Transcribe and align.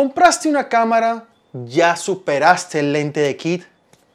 Compraste 0.00 0.48
una 0.48 0.66
cámara, 0.66 1.26
ya 1.52 1.94
superaste 1.94 2.80
el 2.80 2.90
lente 2.90 3.20
de 3.20 3.36
kit. 3.36 3.64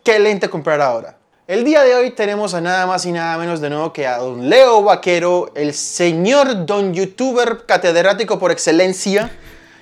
¿Qué 0.03 0.17
lente 0.17 0.49
comprar 0.49 0.81
ahora? 0.81 1.15
El 1.45 1.63
día 1.63 1.83
de 1.83 1.93
hoy 1.93 2.09
tenemos 2.09 2.55
a 2.55 2.59
nada 2.59 2.87
más 2.87 3.05
y 3.05 3.11
nada 3.11 3.37
menos 3.37 3.61
de 3.61 3.69
nuevo 3.69 3.93
que 3.93 4.07
a 4.07 4.17
don 4.17 4.49
Leo 4.49 4.81
Vaquero, 4.81 5.51
el 5.53 5.75
señor 5.75 6.65
don 6.65 6.91
youtuber 6.91 7.67
catedrático 7.67 8.39
por 8.39 8.49
excelencia. 8.49 9.29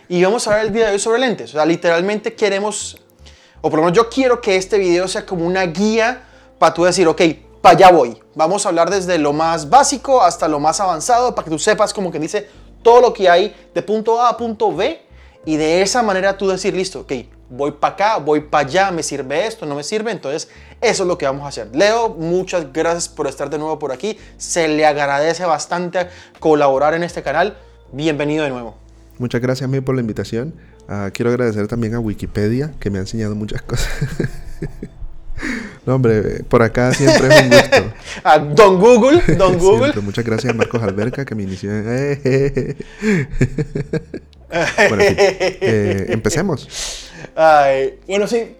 Y 0.09 0.21
vamos 0.21 0.45
a 0.45 0.49
hablar 0.49 0.65
el 0.65 0.73
día 0.73 0.87
de 0.87 0.91
hoy 0.91 0.99
sobre 0.99 1.19
lentes. 1.19 1.51
O 1.51 1.53
sea, 1.53 1.65
literalmente 1.65 2.33
queremos, 2.33 2.97
o 3.61 3.69
por 3.69 3.79
lo 3.79 3.85
menos 3.85 3.95
yo 3.95 4.09
quiero 4.09 4.41
que 4.41 4.57
este 4.57 4.77
video 4.77 5.07
sea 5.07 5.25
como 5.25 5.45
una 5.45 5.63
guía 5.67 6.21
para 6.59 6.73
tú 6.73 6.83
decir, 6.83 7.07
ok, 7.07 7.21
para 7.61 7.77
allá 7.77 7.91
voy. 7.91 8.21
Vamos 8.35 8.65
a 8.65 8.69
hablar 8.69 8.89
desde 8.89 9.17
lo 9.19 9.31
más 9.31 9.69
básico 9.69 10.21
hasta 10.21 10.49
lo 10.49 10.59
más 10.59 10.81
avanzado 10.81 11.33
para 11.33 11.45
que 11.45 11.51
tú 11.51 11.59
sepas 11.59 11.93
como 11.93 12.11
que 12.11 12.19
dice 12.19 12.49
todo 12.81 12.99
lo 12.99 13.13
que 13.13 13.29
hay 13.29 13.55
de 13.73 13.81
punto 13.81 14.21
A 14.21 14.27
a 14.27 14.35
punto 14.35 14.75
B 14.75 15.12
y 15.45 15.57
de 15.57 15.81
esa 15.81 16.01
manera 16.03 16.37
tú 16.37 16.47
decir, 16.47 16.73
listo, 16.73 17.01
ok, 17.01 17.11
voy 17.49 17.71
para 17.71 17.93
acá, 17.93 18.17
voy 18.17 18.41
para 18.41 18.67
allá, 18.67 18.91
me 18.91 19.03
sirve 19.03 19.45
esto, 19.45 19.65
no 19.65 19.75
me 19.75 19.83
sirve. 19.83 20.11
Entonces, 20.11 20.49
eso 20.81 21.03
es 21.03 21.07
lo 21.07 21.17
que 21.17 21.25
vamos 21.25 21.43
a 21.43 21.49
hacer. 21.49 21.69
Leo, 21.75 22.09
muchas 22.09 22.71
gracias 22.71 23.09
por 23.09 23.27
estar 23.27 23.49
de 23.49 23.57
nuevo 23.57 23.77
por 23.77 23.91
aquí. 23.91 24.17
Se 24.37 24.67
le 24.67 24.85
agradece 24.85 25.45
bastante 25.45 26.07
colaborar 26.39 26.93
en 26.93 27.03
este 27.03 27.21
canal. 27.23 27.57
Bienvenido 27.91 28.43
de 28.43 28.49
nuevo. 28.49 28.77
Muchas 29.19 29.41
gracias 29.41 29.67
a 29.67 29.71
mí 29.71 29.81
por 29.81 29.95
la 29.95 30.01
invitación. 30.01 30.55
Ah, 30.87 31.11
quiero 31.13 31.29
agradecer 31.29 31.67
también 31.67 31.93
a 31.93 31.99
Wikipedia, 31.99 32.73
que 32.79 32.89
me 32.89 32.97
ha 32.97 33.01
enseñado 33.01 33.35
muchas 33.35 33.61
cosas. 33.63 33.89
No, 35.85 35.95
hombre, 35.95 36.43
por 36.47 36.61
acá 36.61 36.93
siempre 36.93 37.27
es 37.27 37.41
un 37.41 37.49
gusto. 37.49 37.93
a 38.23 38.39
Don 38.39 38.79
Google, 38.79 39.21
Don 39.37 39.57
Google. 39.57 39.93
Muchas 40.01 40.23
gracias 40.23 40.53
a 40.53 40.55
Marcos 40.55 40.81
Alberca, 40.81 41.25
que 41.25 41.35
me 41.35 41.43
inició 41.43 41.71
en... 41.71 41.83
bueno, 44.89 45.03
eh, 45.03 46.05
empecemos. 46.09 47.09
bueno, 48.07 48.27
sí, 48.27 48.55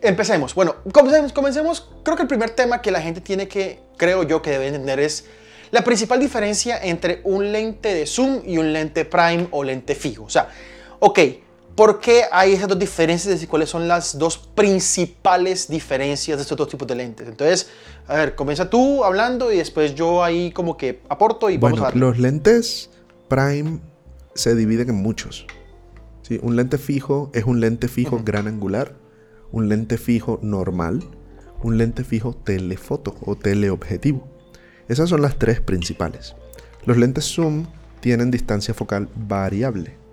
empecemos. 0.00 0.54
Bueno, 0.54 0.76
comencemos, 0.92 1.32
comencemos. 1.32 1.90
Creo 2.02 2.16
que 2.16 2.22
el 2.22 2.28
primer 2.28 2.50
tema 2.50 2.80
que 2.80 2.90
la 2.90 3.02
gente 3.02 3.20
tiene 3.20 3.48
que, 3.48 3.80
creo 3.96 4.22
yo, 4.22 4.40
que 4.40 4.50
debe 4.50 4.68
entender 4.68 5.00
es 5.00 5.26
la 5.70 5.82
principal 5.82 6.20
diferencia 6.20 6.78
entre 6.82 7.20
un 7.24 7.52
lente 7.52 7.92
de 7.92 8.06
zoom 8.06 8.40
y 8.46 8.56
un 8.56 8.72
lente 8.72 9.04
prime 9.04 9.48
o 9.50 9.62
lente 9.64 9.94
fijo. 9.94 10.24
O 10.24 10.30
sea, 10.30 10.48
ok, 11.00 11.18
¿por 11.76 12.00
qué 12.00 12.22
hay 12.32 12.54
esas 12.54 12.68
dos 12.68 12.78
diferencias 12.78 13.42
y 13.42 13.46
cuáles 13.46 13.68
son 13.68 13.86
las 13.86 14.18
dos 14.18 14.38
principales 14.38 15.68
diferencias 15.68 16.38
de 16.38 16.42
estos 16.42 16.56
dos 16.56 16.68
tipos 16.68 16.88
de 16.88 16.96
lentes? 16.96 17.28
Entonces, 17.28 17.68
a 18.08 18.14
ver, 18.16 18.34
comienza 18.34 18.68
tú 18.68 19.04
hablando 19.04 19.52
y 19.52 19.58
después 19.58 19.94
yo 19.94 20.24
ahí 20.24 20.50
como 20.50 20.76
que 20.76 21.02
aporto 21.08 21.50
y 21.50 21.58
vamos 21.58 21.80
a 21.80 21.86
ver. 21.86 21.96
Los 21.96 22.18
lentes 22.18 22.90
prime 23.28 23.78
se 24.34 24.54
dividen 24.54 24.88
en 24.88 24.96
muchos. 24.96 25.46
¿sí? 26.22 26.40
Un 26.42 26.56
lente 26.56 26.78
fijo 26.78 27.30
es 27.34 27.44
un 27.44 27.60
lente 27.60 27.88
fijo 27.88 28.22
gran 28.24 28.48
angular, 28.48 28.94
un 29.52 29.68
lente 29.68 29.98
fijo 29.98 30.40
normal, 30.42 31.04
un 31.62 31.78
lente 31.78 32.02
fijo 32.02 32.34
telefoto 32.34 33.14
o 33.20 33.36
teleobjetivo. 33.36 34.26
Esas 34.88 35.10
son 35.10 35.20
las 35.20 35.38
tres 35.38 35.60
principales. 35.60 36.36
Los 36.86 36.96
lentes 36.96 37.24
zoom 37.24 37.66
tienen 38.00 38.30
distancia 38.30 38.72
focal 38.72 39.08
variable. 39.14 40.05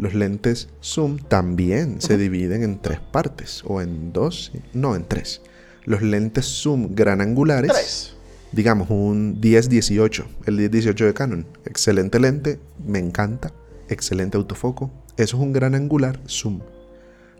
Los 0.00 0.14
lentes 0.14 0.70
zoom 0.82 1.18
también 1.18 2.00
se 2.00 2.16
dividen 2.16 2.62
en 2.62 2.80
tres 2.80 3.00
partes, 3.00 3.62
o 3.66 3.82
en 3.82 4.14
dos, 4.14 4.50
no 4.72 4.96
en 4.96 5.04
tres. 5.04 5.42
Los 5.84 6.00
lentes 6.00 6.46
zoom 6.46 6.94
gran 6.94 7.20
angulares, 7.20 8.16
digamos 8.50 8.88
un 8.88 9.42
10-18, 9.42 10.24
el 10.46 10.58
10-18 10.58 11.04
de 11.04 11.12
Canon, 11.12 11.46
excelente 11.66 12.18
lente, 12.18 12.58
me 12.82 12.98
encanta, 12.98 13.52
excelente 13.90 14.38
autofoco. 14.38 14.90
Eso 15.18 15.36
es 15.36 15.42
un 15.42 15.52
gran 15.52 15.74
angular 15.74 16.18
zoom. 16.26 16.60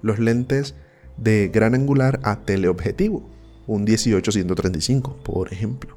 Los 0.03 0.19
lentes 0.19 0.75
de 1.17 1.49
gran 1.49 1.75
angular 1.75 2.21
a 2.25 2.45
teleobjetivo, 2.45 3.27
un 3.67 3.87
18-135, 3.87 5.17
por 5.23 5.51
ejemplo. 5.51 5.97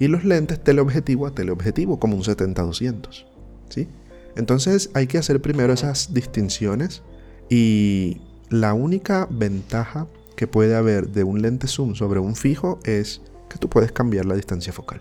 Y 0.00 0.08
los 0.08 0.24
lentes 0.24 0.58
teleobjetivo 0.64 1.28
a 1.28 1.30
teleobjetivo, 1.36 2.00
como 2.00 2.16
un 2.16 2.24
70-200. 2.24 3.24
¿sí? 3.68 3.86
Entonces 4.36 4.90
hay 4.94 5.06
que 5.06 5.18
hacer 5.18 5.40
primero 5.40 5.72
esas 5.72 6.12
distinciones 6.14 7.02
y 7.48 8.20
la 8.50 8.74
única 8.74 9.26
ventaja 9.30 10.06
que 10.36 10.46
puede 10.46 10.76
haber 10.76 11.08
de 11.08 11.24
un 11.24 11.42
lente 11.42 11.66
zoom 11.66 11.94
sobre 11.94 12.20
un 12.20 12.36
fijo 12.36 12.78
es 12.84 13.22
que 13.48 13.58
tú 13.58 13.68
puedes 13.68 13.92
cambiar 13.92 14.26
la 14.26 14.34
distancia 14.34 14.72
focal. 14.72 15.00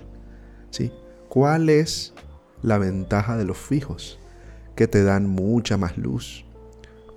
¿sí? 0.72 0.92
¿Cuál 1.30 1.70
es 1.70 2.14
la 2.62 2.78
ventaja 2.78 3.38
de 3.38 3.46
los 3.46 3.58
fijos? 3.58 4.20
que 4.76 4.88
te 4.88 5.04
dan 5.04 5.28
mucha 5.28 5.78
más 5.78 5.98
luz. 5.98 6.46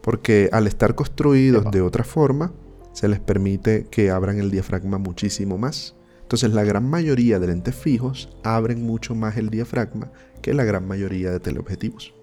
Porque 0.01 0.49
al 0.53 0.67
estar 0.67 0.95
construidos 0.95 1.71
de 1.71 1.83
otra 1.83 2.05
forma, 2.05 2.53
se 2.93 3.09
les 3.09 3.21
permite 3.21 3.87
que 3.91 4.11
abran 4.11 4.39
el 4.39 4.51
diafragma 4.51 4.99
muchísimo 4.99 5.59
más. 5.59 5.95
Entonces 6.23 6.53
la 6.53 6.65
gran 6.65 6.89
mayoría 6.89 7.39
de 7.39 7.49
lentes 7.49 7.75
fijos 7.75 8.29
abren 8.43 8.83
mucho 8.83 9.15
más 9.15 9.37
el 9.37 9.51
diafragma 9.51 10.11
que 10.41 10.55
la 10.55 10.65
gran 10.65 10.87
mayoría 10.87 11.31
de 11.31 11.41
teleobjetivos. 11.41 12.15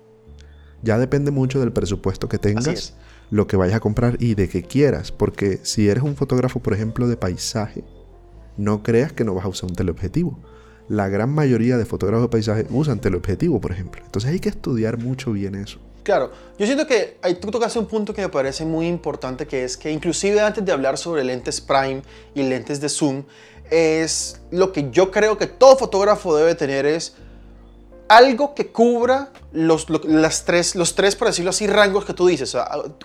Ya 0.82 0.98
depende 0.98 1.32
mucho 1.32 1.60
del 1.60 1.72
presupuesto 1.72 2.30
que 2.30 2.38
tengas, 2.38 2.96
lo 3.32 3.48
que 3.48 3.58
vayas 3.58 3.76
a 3.76 3.80
comprar 3.80 4.18
y 4.20 4.36
de 4.36 4.50
qué 4.50 4.64
quieras, 4.64 5.12
porque 5.12 5.60
si 5.64 5.90
eres 5.90 6.04
un 6.04 6.16
fotógrafo, 6.16 6.60
por 6.60 6.74
ejemplo, 6.74 7.08
de 7.08 7.18
paisaje, 7.18 7.84
no 8.58 8.84
creas 8.84 9.14
que 9.14 9.24
no 9.24 9.34
vas 9.34 9.46
a 9.46 9.50
usar 9.50 9.70
un 9.70 9.76
teleobjetivo 9.76 10.40
la 10.88 11.10
gran 11.10 11.30
mayoría 11.30 11.78
de 11.78 11.86
fotógrafos 11.86 12.24
de 12.24 12.30
paisaje 12.30 12.66
usan 12.70 13.00
teleobjetivo, 13.00 13.60
por 13.60 13.72
ejemplo. 13.72 14.02
Entonces 14.06 14.32
hay 14.32 14.40
que 14.40 14.50
estudiar 14.50 14.98
mucho 14.98 15.32
bien 15.32 15.56
eso. 15.56 15.80
Claro, 16.04 16.32
yo 16.60 16.68
siento 16.68 16.86
que 16.86 17.18
hay, 17.24 17.36
tú 17.36 17.50
tocaste 17.50 17.80
un 17.80 17.88
punto 17.88 18.14
que 18.14 18.22
me 18.22 18.30
parece 18.30 18.64
muy 18.64 18.88
importante, 18.88 19.48
que 19.48 19.64
es 19.64 19.76
que 19.76 19.92
inclusive 19.92 20.40
antes 20.40 20.64
de 20.64 20.72
hablar 20.72 21.00
sobre 21.00 21.24
lentes 21.24 21.60
prime 21.60 22.04
y 22.36 22.44
lentes 22.44 22.80
de 22.80 22.90
zoom, 22.90 23.24
es 23.72 24.40
lo 24.52 24.72
que 24.72 24.92
yo 24.92 25.10
creo 25.10 25.40
que 25.40 25.48
todo 25.48 25.76
fotógrafo 25.76 26.38
debe 26.38 26.54
tener 26.54 26.86
es 26.86 27.16
algo 28.08 28.54
que 28.54 28.68
cubra 28.68 29.32
los, 29.52 29.88
las 30.06 30.46
tres, 30.46 30.76
los 30.76 30.96
tres, 30.96 31.16
por 31.16 31.28
decirlo 31.28 31.50
así, 31.50 31.68
rangos 31.68 32.06
que 32.06 32.14
tú 32.14 32.28
dices. 32.28 32.56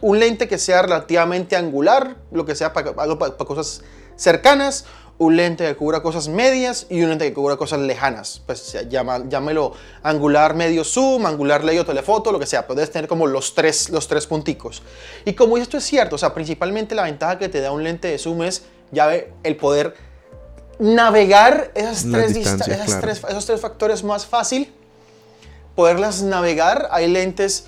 un 0.01 0.19
lente 0.19 0.49
que 0.49 0.59
sea 0.59 0.83
relativamente 0.83 1.57
angular, 1.57 2.17
lo 2.33 2.45
que 2.45 2.55
sea 2.55 2.73
para, 2.73 2.95
para 2.95 3.37
cosas 3.37 3.83
cercanas, 4.17 4.85
un 5.19 5.37
lente 5.37 5.67
que 5.67 5.77
cubra 5.77 6.03
cosas 6.03 6.29
medias 6.29 6.87
y 6.89 7.03
un 7.03 7.11
lente 7.11 7.27
que 7.27 7.35
cubra 7.35 7.57
cosas 7.57 7.81
lejanas. 7.81 8.43
Pues 8.47 8.77
llama, 8.89 9.23
llámelo 9.29 9.75
angular 10.03 10.55
medio 10.55 10.83
zoom, 10.83 11.27
angular 11.27 11.63
medio 11.63 11.85
telefoto, 11.85 12.33
lo 12.33 12.39
que 12.39 12.47
sea. 12.47 12.67
Puedes 12.67 12.91
tener 12.91 13.07
como 13.07 13.27
los 13.27 13.55
tres, 13.55 13.91
los 13.91 14.09
tres 14.09 14.27
punticos. 14.27 14.83
Y 15.27 15.35
como 15.35 15.59
esto 15.59 15.77
es 15.77 15.85
cierto, 15.85 16.17
o 16.17 16.19
sea, 16.19 16.33
principalmente 16.33 16.95
la 16.95 17.03
ventaja 17.03 17.39
que 17.39 17.51
te 17.51 17.61
da 17.61 17.71
un 17.71 17.85
lente 17.85 18.09
de 18.09 18.19
zoom 18.19 18.43
es 18.43 18.63
ya 18.93 19.13
el 19.13 19.57
poder 19.57 19.95
navegar 20.79 21.71
esas 21.75 22.07
tres, 22.11 22.35
esos 23.29 23.47
tres 23.47 23.61
factores 23.61 24.03
más 24.03 24.25
fácil. 24.25 24.73
Poderlas 25.75 26.23
navegar. 26.23 26.89
Hay 26.91 27.09
lentes 27.09 27.67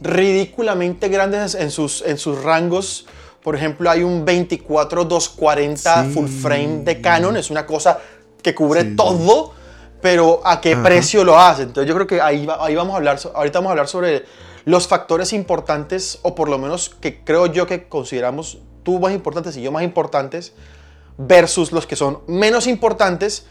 ridículamente 0.00 1.08
grandes 1.08 1.54
en 1.54 1.70
sus, 1.70 2.02
en 2.02 2.18
sus 2.18 2.42
rangos 2.42 3.06
por 3.44 3.54
ejemplo, 3.54 3.90
hay 3.90 4.02
un 4.02 4.24
24-240 4.24 6.14
full 6.14 6.28
frame 6.28 6.78
de 6.82 7.02
Canon, 7.02 7.36
es 7.36 7.50
una 7.50 7.66
cosa 7.66 7.98
que 8.42 8.54
cubre 8.54 8.84
todo, 8.84 9.52
pero 10.00 10.40
¿a 10.42 10.62
qué 10.62 10.78
precio 10.78 11.24
lo 11.24 11.38
hace? 11.38 11.64
Entonces 11.64 11.86
yo 11.86 11.94
creo 11.94 12.06
que 12.06 12.22
ahí, 12.22 12.48
ahí 12.58 12.74
vamos 12.74 12.94
a 12.94 12.96
hablar, 12.96 13.18
ahorita 13.34 13.58
vamos 13.58 13.68
a 13.68 13.72
hablar 13.72 13.88
sobre 13.88 14.24
los 14.64 14.88
factores 14.88 15.34
importantes, 15.34 16.20
o 16.22 16.34
por 16.34 16.48
lo 16.48 16.56
menos 16.56 16.88
que 16.88 17.22
creo 17.22 17.44
yo 17.44 17.66
que 17.66 17.86
consideramos 17.86 18.60
tú 18.82 18.98
más 18.98 19.12
importantes 19.12 19.58
y 19.58 19.62
yo 19.62 19.70
más 19.70 19.82
importantes, 19.82 20.54
versus 21.18 21.70
los 21.70 21.86
que 21.86 21.96
son 21.96 22.20
menos 22.26 22.66
importantes 22.66 23.44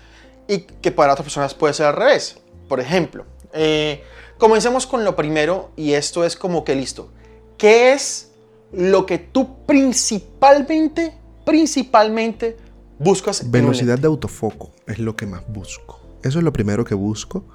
y 0.47 0.61
que 0.61 0.91
para 0.91 1.13
otras 1.13 1.25
personas 1.25 1.53
puede 1.53 1.75
ser 1.75 1.85
al 1.85 1.95
revés. 1.95 2.39
Por 2.67 2.79
ejemplo, 2.79 3.25
eh, 3.53 4.03
comencemos 4.37 4.85
con 4.87 5.03
lo 5.03 5.15
primero 5.15 5.71
y 5.75 5.93
esto 5.93 6.25
es 6.25 6.35
como 6.35 6.63
que 6.63 6.75
listo. 6.75 7.11
¿Qué 7.57 7.93
es 7.93 8.33
lo 8.73 9.05
que 9.05 9.19
tú 9.19 9.65
principalmente, 9.65 11.13
principalmente 11.45 12.57
buscas. 12.99 13.49
Velocidad 13.49 13.99
de 13.99 14.07
autofoco 14.07 14.71
es 14.87 14.99
lo 14.99 15.15
que 15.15 15.25
más 15.25 15.43
busco. 15.47 15.99
Eso 16.23 16.39
es 16.39 16.43
lo 16.43 16.53
primero 16.53 16.83
que 16.83 16.95
busco 16.95 17.45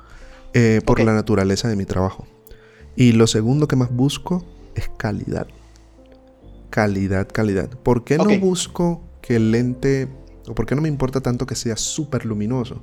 eh, 0.54 0.80
por 0.84 1.00
la 1.00 1.12
naturaleza 1.12 1.68
de 1.68 1.76
mi 1.76 1.84
trabajo. 1.84 2.26
Y 2.96 3.12
lo 3.12 3.26
segundo 3.26 3.68
que 3.68 3.76
más 3.76 3.92
busco 3.92 4.44
es 4.74 4.88
calidad. 4.96 5.46
Calidad, 6.70 7.28
calidad. 7.28 7.68
¿Por 7.68 8.04
qué 8.04 8.18
no 8.18 8.38
busco 8.38 9.02
que 9.20 9.36
el 9.36 9.50
lente, 9.50 10.08
o 10.46 10.54
por 10.54 10.66
qué 10.66 10.74
no 10.74 10.82
me 10.82 10.88
importa 10.88 11.20
tanto 11.20 11.46
que 11.46 11.54
sea 11.54 11.76
súper 11.76 12.26
luminoso? 12.26 12.82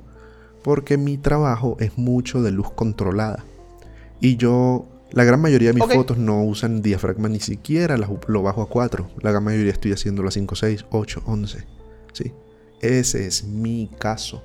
Porque 0.66 0.98
mi 0.98 1.16
trabajo 1.16 1.76
es 1.78 1.96
mucho 1.96 2.42
de 2.42 2.50
luz 2.50 2.72
controlada. 2.72 3.44
Y 4.18 4.36
yo 4.36 4.88
la 5.12 5.22
gran 5.22 5.40
mayoría 5.40 5.72
de 5.72 5.80
mis 5.80 5.94
fotos 5.94 6.18
no 6.18 6.42
usan 6.42 6.82
diafragma 6.82 7.28
ni 7.28 7.38
siquiera 7.38 7.96
lo 7.96 8.42
bajo 8.42 8.62
a 8.62 8.68
4. 8.68 9.08
La 9.20 9.30
gran 9.30 9.44
mayoría 9.44 9.70
estoy 9.70 9.92
haciendo 9.92 10.26
a 10.26 10.30
5, 10.32 10.56
6, 10.56 10.86
8, 10.90 11.22
11. 11.24 11.64
¿sí? 12.12 12.32
Ese 12.80 13.28
es 13.28 13.44
mi 13.44 13.88
caso. 14.00 14.42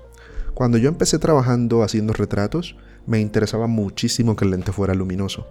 Cuando 0.54 0.78
yo 0.78 0.90
empecé 0.90 1.18
trabajando 1.18 1.82
haciendo 1.82 2.14
retratos, 2.14 2.76
me 3.08 3.20
interesaba 3.20 3.66
muchísimo 3.66 4.36
que 4.36 4.46
el 4.46 4.52
lente 4.52 4.72
fuera 4.72 4.94
luminoso. 4.94 5.48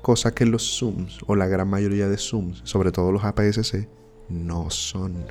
cosa 0.00 0.34
que 0.34 0.46
los 0.46 0.78
zooms 0.78 1.18
o 1.26 1.36
la 1.36 1.48
gran 1.48 1.68
mayoría 1.68 2.08
de 2.08 2.16
zooms, 2.16 2.62
sobre 2.64 2.92
todo 2.92 3.12
los 3.12 3.24
APS-C, 3.24 3.88
no 4.30 4.70
son. 4.70 5.26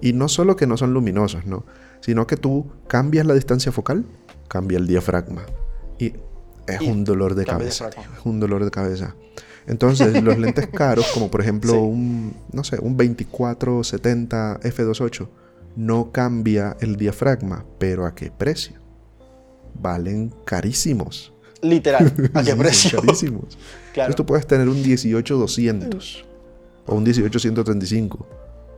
Y 0.00 0.14
no 0.14 0.28
solo 0.28 0.56
que 0.56 0.66
no 0.66 0.78
son 0.78 0.94
luminosos, 0.94 1.44
¿no? 1.44 1.66
Sino 2.04 2.26
que 2.26 2.36
tú 2.36 2.66
cambias 2.86 3.24
la 3.24 3.32
distancia 3.32 3.72
focal, 3.72 4.04
cambia 4.46 4.76
el 4.76 4.86
diafragma. 4.86 5.40
Y 5.98 6.12
es 6.66 6.82
un 6.82 7.02
dolor 7.02 7.34
de 7.34 7.46
cabeza. 7.46 7.88
Es 7.88 8.26
un 8.26 8.40
dolor 8.40 8.62
de 8.62 8.70
cabeza. 8.70 9.14
Entonces, 9.66 10.22
los 10.22 10.36
lentes 10.36 10.66
caros, 10.74 11.06
como 11.14 11.30
por 11.30 11.40
ejemplo 11.40 11.80
un, 11.80 12.36
no 12.52 12.62
sé, 12.62 12.76
un 12.78 12.98
2470 12.98 14.60
f2.8, 14.60 15.28
no 15.76 16.12
cambia 16.12 16.76
el 16.80 16.96
diafragma, 16.96 17.64
pero 17.78 18.04
¿a 18.04 18.14
qué 18.14 18.30
precio? 18.30 18.74
Valen 19.72 20.30
carísimos. 20.44 21.32
Literal, 21.62 22.12
¿a 22.34 22.42
qué 22.42 22.54
precio? 22.58 23.00
carísimos. 23.00 23.56
Entonces 23.88 24.14
tú 24.14 24.26
puedes 24.26 24.46
tener 24.46 24.68
un 24.68 24.82
18200 24.82 26.26
o 26.84 26.96
un 26.96 27.02
18135. 27.02 28.28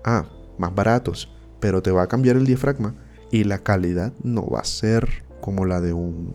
Ah, 0.05 0.27
más 0.59 0.73
baratos, 0.73 1.29
pero 1.59 1.83
te 1.83 1.91
va 1.91 2.05
a 2.05 2.07
cambiar 2.07 2.37
el 2.37 2.47
diafragma 2.47 2.95
y 3.37 3.45
la 3.45 3.59
calidad 3.59 4.15
no 4.23 4.49
va 4.49 4.61
a 4.61 4.65
ser 4.65 5.25
como 5.43 5.67
la 5.67 5.83
de 5.83 5.93
un 5.93 6.35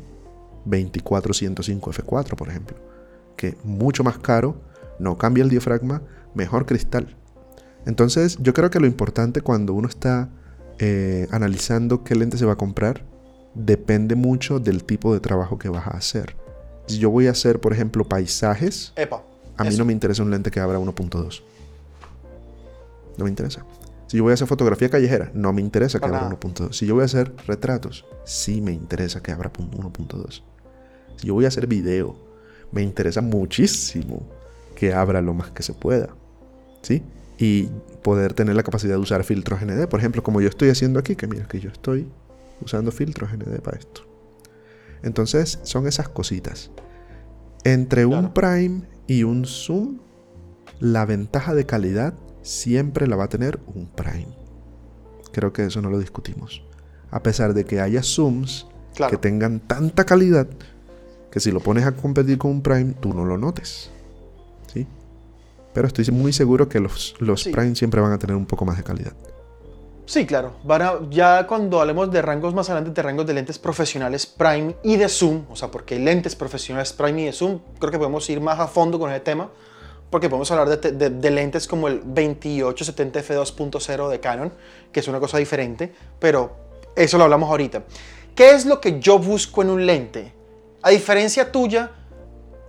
2405 0.65 1.91
F4, 1.93 2.35
por 2.35 2.47
ejemplo, 2.47 2.77
que 3.35 3.57
mucho 3.63 4.03
más 4.03 4.19
caro, 4.19 4.61
no 4.99 5.17
cambia 5.17 5.43
el 5.43 5.49
diafragma, 5.49 6.03
mejor 6.35 6.67
cristal. 6.67 7.17
Entonces, 7.87 8.37
yo 8.39 8.53
creo 8.53 8.69
que 8.69 8.79
lo 8.79 8.85
importante 8.85 9.41
cuando 9.41 9.73
uno 9.73 9.87
está 9.87 10.29
eh, 10.77 11.27
analizando 11.31 12.03
qué 12.03 12.13
lente 12.13 12.37
se 12.37 12.45
va 12.45 12.53
a 12.53 12.57
comprar, 12.57 13.03
depende 13.55 14.13
mucho 14.13 14.59
del 14.59 14.83
tipo 14.83 15.11
de 15.11 15.21
trabajo 15.21 15.57
que 15.57 15.69
vas 15.69 15.87
a 15.87 15.97
hacer. 15.97 16.35
Si 16.85 16.99
yo 16.99 17.09
voy 17.09 17.25
a 17.25 17.31
hacer, 17.31 17.59
por 17.59 17.73
ejemplo, 17.73 18.07
paisajes, 18.07 18.93
a 19.57 19.63
mí 19.63 19.75
no 19.75 19.85
me 19.85 19.93
interesa 19.93 20.21
un 20.21 20.29
lente 20.29 20.51
que 20.51 20.59
abra 20.59 20.77
1.2. 20.77 21.41
No 23.17 23.23
me 23.23 23.29
interesa. 23.31 23.65
Si 24.11 24.17
yo 24.17 24.23
voy 24.23 24.31
a 24.31 24.33
hacer 24.33 24.49
fotografía 24.49 24.89
callejera, 24.89 25.31
no 25.33 25.53
me 25.53 25.61
interesa 25.61 25.97
que 25.97 26.05
abra 26.05 26.29
1.2. 26.29 26.73
Si 26.73 26.85
yo 26.85 26.95
voy 26.95 27.03
a 27.03 27.05
hacer 27.05 27.33
retratos, 27.47 28.05
sí 28.25 28.59
me 28.59 28.73
interesa 28.73 29.23
que 29.23 29.31
abra 29.31 29.53
1.2. 29.53 30.43
Si 31.15 31.27
yo 31.27 31.33
voy 31.33 31.45
a 31.45 31.47
hacer 31.47 31.65
video, 31.65 32.17
me 32.73 32.81
interesa 32.81 33.21
muchísimo 33.21 34.27
que 34.75 34.93
abra 34.93 35.21
lo 35.21 35.33
más 35.33 35.51
que 35.51 35.63
se 35.63 35.71
pueda. 35.73 36.09
¿Sí? 36.81 37.03
Y 37.37 37.69
poder 38.03 38.33
tener 38.33 38.53
la 38.53 38.63
capacidad 38.63 38.95
de 38.95 38.99
usar 38.99 39.23
filtros 39.23 39.61
ND. 39.61 39.87
Por 39.87 40.01
ejemplo, 40.01 40.21
como 40.21 40.41
yo 40.41 40.49
estoy 40.49 40.67
haciendo 40.67 40.99
aquí, 40.99 41.15
que 41.15 41.27
mira 41.27 41.47
que 41.47 41.61
yo 41.61 41.69
estoy 41.69 42.05
usando 42.59 42.91
filtros 42.91 43.31
ND 43.31 43.61
para 43.61 43.77
esto. 43.77 44.01
Entonces, 45.03 45.59
son 45.63 45.87
esas 45.87 46.09
cositas. 46.09 46.69
Entre 47.63 48.05
un 48.05 48.33
prime 48.33 48.81
y 49.07 49.23
un 49.23 49.45
zoom, 49.45 49.99
la 50.81 51.05
ventaja 51.05 51.55
de 51.55 51.65
calidad 51.65 52.13
siempre 52.41 53.07
la 53.07 53.15
va 53.15 53.25
a 53.25 53.29
tener 53.29 53.59
un 53.67 53.87
prime. 53.87 54.35
Creo 55.31 55.53
que 55.53 55.65
eso 55.65 55.81
no 55.81 55.89
lo 55.89 55.99
discutimos. 55.99 56.63
A 57.09 57.23
pesar 57.23 57.53
de 57.53 57.65
que 57.65 57.79
haya 57.79 58.03
zooms 58.03 58.67
que 59.09 59.17
tengan 59.17 59.59
tanta 59.59 60.05
calidad 60.05 60.47
que 61.31 61.39
si 61.39 61.51
lo 61.51 61.61
pones 61.61 61.85
a 61.85 61.93
competir 61.93 62.37
con 62.37 62.51
un 62.51 62.61
Prime, 62.61 62.93
tú 62.99 63.13
no 63.13 63.25
lo 63.25 63.37
notes. 63.37 63.89
¿Sí? 64.71 64.85
Pero 65.73 65.87
estoy 65.87 66.05
muy 66.11 66.33
seguro 66.33 66.67
que 66.67 66.79
los, 66.79 67.15
los 67.19 67.45
Prime 67.45 67.73
siempre 67.75 68.01
van 68.01 68.11
a 68.11 68.19
tener 68.19 68.35
un 68.35 68.45
poco 68.45 68.65
más 68.65 68.77
de 68.77 68.83
calidad. 68.83 69.13
Sí, 70.05 70.25
claro. 70.25 70.55
ya 71.09 71.47
cuando 71.47 71.79
hablemos 71.79 72.11
de 72.11 72.21
rangos 72.21 72.53
más 72.53 72.69
adelante, 72.69 72.91
de 72.91 73.01
rangos 73.01 73.25
de 73.25 73.33
lentes 73.33 73.57
profesionales 73.57 74.25
Prime 74.25 74.75
y 74.83 74.97
de 74.97 75.07
Zoom, 75.07 75.45
o 75.49 75.55
sea, 75.55 75.71
porque 75.71 75.95
hay 75.95 76.03
lentes 76.03 76.35
profesionales 76.35 76.91
Prime 76.91 77.21
y 77.21 77.25
de 77.27 77.31
Zoom, 77.31 77.59
creo 77.79 77.91
que 77.91 77.97
podemos 77.97 78.29
ir 78.29 78.41
más 78.41 78.59
a 78.59 78.67
fondo 78.67 78.99
con 78.99 79.09
ese 79.09 79.21
tema, 79.21 79.49
porque 80.11 80.29
podemos 80.29 80.51
hablar 80.51 80.79
de, 80.79 81.09
de 81.09 81.31
lentes 81.31 81.67
como 81.67 81.87
el 81.87 82.01
2870 82.01 83.23
f2.0 83.23 84.09
de 84.09 84.19
Canon, 84.19 84.53
que 84.91 84.99
es 84.99 85.07
una 85.07 85.19
cosa 85.19 85.39
diferente, 85.39 85.91
pero 86.19 86.51
eso 86.95 87.17
lo 87.17 87.23
hablamos 87.23 87.49
ahorita. 87.49 87.83
¿Qué 88.35 88.51
es 88.51 88.65
lo 88.65 88.79
que 88.79 88.99
yo 88.99 89.17
busco 89.17 89.61
en 89.61 89.69
un 89.69 89.85
lente? 89.85 90.33
A 90.81 90.89
diferencia 90.89 91.51
tuya, 91.51 91.91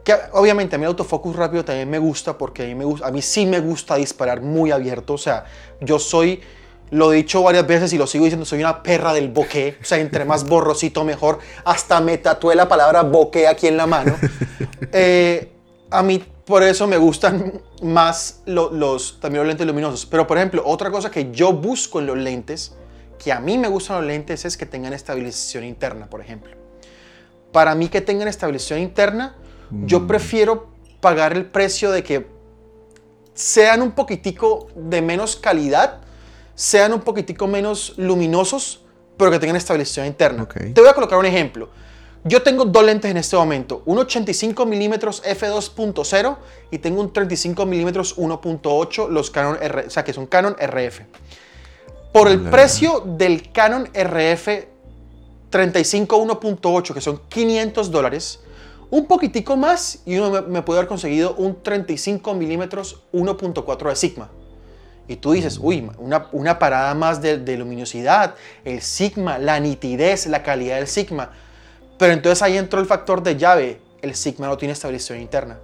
que 0.05 0.15
obviamente 0.33 0.77
a 0.77 0.79
mí 0.79 0.85
el 0.85 0.89
autofocus 0.89 1.37
rápido 1.37 1.65
también 1.65 1.89
me 1.89 1.99
gusta 1.99 2.37
porque 2.37 2.65
a 2.65 2.67
mí, 2.67 2.75
me 2.75 2.85
gusta, 2.85 3.07
a 3.07 3.11
mí 3.11 3.23
sí 3.23 3.47
me 3.47 3.61
gusta 3.61 3.97
disparar 3.97 4.41
muy 4.41 4.71
abierto. 4.71 5.15
O 5.15 5.19
sea, 5.19 5.45
yo 5.81 5.99
soy, 5.99 6.41
lo 6.91 7.13
he 7.13 7.17
dicho 7.17 7.43
varias 7.43 7.67
veces 7.67 7.93
y 7.93 7.99
lo 7.99 8.07
sigo 8.07 8.25
diciendo, 8.25 8.45
soy 8.45 8.61
una 8.61 8.83
perra 8.83 9.13
del 9.13 9.29
bokeh. 9.29 9.79
O 9.81 9.85
sea, 9.85 9.99
entre 9.99 10.25
más 10.25 10.47
borrosito 10.47 11.05
mejor. 11.05 11.39
Hasta 11.65 12.01
me 12.01 12.19
tatué 12.19 12.55
la 12.55 12.69
palabra 12.69 13.03
bokeh 13.03 13.47
aquí 13.47 13.69
en 13.69 13.77
la 13.77 13.87
mano. 13.87 14.17
Eh, 14.95 15.51
a 15.91 16.03
mí 16.03 16.23
por 16.45 16.63
eso 16.63 16.87
me 16.87 16.97
gustan 16.97 17.61
más 17.83 18.43
los, 18.47 19.21
también 19.21 19.45
los 19.45 19.49
lentes 19.49 19.67
luminosos. 19.67 20.07
Pero 20.07 20.27
por 20.27 20.39
ejemplo, 20.39 20.63
otra 20.65 20.91
cosa 20.91 21.11
que 21.11 21.31
yo 21.33 21.53
busco 21.53 22.01
en 22.01 22.07
los 22.07 22.19
lentes, 22.19 22.75
que 23.23 23.33
a 23.33 23.41
mí 23.41 23.59
me 23.59 23.69
gustan 23.69 23.99
los 23.99 24.07
lentes, 24.07 24.45
es 24.45 24.57
que 24.57 24.67
tengan 24.67 24.93
estabilización 24.93 25.65
interna, 25.65 26.11
por 26.11 26.21
ejemplo 26.21 26.63
para 27.53 27.75
mí 27.75 27.89
que 27.89 28.01
tengan 28.01 28.29
estabilización 28.29 28.81
interna, 28.81 29.37
yo 29.71 30.01
mm. 30.01 30.07
prefiero 30.07 30.69
pagar 31.01 31.35
el 31.35 31.47
precio 31.47 31.91
de 31.91 32.03
que 32.03 32.27
sean 33.35 33.83
un 33.83 33.93
poquitico 33.93 34.69
de 34.75 35.03
menos 35.03 35.37
calidad, 35.37 36.01
sean 36.55 36.93
un 36.93 37.01
poquitico 37.01 37.47
menos 37.47 37.95
luminosos, 37.97 38.85
pero 39.17 39.31
que 39.31 39.39
tengan 39.39 39.57
estabilización 39.57 40.07
interna. 40.07 40.49
Te 40.49 40.81
voy 40.81 40.89
a 40.89 40.95
colocar 40.95 41.19
un 41.19 41.27
ejemplo. 41.27 41.69
Yo 42.25 42.43
tengo 42.43 42.65
dos 42.65 42.85
lentes 42.85 43.11
en 43.11 43.17
este 43.17 43.37
momento, 43.37 43.83
un 43.85 43.99
85 43.99 44.65
mm 44.65 44.93
f2.0 44.93 46.37
y 46.71 46.79
tengo 46.79 47.01
un 47.01 47.13
35 47.13 47.67
mm 47.67 47.89
1.8, 47.89 49.09
los 49.09 49.31
Canon 49.31 49.59
R, 49.61 49.87
o 49.87 49.91
sea 49.91 50.05
que 50.05 50.13
son 50.13 50.27
Canon 50.27 50.55
RF. 50.55 51.01
Por 52.13 52.29
el 52.29 52.41
precio 52.43 53.03
del 53.05 53.51
Canon 53.51 53.89
RF 53.93 54.49
35 55.51 56.25
1.8, 56.25 56.95
que 56.95 57.01
son 57.01 57.23
500 57.29 57.91
dólares, 57.91 58.41
un 58.91 59.07
poquitico 59.07 59.57
más 59.57 60.01
y 60.05 60.19
uno 60.19 60.43
me, 60.43 60.63
puede 60.63 60.81
haber 60.81 60.89
conseguido 60.89 61.35
un 61.35 61.63
35 61.63 62.35
milímetros 62.35 63.03
1.4 63.13 63.89
de 63.89 63.97
Sigma. 63.97 64.31
Y 65.09 65.17
tú 65.17 65.33
dices, 65.33 65.59
uy, 65.61 65.91
una, 65.99 66.29
una 66.33 66.59
parada 66.59 66.95
más 66.95 67.21
de, 67.21 67.57
luminosidad, 67.57 68.35
el 68.65 68.83
Sigma, 68.83 69.39
la 69.39 69.59
nitidez, 69.59 70.27
la 70.27 70.43
calidad 70.43 70.77
del 70.77 70.87
Sigma. 70.87 71.33
Pero 72.03 72.15
entonces 72.15 72.43
ahí 72.43 72.59
entró 72.59 72.81
el 72.81 72.87
factor 72.87 73.23
de 73.23 73.37
llave. 73.37 73.81
El 74.01 74.17
Sigma 74.17 74.49
no 74.49 74.57
tiene 74.57 74.73
estabilización 74.73 75.21
interna. 75.21 75.61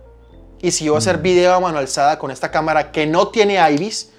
Y 0.62 0.70
si 0.70 0.85
yo 0.85 0.93
voy 0.93 0.99
a 0.99 1.00
hacer 1.00 1.19
mm. 1.19 1.23
video 1.23 1.52
a 1.52 1.58
mano 1.58 1.79
alzada 1.79 2.17
con 2.17 2.31
esta 2.31 2.52
cámara 2.52 2.93
que 2.93 3.08
no 3.08 3.26
tiene 3.26 3.58
IBIS, 3.73 4.11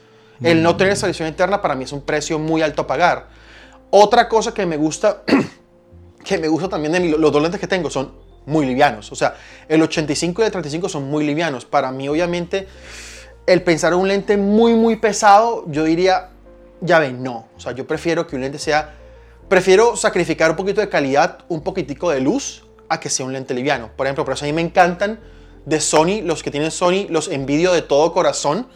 el 0.44 0.62
no 0.62 0.76
tener 0.76 0.92
mm. 0.92 0.96
estabilización 0.96 1.30
interna 1.30 1.62
para 1.62 1.76
mí 1.76 1.86
es 1.86 1.94
un 1.94 2.02
precio 2.02 2.38
muy 2.38 2.62
alto 2.62 2.82
a 2.82 2.88
pagar. 2.88 3.28
Otra 3.90 4.28
cosa 4.28 4.54
que 4.54 4.66
me 4.66 4.76
gusta 4.76 5.24
que 6.26 6.38
me 6.38 6.50
gusta 6.50 6.68
también 6.68 6.92
de 6.92 7.18
los 7.18 7.32
dos 7.32 7.42
lentes 7.42 7.58
que 7.58 7.68
tengo 7.68 7.90
son 7.90 8.12
muy 8.46 8.66
livianos. 8.66 9.10
O 9.14 9.16
sea, 9.16 9.36
el 9.70 9.82
85 9.82 10.42
y 10.42 10.46
el 10.46 10.52
35 10.52 10.90
son 10.90 11.10
muy 11.10 11.26
livianos. 11.26 11.64
Para 11.64 11.90
mí, 11.94 12.10
obviamente, 12.10 12.68
el 13.46 13.64
pensar 13.64 13.94
en 13.94 14.00
un 14.00 14.10
lente 14.10 14.36
muy, 14.36 14.74
muy 14.74 14.98
pesado, 14.98 15.64
yo 15.70 15.86
diría, 15.86 16.32
ya 16.82 17.00
ven, 17.00 17.24
no. 17.24 17.48
O 17.56 17.62
sea, 17.62 17.72
yo 17.72 17.88
prefiero 17.88 18.28
que 18.28 18.36
un 18.36 18.42
lente 18.42 18.60
sea, 18.60 18.99
prefiero 19.50 19.96
sacrificar 19.96 20.52
un 20.52 20.56
poquito 20.56 20.82
de 20.82 20.90
calidad, 20.90 21.40
un 21.50 21.62
poquitico 21.62 22.10
de 22.10 22.22
luz, 22.22 22.64
a 22.88 23.00
que 23.00 23.10
sea 23.10 23.26
un 23.26 23.34
lente 23.34 23.54
liviano. 23.54 23.92
Por 23.96 24.08
ejemplo, 24.08 24.26
por 24.26 24.34
eso 24.34 24.46
a 24.46 24.48
mí 24.48 24.54
me 24.54 24.62
encantan 24.62 25.20
de 25.66 25.80
Sony, 25.80 26.22
los 26.24 26.42
que 26.42 26.52
tienen 26.52 26.72
Sony, 26.72 27.08
los 27.10 27.28
envidio 27.28 27.72
de 27.74 27.82
todo 27.82 28.14
corazón 28.14 28.68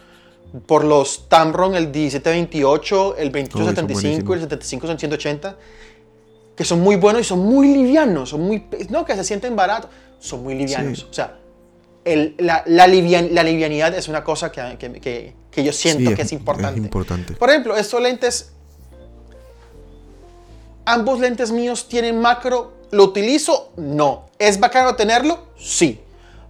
por 0.68 0.84
los 0.84 1.30
Tamron, 1.30 1.75
el 1.75 1.88
1728, 1.88 3.18
el 3.18 3.32
2875 3.32 4.32
y 4.32 4.36
el 4.36 4.42
75 4.42 4.88
180 4.98 5.58
que 6.56 6.63
son 6.63 6.82
muy 6.82 6.96
buenos 6.96 7.22
y 7.22 7.24
son 7.24 7.39
muy 7.39 7.74
livianos, 7.74 8.30
son 8.30 8.42
muy, 8.42 8.65
no 8.89 9.06
que 9.06 9.15
se 9.15 9.24
sienten 9.24 9.56
baratos, 9.56 9.89
son 10.20 10.44
muy 10.44 10.56
livianos. 10.56 11.08
O 11.10 11.13
sea, 11.13 11.38
el, 12.06 12.36
la, 12.38 12.63
la, 12.68 12.86
la, 12.86 13.44
livianidad 13.44 13.94
es 13.96 14.08
una 14.08 14.24
cosa 14.24 14.51
que, 14.51 14.77
que, 14.77 15.34
que, 15.50 15.63
yo 15.63 15.74
siento 15.74 16.13
que 16.15 16.22
es 16.22 16.32
importante. 16.32 16.80
es 16.80 16.86
importante. 16.86 17.34
Por 17.34 17.50
ejemplo, 17.50 17.75
estos 17.75 18.01
lentes, 18.01 18.51
ambos 20.86 21.20
lentes 21.20 21.52
míos 21.52 21.88
tienen 21.88 22.20
macro, 22.20 22.74
¿lo 22.92 23.04
utilizo? 23.04 23.72
No. 23.78 24.28
¿Es 24.40 24.60
bacano 24.60 24.96
tenerlo? 24.96 25.48
Sí. 25.58 26.00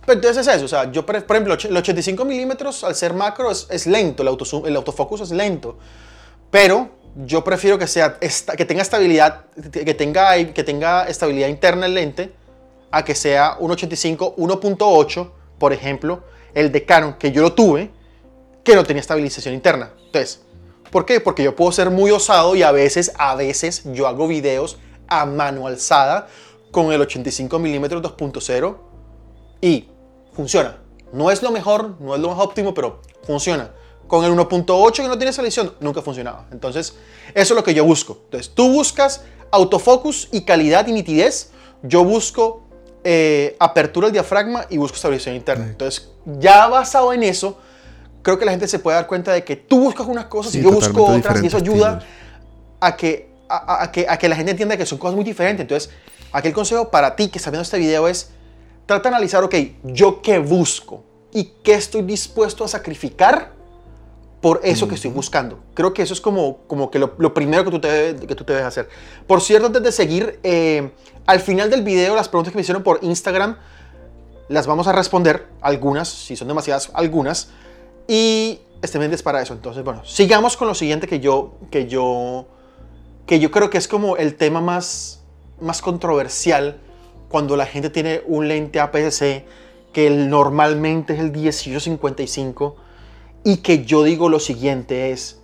Pero 0.06 0.13
entonces 0.13 0.46
es 0.46 0.56
eso, 0.56 0.66
o 0.66 0.68
sea, 0.68 0.92
yo 0.92 1.06
por 1.06 1.16
ejemplo, 1.16 1.54
el 1.54 1.78
85 1.78 2.25
milímetros 2.25 2.84
al 2.84 2.94
ser 2.94 3.13
macro 3.13 3.50
es, 3.50 3.68
es 3.70 3.88
lento, 3.88 4.22
el, 4.22 4.68
el 4.68 4.75
autofocus 4.75 5.22
es 5.22 5.32
lento, 5.32 5.78
pero 6.52 6.90
yo 7.25 7.44
prefiero 7.44 7.78
que, 7.78 7.88
sea, 7.88 8.18
que 8.20 8.66
tenga 8.66 8.82
estabilidad, 8.82 9.46
que 9.72 9.94
tenga, 9.94 10.36
que 10.54 10.63
tenga 10.63 11.06
estabilidad 11.08 11.48
interna 11.48 11.86
el 11.86 11.94
lente, 11.94 12.34
a 12.92 13.04
que 13.04 13.16
sea 13.16 13.58
1.85, 13.60 14.36
1.8, 14.36 15.32
por 15.58 15.74
ejemplo, 15.74 16.24
el 16.54 16.72
de 16.72 16.86
Canon, 16.86 17.13
que 17.13 17.32
yo 17.32 17.42
lo 17.42 17.54
tuve, 17.54 17.90
que 18.63 18.75
no 18.75 18.84
tenía 18.84 19.02
estabilización 19.02 19.54
interna. 19.54 19.92
Entonces, 20.06 20.43
¿por 20.94 21.08
qué? 21.08 21.20
Porque 21.20 21.44
yo 21.44 21.56
puedo 21.56 21.72
ser 21.72 21.90
muy 21.90 22.12
osado 22.12 22.56
y 22.56 22.62
a 22.62 22.72
veces, 22.72 23.14
a 23.18 23.34
veces 23.34 23.82
yo 23.94 24.08
hago 24.08 24.28
videos 24.28 24.78
a 25.08 25.26
mano 25.26 25.66
alzada 25.66 26.28
con 26.72 26.94
el 26.94 27.02
85 27.02 27.58
mm 27.58 27.84
2.0 27.84 28.78
y 29.60 29.90
funciona. 30.34 30.78
No 31.12 31.32
es 31.32 31.42
lo 31.42 31.50
mejor, 31.50 32.00
no 32.00 32.14
es 32.14 32.22
lo 32.22 32.30
más 32.30 32.40
óptimo, 32.40 32.76
pero 32.76 33.02
funciona. 33.24 33.72
Con 34.08 34.24
el 34.24 34.34
1.8 34.34 34.94
que 34.94 35.08
no 35.08 35.18
tiene 35.18 35.34
selección, 35.34 35.74
nunca 35.80 36.04
funcionaba. 36.04 36.46
Entonces, 36.52 36.96
eso 37.34 37.54
es 37.54 37.58
lo 37.58 37.64
que 37.64 37.74
yo 37.74 37.84
busco. 37.84 38.20
Entonces, 38.26 38.54
tú 38.54 38.72
buscas 38.72 39.24
autofocus 39.50 40.30
y 40.32 40.42
calidad 40.42 40.86
y 40.86 40.94
nitidez. 40.94 41.52
Yo 41.82 42.04
busco 42.04 42.68
eh, 43.04 43.56
apertura 43.60 44.08
del 44.08 44.14
diafragma 44.14 44.68
y 44.70 44.78
busco 44.78 44.96
estabilización 44.96 45.36
interna. 45.36 45.66
Entonces, 45.66 46.12
ya 46.40 46.68
basado 46.68 47.14
en 47.14 47.24
eso, 47.24 47.58
creo 48.24 48.39
que 48.39 48.46
la 48.46 48.51
gente 48.51 48.68
se 48.68 48.80
puede 48.80 48.96
dar 48.96 49.06
cuenta 49.06 49.34
de 49.34 49.44
que 49.44 49.56
tú 49.56 49.80
buscas 49.80 50.08
unas 50.08 50.25
cosas 50.25 50.56
y 50.56 50.62
yo 50.62 50.72
busco 50.72 51.06
otras 51.06 51.44
y 51.44 51.48
eso 51.48 51.58
ayuda 51.58 52.00
a 52.80 52.96
que, 52.96 53.30
a, 53.48 53.92
que, 53.92 54.08
a 54.10 54.18
que 54.18 54.30
la 54.30 54.36
gente 54.36 54.51
entienda 54.51 54.75
que 54.77 54.86
son 54.86 54.98
cosas 54.98 55.15
muy 55.15 55.24
diferentes. 55.24 55.62
Entonces, 55.62 55.92
aquí 56.32 56.48
el 56.48 56.53
consejo 56.53 56.89
para 56.89 57.15
ti 57.15 57.27
que 57.27 57.38
está 57.38 57.51
viendo 57.51 57.62
este 57.62 57.77
video 57.77 58.08
es, 58.08 58.32
trata 58.86 59.10
de 59.10 59.15
analizar, 59.15 59.44
ok, 59.44 59.56
yo 59.84 60.22
qué 60.22 60.39
busco 60.39 61.03
y 61.32 61.51
qué 61.63 61.75
estoy 61.75 62.01
dispuesto 62.01 62.63
a 62.63 62.68
sacrificar 62.68 63.51
por 64.42 64.60
eso 64.63 64.88
que 64.88 64.96
estoy 64.96 65.12
buscando. 65.12 65.60
Creo 65.74 65.94
que 65.94 66.01
eso 66.01 66.13
es 66.13 66.20
como, 66.20 66.60
como 66.68 66.92
que 66.92 67.00
lo, 67.00 67.34
primero 67.34 67.63
que 67.63 67.72
tú, 67.72 67.80
te, 67.80 68.15
que 68.27 68.36
tú 68.36 68.44
te 68.44 68.53
debes 68.53 68.68
hacer. 68.68 68.89
Por 69.25 69.42
cierto, 69.42 69.68
antes 69.68 69.84
de 69.84 69.92
seguir, 69.92 70.39
eh, 70.44 70.92
al 71.25 71.39
final 71.39 71.70
del 71.70 71.82
video, 71.82 72.15
las 72.15 72.27
preguntas 72.27 72.51
que 72.51 72.58
me 72.58 72.62
hicieron 72.62 72.84
por 72.84 73.00
Instagram, 73.03 73.58
las 74.50 74.68
vamos 74.68 74.88
a 74.88 74.92
responder, 74.92 75.48
algunas, 75.62 76.10
si 76.10 76.36
son 76.36 76.50
demasiadas, 76.50 76.92
algunas. 76.94 77.50
Y 78.08 78.60
este 78.82 79.04
es 79.14 79.24
para 79.24 79.42
eso. 79.42 79.54
Entonces, 79.54 79.84
bueno, 79.84 80.04
sigamos 80.06 80.58
con 80.58 80.68
lo 80.68 80.76
siguiente 80.76 81.08
que 81.08 81.20
yo, 81.20 81.54
que 81.72 81.88
yo, 81.88 82.46
que 83.26 83.40
yo 83.40 83.52
creo 83.52 83.70
que 83.70 83.78
es 83.78 83.88
como 83.88 84.18
el 84.18 84.36
tema 84.36 84.62
más, 84.62 85.24
más 85.62 85.82
controversial 85.82 86.80
cuando 87.30 87.56
la 87.56 87.66
gente 87.66 87.90
tiene 87.90 88.22
un 88.28 88.48
lente 88.48 88.80
APS-C 88.80 89.46
que 89.94 90.10
normalmente 90.10 91.14
es 91.14 91.20
el 91.20 91.32
1855 91.32 92.76
y 93.44 93.58
que 93.58 93.86
yo 93.86 94.04
digo 94.04 94.30
lo 94.30 94.40
siguiente 94.40 95.12
es, 95.12 95.40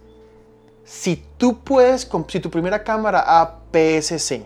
si 0.84 1.24
tú 1.38 1.60
puedes, 1.60 2.10
si 2.28 2.40
tu 2.40 2.50
primera 2.50 2.84
cámara 2.84 3.42
APS-C 3.42 4.44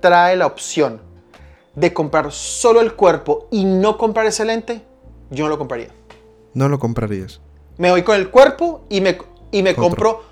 trae 0.00 0.36
la 0.36 0.46
opción 0.46 1.00
de 1.74 1.92
comprar 1.92 2.32
solo 2.32 2.80
el 2.80 2.94
cuerpo 2.94 3.46
y 3.50 3.64
no 3.64 3.96
comprar 3.96 4.26
ese 4.26 4.44
lente, 4.44 4.82
yo 5.30 5.44
no 5.44 5.50
lo 5.50 5.58
compraría. 5.58 5.88
No 6.54 6.68
lo 6.68 6.78
comprarías. 6.78 7.40
Me 7.78 7.90
voy 7.90 8.02
con 8.02 8.16
el 8.16 8.30
cuerpo 8.30 8.84
y 8.88 9.00
me, 9.00 9.18
y 9.50 9.62
me 9.62 9.74
compro 9.74 10.22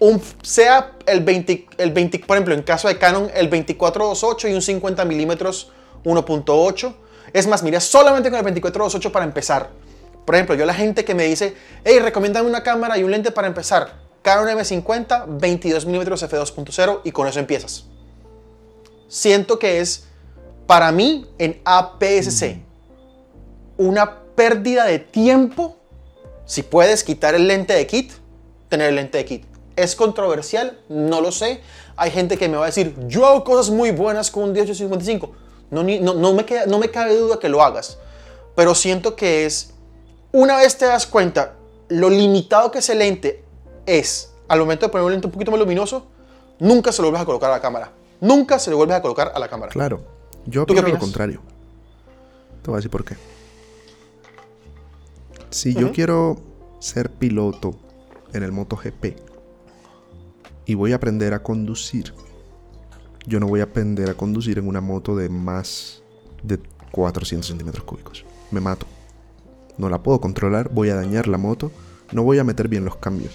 un, 0.00 0.20
sea 0.42 0.92
el 1.06 1.20
20, 1.20 1.66
el 1.78 1.92
20, 1.92 2.20
por 2.20 2.36
ejemplo, 2.36 2.54
en 2.54 2.62
caso 2.62 2.88
de 2.88 2.98
Canon, 2.98 3.30
el 3.34 3.50
24-28 3.50 4.50
y 4.50 4.54
un 4.54 4.62
50 4.62 5.04
milímetros 5.04 5.70
1.8. 6.04 6.94
Es 7.32 7.46
más, 7.46 7.62
mira, 7.62 7.80
solamente 7.80 8.30
con 8.30 8.46
el 8.46 8.54
24-28 8.54 9.10
para 9.10 9.24
empezar. 9.24 9.70
Por 10.24 10.34
ejemplo, 10.34 10.54
yo 10.54 10.64
la 10.64 10.74
gente 10.74 11.04
que 11.04 11.14
me 11.14 11.24
dice, 11.24 11.54
hey, 11.84 11.98
recomiéndame 11.98 12.48
una 12.48 12.62
cámara 12.62 12.96
y 12.98 13.02
un 13.02 13.10
lente 13.10 13.30
para 13.30 13.46
empezar. 13.46 14.02
Canon 14.22 14.48
M50, 14.48 15.26
22 15.38 15.86
mm 15.86 16.00
f2.0 16.00 17.00
y 17.04 17.10
con 17.12 17.28
eso 17.28 17.40
empiezas. 17.40 17.84
Siento 19.08 19.58
que 19.58 19.80
es, 19.80 20.06
para 20.66 20.90
mí, 20.92 21.26
en 21.38 21.60
APS-C, 21.64 22.62
una 23.76 24.23
pérdida 24.34 24.84
de 24.84 24.98
tiempo 24.98 25.76
si 26.46 26.62
puedes 26.62 27.04
quitar 27.04 27.34
el 27.34 27.48
lente 27.48 27.72
de 27.72 27.86
kit, 27.86 28.12
tener 28.68 28.90
el 28.90 28.96
lente 28.96 29.18
de 29.18 29.24
kit. 29.24 29.44
¿Es 29.76 29.96
controversial? 29.96 30.78
No 30.88 31.20
lo 31.20 31.32
sé. 31.32 31.60
Hay 31.96 32.10
gente 32.10 32.36
que 32.36 32.48
me 32.48 32.56
va 32.56 32.64
a 32.64 32.66
decir, 32.66 32.94
yo 33.06 33.26
hago 33.26 33.44
cosas 33.44 33.70
muy 33.70 33.90
buenas 33.90 34.30
con 34.30 34.44
un 34.44 34.52
1855. 34.52 35.32
No, 35.70 35.82
no, 35.82 36.14
no, 36.14 36.34
me 36.34 36.44
no 36.66 36.78
me 36.78 36.90
cabe 36.90 37.16
duda 37.16 37.38
que 37.38 37.48
lo 37.48 37.62
hagas. 37.62 37.98
Pero 38.54 38.74
siento 38.74 39.16
que 39.16 39.46
es, 39.46 39.72
una 40.32 40.56
vez 40.58 40.76
te 40.76 40.86
das 40.86 41.06
cuenta 41.06 41.54
lo 41.88 42.08
limitado 42.08 42.70
que 42.70 42.78
ese 42.78 42.94
lente 42.94 43.42
es 43.86 44.32
al 44.48 44.60
momento 44.60 44.86
de 44.86 44.92
poner 44.92 45.04
un 45.06 45.12
lente 45.12 45.26
un 45.26 45.32
poquito 45.32 45.50
más 45.50 45.60
luminoso, 45.60 46.06
nunca 46.58 46.92
se 46.92 47.02
lo 47.02 47.08
vuelves 47.08 47.22
a 47.22 47.26
colocar 47.26 47.50
a 47.50 47.54
la 47.54 47.60
cámara. 47.60 47.90
Nunca 48.20 48.58
se 48.58 48.70
lo 48.70 48.76
vuelves 48.76 48.96
a 48.96 49.02
colocar 49.02 49.32
a 49.34 49.38
la 49.38 49.48
cámara. 49.48 49.72
Claro. 49.72 50.00
Yo 50.46 50.62
opino 50.62 50.82
lo 50.82 50.98
contrario. 50.98 51.40
Te 52.62 52.70
voy 52.70 52.76
a 52.76 52.78
decir 52.78 52.90
por 52.90 53.04
qué. 53.04 53.16
Si 55.54 55.72
yo 55.72 55.92
quiero 55.92 56.36
ser 56.80 57.12
piloto 57.12 57.76
en 58.32 58.42
el 58.42 58.50
MotoGP 58.50 59.16
y 60.66 60.74
voy 60.74 60.90
a 60.90 60.96
aprender 60.96 61.32
a 61.32 61.44
conducir, 61.44 62.12
yo 63.28 63.38
no 63.38 63.46
voy 63.46 63.60
a 63.60 63.64
aprender 63.64 64.10
a 64.10 64.14
conducir 64.14 64.58
en 64.58 64.66
una 64.66 64.80
moto 64.80 65.14
de 65.14 65.28
más 65.28 66.02
de 66.42 66.58
400 66.90 67.46
centímetros 67.46 67.84
cúbicos. 67.84 68.24
Me 68.50 68.58
mato. 68.58 68.86
No 69.78 69.88
la 69.88 70.02
puedo 70.02 70.20
controlar, 70.20 70.70
voy 70.74 70.88
a 70.88 70.96
dañar 70.96 71.28
la 71.28 71.38
moto, 71.38 71.70
no 72.10 72.24
voy 72.24 72.40
a 72.40 72.44
meter 72.44 72.66
bien 72.66 72.84
los 72.84 72.96
cambios, 72.96 73.32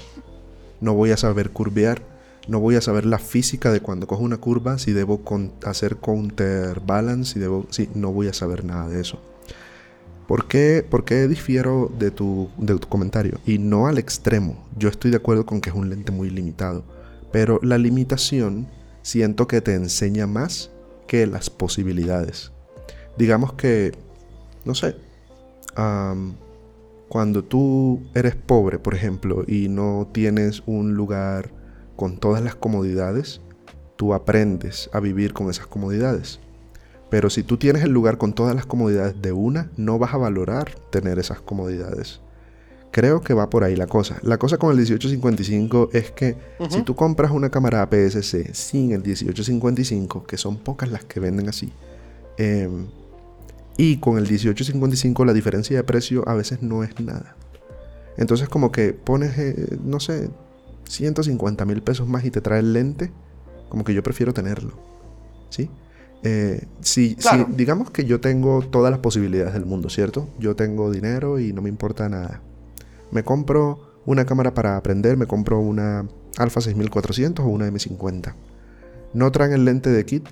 no 0.82 0.96
voy 0.96 1.12
a 1.12 1.18
saber 1.18 1.52
curvear, 1.52 2.02
no 2.50 2.60
voy 2.60 2.76
a 2.76 2.82
saber 2.82 3.06
la 3.06 3.20
física 3.20 3.72
de 3.72 3.80
cuando 3.80 4.08
cojo 4.08 4.24
una 4.24 4.40
curva, 4.40 4.78
si 4.78 4.92
debo 4.92 5.22
hacer 5.64 5.96
counterbalance, 5.96 7.36
si 7.36 7.40
debo, 7.40 7.66
sí, 7.70 7.90
no 7.96 8.12
voy 8.12 8.28
a 8.28 8.34
saber 8.34 8.66
nada 8.66 8.90
de 8.90 9.00
eso. 9.00 9.22
¿Por 10.30 10.46
qué, 10.46 11.28
difiero 11.28 11.92
de 11.98 12.12
tu, 12.12 12.52
de 12.60 12.76
tu 12.76 12.88
comentario? 12.88 13.40
Y 13.48 13.58
no 13.58 13.88
al 13.88 13.98
extremo. 13.98 14.64
Yo 14.78 14.88
estoy 14.88 15.10
de 15.10 15.18
acuerdo 15.18 15.44
con 15.48 15.60
que 15.60 15.72
es 15.72 15.76
un 15.76 15.90
lente 15.90 16.12
muy 16.12 16.30
limitado. 16.30 16.84
Pero 17.32 17.60
la 17.64 17.80
limitación 17.80 18.68
siento 19.02 19.48
que 19.48 19.60
te 19.60 19.74
enseña 19.74 20.28
más 20.28 20.70
que 21.08 21.26
las 21.26 21.50
posibilidades. 21.50 22.52
Digamos 23.18 23.54
que, 23.54 23.92
no 24.66 24.76
sé, 24.76 24.98
cuando 27.08 27.44
tú 27.44 28.04
eres 28.14 28.36
pobre, 28.36 28.78
por 28.78 28.94
ejemplo, 28.94 29.44
y 29.48 29.68
no 29.68 30.10
tienes 30.14 30.62
un 30.68 30.94
lugar 30.94 31.50
con 31.96 32.20
todas 32.20 32.44
las 32.44 32.54
comodidades, 32.54 33.42
tú 33.96 34.14
aprendes 34.14 34.92
a 34.94 35.00
vivir 35.00 35.34
con 35.34 35.50
esas 35.50 35.66
comodidades. 35.66 36.40
Pero 37.10 37.30
si 37.30 37.44
tú 37.44 37.58
tienes 37.58 37.84
el 37.84 37.92
lugar 37.92 38.18
con 38.18 38.34
todas 38.34 38.56
las 38.56 38.66
comodidades 38.66 39.22
de 39.22 39.32
una, 39.32 39.70
no 39.78 39.98
vas 39.98 40.14
a 40.14 40.18
valorar 40.18 40.72
tener 40.92 41.18
esas 41.18 41.42
comodidades. 41.42 42.22
Creo 42.92 43.22
que 43.22 43.34
va 43.34 43.50
por 43.50 43.64
ahí 43.64 43.76
la 43.76 43.88
cosa. 43.88 44.18
La 44.24 44.38
cosa 44.38 44.58
con 44.58 44.72
el 44.72 44.78
1855 44.78 45.90
es 45.94 46.12
que 46.12 46.38
si 46.70 46.82
tú 46.82 46.96
compras 46.96 47.32
una 47.32 47.50
cámara 47.50 47.84
APS-C 47.84 48.54
sin 48.54 48.92
el 48.92 49.02
1855, 49.02 50.24
que 50.26 50.38
son 50.38 50.58
pocas 50.58 50.90
las 50.90 51.06
que 51.06 51.20
venden 51.20 51.50
así, 51.50 51.72
em, 52.38 52.88
y 53.78 53.98
con 53.98 54.18
el 54.18 54.24
1855 54.24 55.24
la 55.24 55.34
diferencia 55.34 55.78
de 55.78 55.84
precio 55.84 56.28
a 56.28 56.34
veces 56.34 56.62
no 56.62 56.84
es 56.84 57.00
nada. 57.00 57.36
Entonces 58.18 58.50
como 58.50 58.72
que 58.72 58.94
pones, 58.94 59.38
eh, 59.38 59.78
no 59.84 60.00
sé, 60.00 60.30
150 60.86 61.66
mil 61.66 61.82
pesos 61.84 62.08
más 62.08 62.26
y 62.26 62.32
te 62.32 62.42
trae 62.42 62.60
el 62.60 62.74
lente, 62.74 63.12
como 63.70 63.84
que 63.84 63.94
yo 63.94 64.02
prefiero 64.04 64.34
tenerlo. 64.34 64.74
¿Sí? 65.50 65.70
Eh, 66.24 66.66
si, 66.82 67.16
digamos 67.50 67.92
que 67.92 68.06
yo 68.06 68.20
tengo 68.20 68.62
todas 68.62 68.92
las 68.92 69.00
posibilidades 69.00 69.54
del 69.54 69.66
mundo, 69.66 69.90
¿cierto? 69.90 70.28
Yo 70.40 70.56
tengo 70.56 70.92
dinero 70.92 71.40
y 71.40 71.54
no 71.54 71.62
me 71.62 71.70
importa 71.70 72.10
nada. 72.10 72.42
Me 73.12 73.24
compro 73.24 73.80
una 74.06 74.26
cámara 74.26 74.54
para 74.54 74.76
aprender, 74.78 75.18
me 75.18 75.28
compro 75.28 75.60
una 75.60 76.08
Alpha 76.38 76.62
6400 76.62 77.46
o 77.46 77.48
una 77.48 77.68
M50. 77.68 78.34
No 79.14 79.32
traen 79.32 79.54
el 79.54 79.66
lente 79.66 79.90
de 79.90 80.06
kit, 80.06 80.28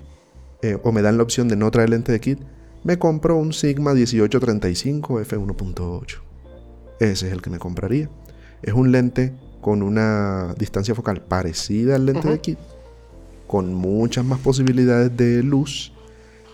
eh, 0.62 0.78
o 0.82 0.92
me 0.92 1.02
dan 1.02 1.16
la 1.16 1.22
opción 1.22 1.48
de 1.48 1.56
no 1.56 1.70
traer 1.70 1.90
lente 1.90 2.12
de 2.12 2.20
kit, 2.20 2.38
me 2.84 2.98
compro 2.98 3.36
un 3.36 3.52
Sigma 3.52 3.94
1835 3.94 5.20
f1.8. 5.20 6.18
Ese 7.00 7.26
es 7.26 7.32
el 7.32 7.42
que 7.42 7.50
me 7.50 7.58
compraría. 7.58 8.08
Es 8.62 8.74
un 8.74 8.92
lente 8.92 9.34
con 9.60 9.82
una 9.82 10.54
distancia 10.58 10.94
focal 10.94 11.22
parecida 11.22 11.96
al 11.96 12.06
lente 12.06 12.28
de 12.28 12.40
kit, 12.40 12.58
con 13.48 13.74
muchas 13.74 14.24
más 14.24 14.38
posibilidades 14.38 15.16
de 15.16 15.42
luz 15.42 15.92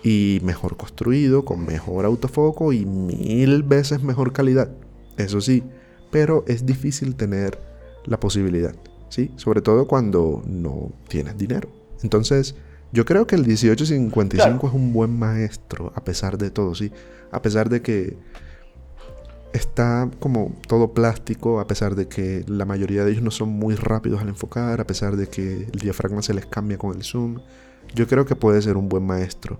y 0.03 0.39
mejor 0.43 0.77
construido, 0.77 1.45
con 1.45 1.63
mejor 1.65 2.05
autofoco 2.05 2.73
y 2.73 2.85
mil 2.85 3.61
veces 3.61 4.01
mejor 4.01 4.33
calidad. 4.33 4.71
Eso 5.17 5.41
sí, 5.41 5.61
pero 6.09 6.43
es 6.47 6.65
difícil 6.65 7.15
tener 7.15 7.59
la 8.05 8.19
posibilidad, 8.19 8.75
¿sí? 9.09 9.31
Sobre 9.35 9.61
todo 9.61 9.87
cuando 9.87 10.41
no 10.47 10.91
tienes 11.07 11.37
dinero. 11.37 11.69
Entonces, 12.01 12.55
yo 12.91 13.03
creo 13.03 13.27
que 13.27 13.35
el 13.35 13.41
1855 13.41 14.67
es 14.67 14.73
un 14.73 14.93
buen 14.93 15.17
maestro, 15.17 15.91
a 15.95 16.03
pesar 16.03 16.37
de 16.37 16.49
todo, 16.49 16.75
¿sí? 16.75 16.91
A 17.31 17.41
pesar 17.41 17.69
de 17.69 17.81
que 17.81 18.15
está 19.55 20.09
como 20.19 20.53
todo 20.67 20.93
plástico, 20.93 21.59
a 21.59 21.67
pesar 21.67 21.95
de 21.95 22.07
que 22.07 22.43
la 22.47 22.65
mayoría 22.65 23.03
de 23.03 23.11
ellos 23.11 23.23
no 23.23 23.31
son 23.31 23.49
muy 23.49 23.75
rápidos 23.75 24.21
al 24.21 24.29
enfocar, 24.29 24.81
a 24.81 24.87
pesar 24.87 25.15
de 25.15 25.27
que 25.27 25.67
el 25.71 25.79
diafragma 25.79 26.21
se 26.21 26.33
les 26.33 26.45
cambia 26.45 26.77
con 26.77 26.95
el 26.95 27.03
zoom. 27.03 27.39
Yo 27.93 28.07
creo 28.07 28.25
que 28.25 28.35
puede 28.35 28.61
ser 28.61 28.77
un 28.77 28.89
buen 28.89 29.05
maestro. 29.05 29.59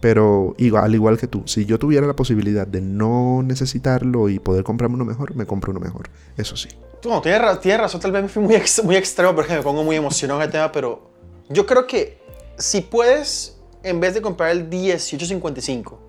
Pero 0.00 0.54
al 0.76 0.94
igual 0.94 1.16
que 1.18 1.26
tú, 1.26 1.42
si 1.46 1.64
yo 1.64 1.78
tuviera 1.78 2.06
la 2.06 2.14
posibilidad 2.14 2.66
de 2.66 2.80
no 2.80 3.42
necesitarlo 3.42 4.28
y 4.28 4.38
poder 4.38 4.62
comprarme 4.62 4.96
uno 4.96 5.06
mejor, 5.06 5.34
me 5.34 5.46
compro 5.46 5.70
uno 5.70 5.80
mejor. 5.80 6.10
Eso 6.36 6.56
sí. 6.56 6.68
No, 7.04 7.22
tienes, 7.22 7.60
tienes 7.60 7.80
razón, 7.80 8.00
tal 8.00 8.12
vez 8.12 8.22
me 8.22 8.28
fui 8.28 8.42
muy, 8.42 8.60
muy 8.84 8.96
extremo 8.96 9.34
porque 9.34 9.54
me 9.54 9.62
pongo 9.62 9.84
muy 9.84 9.96
emocionado 9.96 10.40
en 10.40 10.46
el 10.46 10.52
tema, 10.52 10.70
pero 10.70 11.10
yo 11.48 11.64
creo 11.64 11.86
que 11.86 12.18
si 12.58 12.82
puedes, 12.82 13.58
en 13.82 14.00
vez 14.00 14.14
de 14.14 14.20
comprar 14.20 14.50
el 14.50 14.64
1855, 14.64 16.05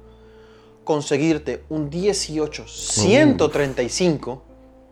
conseguirte 0.88 1.66
un 1.68 1.90
18-135, 1.92 4.40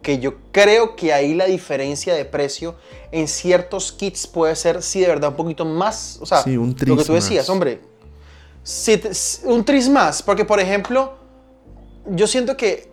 que 0.02 0.20
yo 0.20 0.34
creo 0.52 0.98
que 0.98 1.14
ahí 1.14 1.34
la 1.34 1.46
diferencia 1.46 2.14
de 2.14 2.26
precio 2.26 2.76
en 3.14 3.30
ciertos 3.30 3.94
kits 3.94 4.28
puede 4.28 4.54
ser, 4.58 4.84
sí, 4.84 5.00
de 5.00 5.08
verdad, 5.08 5.30
un 5.30 5.38
poquito 5.38 5.64
más. 5.64 6.18
O 6.22 6.26
sea, 6.26 6.44
Sí, 6.44 6.58
un 6.58 6.72
lo 6.72 6.76
que 6.76 6.84
tris 6.86 7.06
tú 7.08 7.14
decías, 7.14 7.46
más. 7.46 7.50
hombre. 7.50 7.80
si 8.62 8.98
te- 8.98 9.12
un 9.46 9.64
tris 9.64 9.88
más, 9.88 10.22
porque 10.22 10.44
por 10.44 10.60
ejemplo, 10.60 11.14
yo 12.10 12.28
siento 12.28 12.58
que 12.58 12.92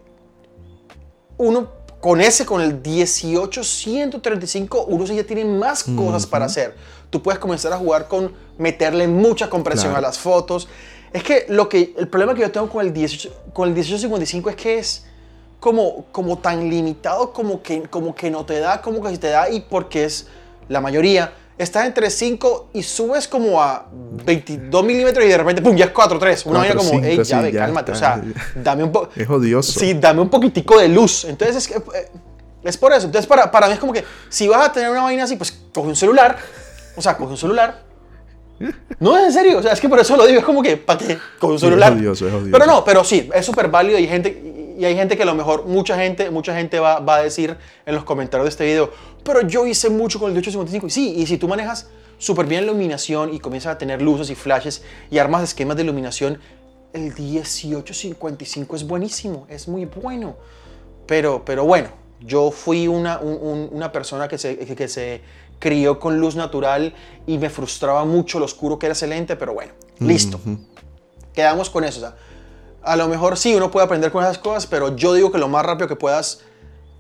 uno 1.39 1.71
con 2.01 2.21
ese, 2.21 2.47
con 2.47 2.61
el 2.61 2.81
18-135, 2.83 4.85
uno 4.87 5.05
sí 5.07 5.17
ya 5.17 5.25
tiene 5.25 5.45
más 5.45 5.83
cosas 5.85 6.25
para 6.27 6.45
hacer. 6.45 6.75
Tú 7.11 7.21
puedes 7.23 7.39
comenzar 7.41 7.73
a 7.73 7.79
jugar 7.79 8.07
con 8.09 8.33
meterle 8.59 9.07
mucha 9.09 9.49
compresión 9.51 9.93
Claro. 9.93 10.07
a 10.07 10.09
las 10.09 10.19
fotos. 10.19 10.69
Es 11.13 11.23
que 11.23 11.47
lo 11.49 11.69
que 11.69 11.95
el 11.99 12.09
problema 12.09 12.35
que 12.35 12.41
yo 12.41 12.51
tengo 12.51 12.69
con 12.69 12.87
el 12.87 12.93
18 12.93 13.51
con 13.53 13.69
el 13.69 13.75
1855 13.75 14.51
es 14.51 14.57
que 14.57 14.79
es 14.79 15.07
como 15.61 16.07
como 16.11 16.39
tan 16.39 16.69
limitado 16.69 17.33
como 17.33 17.63
que 17.63 17.83
como 17.83 18.15
que 18.15 18.31
no 18.31 18.45
te 18.45 18.59
da, 18.61 18.81
como 18.81 19.03
que 19.03 19.11
si 19.11 19.19
te 19.19 19.29
da 19.29 19.51
y 19.51 19.61
porque 19.61 20.05
es 20.05 20.27
la 20.69 20.81
mayoría 20.81 21.33
estás 21.59 21.87
entre 21.87 22.11
5 22.11 22.71
y 22.73 22.83
subes 22.83 23.29
como 23.29 23.63
a 23.63 23.87
22 24.25 24.85
milímetros 24.85 25.25
y 25.25 25.29
de 25.29 25.39
repente 25.39 25.63
pum 25.63 25.77
ya 25.77 25.87
es 25.87 25.95
4-3. 25.95 26.47
Una 26.47 26.61
vaina 26.61 26.75
4, 26.75 26.91
como, 26.91 27.05
hey, 27.05 27.13
5, 27.13 27.23
ya 27.23 27.43
sí, 27.43 27.53
cálmate, 27.53 27.93
está. 27.93 28.15
o 28.15 28.23
sea, 28.23 28.33
dame 28.63 28.85
un 28.85 28.93
poco 28.93 29.11
Es 29.15 29.29
odioso. 29.29 29.79
Sí, 29.79 29.95
dame 29.95 30.21
un 30.21 30.31
poquitico 30.31 30.79
de 30.79 30.89
luz. 30.89 31.25
Entonces 31.25 31.57
es, 31.57 31.69
que, 31.69 31.75
eh, 31.77 32.11
es 32.65 32.77
por 32.77 32.93
eso. 32.93 33.07
Entonces 33.07 33.27
para, 33.27 33.51
para 33.51 33.67
mí 33.67 33.75
es 33.75 33.79
como 33.79 33.93
que 33.93 34.05
si 34.29 34.49
vas 34.49 34.69
a 34.69 34.73
tener 34.73 34.91
una 34.91 35.03
vaina 35.03 35.25
así, 35.25 35.37
pues 35.37 35.57
coge 35.73 35.89
un 35.89 35.97
celular. 35.97 36.37
O 36.97 37.03
sea, 37.03 37.17
coge 37.17 37.33
un 37.33 37.39
celular. 37.39 37.92
No, 39.01 39.17
es 39.19 39.25
en 39.27 39.33
serio. 39.33 39.59
O 39.59 39.63
sea, 39.63 39.73
es 39.73 39.81
que 39.81 39.89
por 39.89 39.99
eso 39.99 40.17
lo 40.17 40.27
digo. 40.27 40.39
Es 40.41 40.45
como 40.45 40.63
que, 40.63 40.77
¿para 40.77 40.99
qué? 40.99 41.19
Coge 41.39 41.53
un 41.55 41.59
Sí, 41.59 41.67
es 41.67 41.71
celular. 41.71 41.93
odioso, 41.93 42.27
es 42.29 42.33
odioso. 42.35 42.51
Pero 42.53 42.67
no, 42.67 42.85
pero 42.85 43.03
sí, 43.05 43.29
es 43.35 43.45
súper 43.45 43.69
válido 43.69 43.99
y, 43.99 44.07
gente, 44.07 44.75
y 44.79 44.85
hay 44.85 44.95
gente 44.95 45.17
que 45.17 45.23
a 45.25 45.27
lo 45.27 45.35
mejor, 45.35 45.65
mucha 45.67 45.97
gente, 45.97 46.31
mucha 46.31 46.55
gente 46.55 46.79
va, 46.79 47.01
va 47.01 47.17
a 47.17 47.23
decir 47.23 47.57
en 47.87 47.95
los 47.95 48.05
comentarios 48.05 48.45
de 48.47 48.51
este 48.51 48.65
video, 48.65 48.91
pero 49.25 49.41
yo 49.47 49.67
hice 49.67 49.91
mucho 49.91 50.19
con 50.21 50.29
el 50.29 50.35
1855. 50.35 50.87
Y 50.87 50.91
sí, 50.91 51.15
y 51.17 51.27
si 51.27 51.39
tú 51.39 51.49
manejas 51.49 51.89
súper 52.19 52.47
bien 52.47 52.65
la 52.67 52.71
iluminación 52.73 53.35
y 53.35 53.41
comienzas 53.41 53.75
a 53.75 53.79
tener 53.79 54.01
luces 54.01 54.31
y 54.31 54.35
flashes 54.37 54.83
y 55.11 55.19
armas 55.19 55.43
esquemas 55.43 55.77
de 55.77 55.83
iluminación, 55.83 56.39
el 56.93 57.13
1855 57.17 58.77
es 58.77 58.87
buenísimo, 58.87 59.47
es 59.49 59.67
muy 59.69 59.85
bueno. 59.87 60.37
Pero, 61.07 61.43
pero 61.45 61.65
bueno, 61.65 61.89
yo 62.21 62.51
fui 62.51 62.87
una, 62.87 63.19
un- 63.19 63.39
un- 63.41 63.69
una 63.73 63.91
persona 63.91 64.29
que 64.29 64.39
se, 64.39 64.57
que, 64.59 64.77
que 64.77 64.89
se 64.89 65.21
crió 65.63 66.01
con 66.01 66.19
luz 66.19 66.35
natural 66.35 66.93
y 67.25 67.39
me 67.39 67.49
frustraba 67.49 68.05
mucho 68.05 68.41
lo 68.41 68.47
oscuro 68.47 68.81
que 68.81 68.87
era 68.87 68.95
ese 68.95 69.07
lente, 69.07 69.37
pero 69.37 69.55
bueno, 69.55 69.73
listo. 70.01 70.41
Quedamos 71.33 71.71
con 71.71 71.85
eso. 71.85 71.99
o 71.99 72.03
sea, 72.03 72.17
a 72.83 72.97
lo 72.97 73.07
mejor 73.07 73.37
sí, 73.39 73.55
uno 73.55 73.71
puede 73.71 73.87
aprender 73.87 74.11
con 74.11 74.25
esas 74.25 74.39
cosas, 74.39 74.67
pero 74.67 74.97
yo 74.97 75.15
digo 75.15 75.31
que 75.31 75.39
lo 75.39 75.47
más 75.47 75.65
rápido 75.65 75.87
que 75.87 75.95
puedas, 75.95 76.41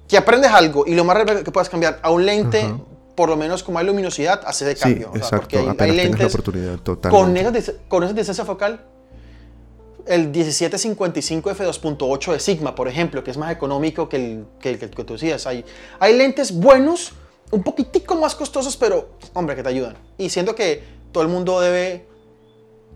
que 0.06 0.16
aprendes 0.16 0.52
algo 0.52 0.84
y 0.86 0.94
lo 0.94 1.02
más 1.04 1.16
rápido 1.16 1.42
que 1.42 1.50
puedas 1.50 1.68
cambiar 1.68 1.98
a 2.04 2.10
un 2.12 2.24
lente, 2.24 2.72
por 3.16 3.28
lo 3.28 3.36
menos 3.36 3.64
como 3.64 3.80
hay 3.80 3.84
luminosidad, 3.86 4.40
hace 4.46 4.64
de 4.64 4.76
Sí, 4.76 4.82
cambio. 4.82 5.08
o 5.08 5.14
sea, 5.14 5.22
exacto. 5.38 5.58
porque 5.60 5.82
hay- 5.84 5.90
la 5.90 6.02
lentes 6.04 6.32
oportunidad, 6.32 6.78
con 7.10 7.36
esa, 7.36 7.72
con 7.88 8.04
esa 8.04 8.12
distancia 8.12 8.44
focal, 8.44 8.84
el 10.06 10.28
1755 10.28 11.50
f2.8 11.50 12.32
de 12.32 12.38
Sigma, 12.38 12.74
por 12.76 12.86
ejemplo, 12.86 13.24
que 13.24 13.32
es 13.32 13.36
más 13.36 13.50
económico 13.52 14.08
que 14.08 14.16
el 14.16 14.44
que, 14.60 14.70
el 14.70 14.78
que 14.78 15.04
tú 15.04 15.14
decías. 15.14 15.46
Hay, 15.48 15.64
hay 15.98 16.16
lentes 16.16 16.52
buenos, 16.52 17.12
un 17.52 17.62
poquitico 17.62 18.16
más 18.16 18.34
costosos, 18.34 18.76
pero, 18.76 19.10
hombre, 19.34 19.54
que 19.54 19.62
te 19.62 19.68
ayudan. 19.68 19.96
Y 20.18 20.28
siento 20.30 20.54
que 20.56 20.82
todo 21.12 21.22
el 21.22 21.28
mundo 21.28 21.60
debe... 21.60 22.06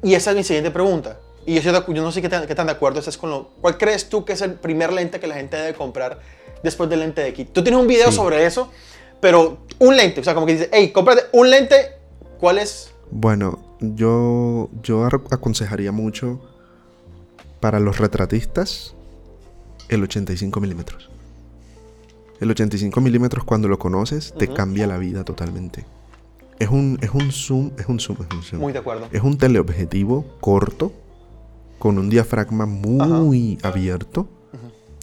Y 0.02 0.14
esa 0.14 0.30
es 0.32 0.36
mi 0.36 0.42
siguiente 0.42 0.70
pregunta. 0.72 1.20
Y 1.46 1.54
yo, 1.54 1.62
siento- 1.62 1.84
yo 1.92 2.02
no 2.02 2.10
sé 2.10 2.20
qué 2.20 2.28
tan, 2.28 2.46
qué 2.46 2.54
tan 2.54 2.66
de 2.66 2.72
acuerdo 2.72 2.98
estás 2.98 3.16
con 3.16 3.30
lo... 3.30 3.50
¿Cuál 3.60 3.78
crees 3.78 4.08
tú 4.08 4.24
que 4.24 4.32
es 4.32 4.40
el 4.42 4.54
primer 4.54 4.92
lente 4.92 5.20
que 5.20 5.26
la 5.28 5.36
gente 5.36 5.56
debe 5.56 5.74
comprar 5.74 6.18
después 6.62 6.90
del 6.90 7.00
lente 7.00 7.20
de 7.22 7.32
kit? 7.32 7.52
Tú 7.52 7.62
tienes 7.62 7.80
un 7.80 7.86
video 7.86 8.10
Sí. 8.10 8.16
sobre 8.16 8.44
eso, 8.44 8.70
pero 9.20 9.58
un 9.78 9.96
lente, 9.96 10.20
o 10.20 10.24
sea, 10.24 10.34
como 10.34 10.46
que 10.46 10.52
dices, 10.54 10.68
hey, 10.72 10.90
cómprate 10.92 11.22
un 11.32 11.48
lente, 11.50 11.92
¿cuál 12.40 12.58
es? 12.58 12.90
Bueno, 13.10 13.58
yo, 13.80 14.68
yo 14.82 15.04
ar- 15.04 15.20
aconsejaría 15.30 15.92
mucho 15.92 16.40
para 17.60 17.78
los 17.78 17.98
retratistas 17.98 18.94
el 19.88 20.02
85 20.02 20.60
milímetros. 20.60 21.10
El 22.40 22.50
85 22.50 23.00
milímetros 23.00 23.44
cuando 23.44 23.68
lo 23.68 23.78
conoces 23.78 24.34
te 24.38 24.48
cambia 24.52 24.86
la 24.86 24.98
vida 24.98 25.24
totalmente. 25.24 25.84
Es 26.58 26.68
un, 26.70 26.98
es 27.02 27.10
un 27.10 27.30
zoom, 27.32 27.70
es 27.78 27.86
un 27.86 28.00
zoom, 28.00 28.18
es 28.28 28.34
un 28.34 28.42
zoom. 28.42 28.60
Muy 28.60 28.72
de 28.72 28.78
acuerdo. 28.78 29.08
Es 29.12 29.22
un 29.22 29.36
teleobjetivo 29.38 30.24
corto 30.40 30.92
con 31.78 31.98
un 31.98 32.08
diafragma 32.10 32.64
muy 32.66 33.58
abierto 33.62 34.28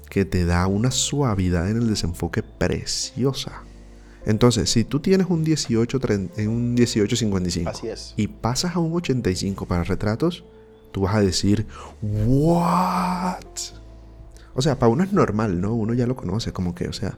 que 0.09 0.25
te 0.25 0.45
da 0.45 0.67
una 0.67 0.91
suavidad 0.91 1.69
en 1.69 1.77
el 1.77 1.87
desenfoque 1.87 2.43
preciosa. 2.43 3.63
Entonces, 4.25 4.69
si 4.71 4.83
tú 4.83 4.99
tienes 4.99 5.27
un 5.29 5.43
18 5.43 5.99
tren- 5.99 6.29
en 6.37 6.49
un 6.49 6.73
1855 6.75 7.69
Así 7.69 7.87
es. 7.87 8.13
y 8.15 8.27
pasas 8.27 8.75
a 8.75 8.79
un 8.79 8.93
85 8.93 9.65
para 9.65 9.83
retratos, 9.83 10.43
tú 10.91 11.01
vas 11.01 11.15
a 11.15 11.21
decir, 11.21 11.65
"What?" 12.01 13.37
O 14.55 14.61
sea, 14.61 14.77
para 14.79 14.91
uno 14.91 15.03
es 15.03 15.11
normal, 15.13 15.59
¿no? 15.61 15.73
Uno 15.73 15.93
ya 15.93 16.05
lo 16.07 16.15
conoce, 16.15 16.51
como 16.53 16.75
que, 16.75 16.87
o 16.87 16.93
sea, 16.93 17.17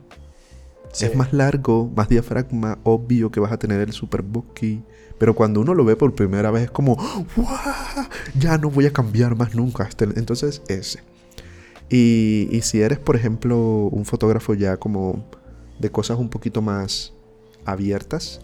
Sí. 0.92 1.06
es 1.06 1.16
más 1.16 1.34
largo, 1.34 1.92
más 1.94 2.08
diafragma, 2.08 2.80
obvio 2.84 3.30
que 3.30 3.40
vas 3.42 3.52
a 3.52 3.58
tener 3.58 3.82
el 3.82 3.92
super 3.92 4.22
bokeh. 4.22 4.82
Pero 5.18 5.34
cuando 5.36 5.60
uno 5.62 5.74
lo 5.74 5.84
ve 5.84 5.96
por 5.96 6.14
primera 6.16 6.52
vez 6.52 6.64
es 6.64 6.72
como, 6.72 6.96
¡Wow! 7.36 7.48
Ya 8.40 8.58
no 8.58 8.70
voy 8.70 8.86
a 8.86 8.92
cambiar 8.94 9.36
más 9.36 9.56
nunca. 9.56 9.90
Entonces, 10.16 10.62
ese. 10.70 11.00
Y, 11.90 12.48
y 12.52 12.62
si 12.62 12.82
eres, 12.82 13.00
por 13.00 13.16
ejemplo, 13.16 13.58
un 13.92 14.06
fotógrafo 14.06 14.54
ya 14.54 14.78
como 14.78 15.26
de 15.80 15.90
cosas 15.92 16.18
un 16.18 16.30
poquito 16.30 16.62
más 16.62 17.14
abiertas, 17.66 18.40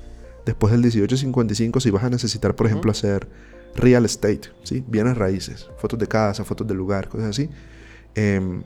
después 0.45 0.71
del 0.71 0.81
1855, 0.81 1.79
si 1.79 1.89
vas 1.91 2.03
a 2.03 2.09
necesitar, 2.09 2.55
por 2.55 2.67
ejemplo, 2.67 2.91
hacer 2.91 3.27
real 3.75 4.05
estate, 4.05 4.41
¿sí? 4.63 4.83
Bienes 4.87 5.17
raíces, 5.17 5.69
fotos 5.77 5.99
de 5.99 6.07
casa, 6.07 6.43
fotos 6.43 6.67
de 6.67 6.73
lugar, 6.73 7.07
cosas 7.07 7.29
así, 7.29 7.49
em, 8.15 8.63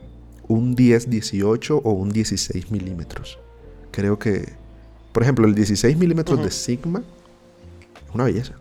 un 0.48 0.74
10, 0.74 1.10
18 1.10 1.78
o 1.78 1.90
un 1.92 2.10
16 2.10 2.70
milímetros. 2.70 3.38
Creo 3.90 4.18
que, 4.18 4.52
por 5.12 5.22
ejemplo, 5.22 5.46
el 5.46 5.54
16 5.54 5.96
milímetros 5.96 6.42
de 6.42 6.50
Sigma 6.50 7.02
es 8.08 8.14
una 8.14 8.24
belleza. 8.24 8.54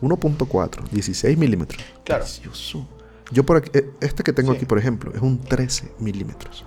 1.4, 0.00 0.88
16 0.90 1.38
milímetros. 1.38 1.82
Claro. 2.04 2.24
Precioso. 2.24 2.86
Yo 3.32 3.44
por 3.46 3.56
aquí, 3.56 3.70
eh, 3.74 3.90
este 4.00 4.22
que 4.22 4.32
tengo 4.32 4.52
Sí. 4.52 4.56
aquí, 4.58 4.66
por 4.66 4.78
ejemplo, 4.78 5.12
es 5.14 5.22
un 5.22 5.38
13 5.38 5.90
milímetros. 5.98 6.64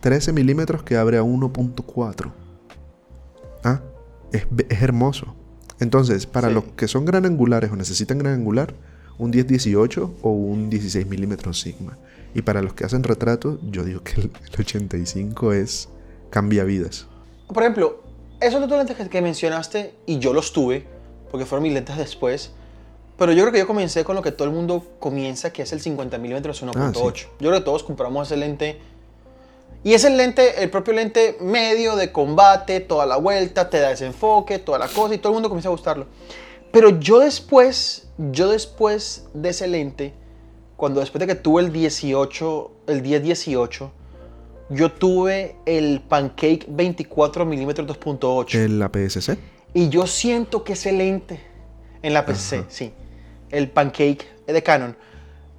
13 0.00 0.32
milímetros 0.32 0.82
que 0.82 0.96
abre 0.96 1.18
a 1.18 1.22
1.4. 1.22 2.32
Ah, 3.64 3.82
es, 4.32 4.46
es 4.68 4.82
hermoso. 4.82 5.34
Entonces, 5.80 6.26
para 6.26 6.48
Sí. 6.48 6.54
los 6.54 6.64
que 6.76 6.88
son 6.88 7.04
gran 7.04 7.26
angulares 7.26 7.70
o 7.70 7.76
necesitan 7.76 8.18
gran 8.18 8.34
angular, 8.34 8.74
un 9.18 9.30
10-18 9.32 10.14
o 10.22 10.30
un 10.30 10.70
16 10.70 11.06
milímetros 11.06 11.60
Sigma. 11.60 11.98
Y 12.36 12.42
para 12.42 12.60
los 12.60 12.74
que 12.74 12.84
hacen 12.84 13.02
retratos, 13.02 13.58
yo 13.62 13.82
digo 13.82 14.02
que 14.02 14.20
el, 14.20 14.30
el 14.52 14.60
85 14.60 15.54
es 15.54 15.88
cambia 16.28 16.64
vidas. 16.64 17.06
Por 17.48 17.62
ejemplo, 17.62 18.02
esos 18.40 18.62
otros 18.62 18.76
lentes 18.76 18.94
que, 18.94 19.08
que 19.08 19.22
mencionaste, 19.22 19.94
y 20.04 20.18
yo 20.18 20.34
los 20.34 20.52
tuve, 20.52 20.84
porque 21.30 21.46
fueron 21.46 21.62
mis 21.62 21.72
lentes 21.72 21.96
después, 21.96 22.50
pero 23.16 23.32
yo 23.32 23.42
creo 23.44 23.52
que 23.54 23.58
yo 23.60 23.66
comencé 23.66 24.04
con 24.04 24.16
lo 24.16 24.20
que 24.20 24.32
todo 24.32 24.46
el 24.46 24.52
mundo 24.52 24.84
comienza, 24.98 25.50
que 25.50 25.62
es 25.62 25.72
el 25.72 25.80
50 25.80 26.18
milímetros 26.18 26.62
1.8. 26.62 26.72
Ah, 26.76 26.92
sí. 26.92 27.24
Yo 27.40 27.48
creo 27.48 27.52
que 27.52 27.60
todos 27.62 27.82
compramos 27.82 28.28
ese 28.28 28.36
lente. 28.36 28.78
Y 29.82 29.94
es 29.94 30.04
el 30.04 30.18
lente, 30.18 30.62
el 30.62 30.68
propio 30.68 30.92
lente 30.92 31.38
medio 31.40 31.96
de 31.96 32.12
combate, 32.12 32.80
toda 32.80 33.06
la 33.06 33.16
vuelta, 33.16 33.70
te 33.70 33.80
da 33.80 33.88
desenfoque, 33.88 34.58
toda 34.58 34.78
la 34.78 34.88
cosa, 34.88 35.14
y 35.14 35.18
todo 35.18 35.30
el 35.30 35.36
mundo 35.36 35.48
comienza 35.48 35.70
a 35.70 35.72
gustarlo. 35.72 36.06
Pero 36.70 37.00
yo 37.00 37.20
después, 37.20 38.08
yo 38.18 38.50
después 38.50 39.24
de 39.32 39.48
ese 39.48 39.68
lente, 39.68 40.12
cuando 40.76 41.00
después 41.00 41.20
de 41.20 41.26
que 41.26 41.34
tuve 41.34 41.62
el 41.62 41.72
18, 41.72 42.70
el 42.88 43.02
10-18, 43.02 43.90
yo 44.70 44.92
tuve 44.92 45.56
el 45.64 46.00
Pancake 46.00 46.66
24 46.68 47.44
milímetros 47.46 47.86
2.8. 47.86 48.54
El 48.58 48.82
APS-C. 48.82 49.38
Y 49.74 49.88
yo 49.88 50.06
siento 50.06 50.64
que 50.64 50.72
ese 50.74 50.92
lente, 50.92 51.40
en 52.02 52.14
la 52.14 52.24
PC, 52.26 52.64
sí, 52.68 52.92
el 53.50 53.70
Pancake 53.70 54.26
de 54.46 54.62
Canon, 54.62 54.96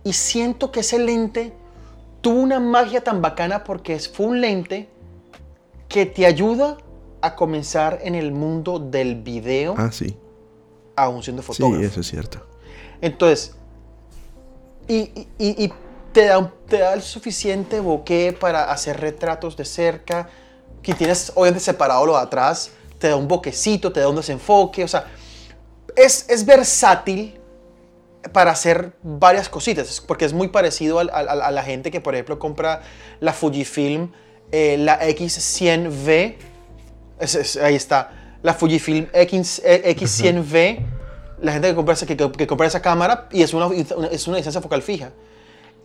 y 0.03 0.13
siento 0.13 0.71
que 0.71 0.81
ese 0.81 0.99
lente 0.99 1.53
tuvo 2.21 2.39
una 2.41 2.59
magia 2.59 3.01
tan 3.03 3.21
bacana 3.21 3.63
porque 3.63 3.99
fue 3.99 4.25
un 4.27 4.41
lente 4.41 4.89
que 5.87 6.05
te 6.05 6.25
ayuda 6.25 6.77
a 7.21 7.35
comenzar 7.35 7.99
en 8.03 8.15
el 8.15 8.31
mundo 8.31 8.79
del 8.79 9.15
video 9.21 9.75
Ah, 9.77 9.91
sí. 9.91 10.15
aún 10.95 11.23
siendo 11.23 11.41
Sí, 11.41 11.47
fotógrafo. 11.47 11.85
eso 11.85 12.01
es 12.01 12.07
cierto. 12.07 12.45
Entonces, 13.01 13.55
y, 14.87 15.73
te, 16.13 16.25
da, 16.25 16.51
te 16.67 16.79
da 16.79 16.93
el 16.93 17.01
suficiente 17.01 17.79
bokeh 17.79 18.33
para 18.33 18.71
hacer 18.71 18.99
retratos 18.99 19.55
de 19.57 19.65
cerca, 19.65 20.29
que 20.81 20.93
tienes 20.93 21.31
obviamente 21.35 21.63
separado 21.63 22.05
lo 22.05 22.13
de 22.15 22.21
atrás, 22.23 22.71
te 22.99 23.09
da 23.09 23.15
un 23.15 23.27
boquecito, 23.27 23.91
te 23.91 23.99
da 23.99 24.09
un 24.09 24.15
desenfoque, 24.15 24.83
o 24.83 24.87
sea, 24.87 25.05
es, 25.95 26.25
es 26.29 26.45
versátil, 26.45 27.33
para 28.33 28.51
hacer 28.51 28.91
varias 29.03 29.47
cositas, 29.47 30.01
porque 30.05 30.25
es 30.25 30.33
muy 30.33 30.49
parecido 30.49 30.99
a 30.99 31.03
la 31.51 31.63
gente 31.63 31.91
que, 31.91 32.01
por 32.01 32.13
ejemplo, 32.13 32.37
compra 32.39 32.81
la 33.21 33.31
Fujifilm, 33.31 34.11
eh, 34.51 34.75
la 34.77 34.99
X100V, 35.07 36.37
es- 37.19 37.35
es- 37.35 37.55
ahí 37.57 37.75
está, 37.75 38.11
la 38.43 38.53
Fujifilm 38.53 39.07
X, 39.13 39.61
eh, 39.63 39.81
X100V, 39.95 40.85
la 41.41 41.51
gente 41.53 41.69
que 41.69 41.75
compra, 41.75 41.93
esa- 41.93 42.05
que, 42.05 42.15
que- 42.17 42.47
compra 42.47 42.67
esa 42.67 42.81
cámara 42.81 43.27
y 43.31 43.41
es 43.43 43.53
una, 43.53 43.67
una- 43.67 44.07
es 44.07 44.27
una 44.27 44.37
distancia 44.37 44.61
focal 44.61 44.81
fija. 44.81 45.11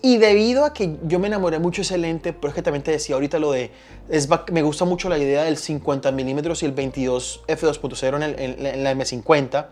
Y 0.04 0.18
debido 0.18 0.64
a 0.64 0.72
que 0.72 0.96
yo 1.04 1.18
me 1.20 1.28
enamoré 1.28 1.60
mucho 1.60 1.82
de 1.82 1.84
ese 1.84 1.96
lente, 1.98 2.32
pero 2.32 2.48
es 2.48 2.54
que 2.54 2.62
también 2.62 2.82
te 2.82 2.90
decía 2.90 3.14
ahorita 3.14 3.38
lo 3.38 3.52
de, 3.52 3.70
es, 4.08 4.28
me 4.50 4.62
gusta 4.62 4.84
mucho 4.84 5.08
la 5.08 5.16
idea 5.18 5.44
del 5.44 5.56
50 5.56 6.10
milímetros 6.10 6.62
y 6.62 6.66
el 6.66 6.72
22 6.72 7.42
f2.0 7.46 8.16
en, 8.16 8.22
en 8.22 8.66
en 8.66 8.82
la 8.84 8.92
M50, 8.94 9.66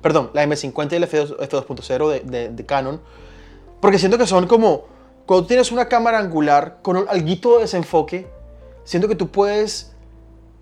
perdón, 0.00 0.30
la 0.34 0.44
M50 0.46 0.92
y 0.92 0.94
el 0.96 1.08
F2 1.08 1.36
f2.0 1.38 2.22
de, 2.24 2.48
de- 2.50 2.64
Canon, 2.66 3.00
porque 3.80 3.98
siento 3.98 4.18
que 4.18 4.26
son 4.28 4.46
como, 4.46 4.84
cuando 5.26 5.46
tienes 5.48 5.72
una 5.72 5.88
cámara 5.88 6.18
angular 6.18 6.78
con 6.82 6.96
un 6.96 7.08
alguito 7.08 7.56
de 7.56 7.62
desenfoque, 7.62 8.28
siento 8.84 9.08
que 9.08 9.16
tú 9.16 9.30
puedes 9.32 9.92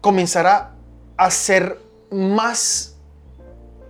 comenzar 0.00 0.46
a, 0.46 1.30
ser 1.30 1.78
más 2.11 2.89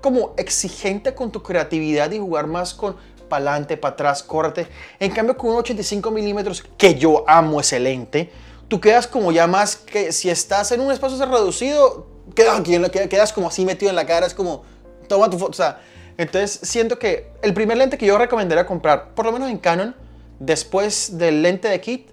como 0.01 0.35
exigente 0.37 1.15
con 1.15 1.31
tu 1.31 1.43
creatividad 1.43 2.11
y 2.13 2.19
jugar 2.19 2.47
más 2.47 2.75
con 2.75 2.97
para 3.31 3.53
adelante, 3.53 3.79
para 3.79 3.95
atrás, 3.95 4.23
córrete. 4.23 4.67
En 4.99 5.11
cambio, 5.13 5.39
con 5.39 5.51
un 5.51 5.57
85 5.57 6.11
milímetros, 6.11 6.63
que 6.77 6.97
yo 6.97 7.25
amo 7.27 7.61
ese 7.61 7.81
lente, 7.81 8.31
tú 8.69 8.79
quedas 8.79 9.07
como 9.07 9.33
ya 9.33 9.47
más 9.47 9.77
que 9.77 10.13
si 10.13 10.29
estás 10.29 10.71
en 10.73 10.81
un 10.81 10.93
espacio 10.93 11.25
reducido, 11.25 12.07
quedas, 12.35 12.61
quedas 13.09 13.33
como 13.33 13.49
así 13.49 13.65
metido 13.65 13.89
en 13.89 13.97
la 13.97 14.05
cara, 14.05 14.27
es 14.27 14.35
como, 14.35 14.65
toma 15.09 15.31
tu 15.31 15.39
foto. 15.39 15.53
O 15.53 15.55
sea, 15.55 15.81
entonces 16.19 16.61
siento 16.69 16.99
que 16.99 17.31
el 17.41 17.55
primer 17.55 17.79
lente 17.79 17.97
que 17.97 18.05
yo 18.05 18.19
recomendaría 18.19 18.67
comprar, 18.67 19.15
por 19.15 19.25
lo 19.25 19.33
menos 19.33 19.49
en 19.49 19.59
Canon, 19.59 19.95
después 20.39 21.17
del 21.17 21.41
lente 21.41 21.69
de 21.69 21.81
kit, 21.81 22.09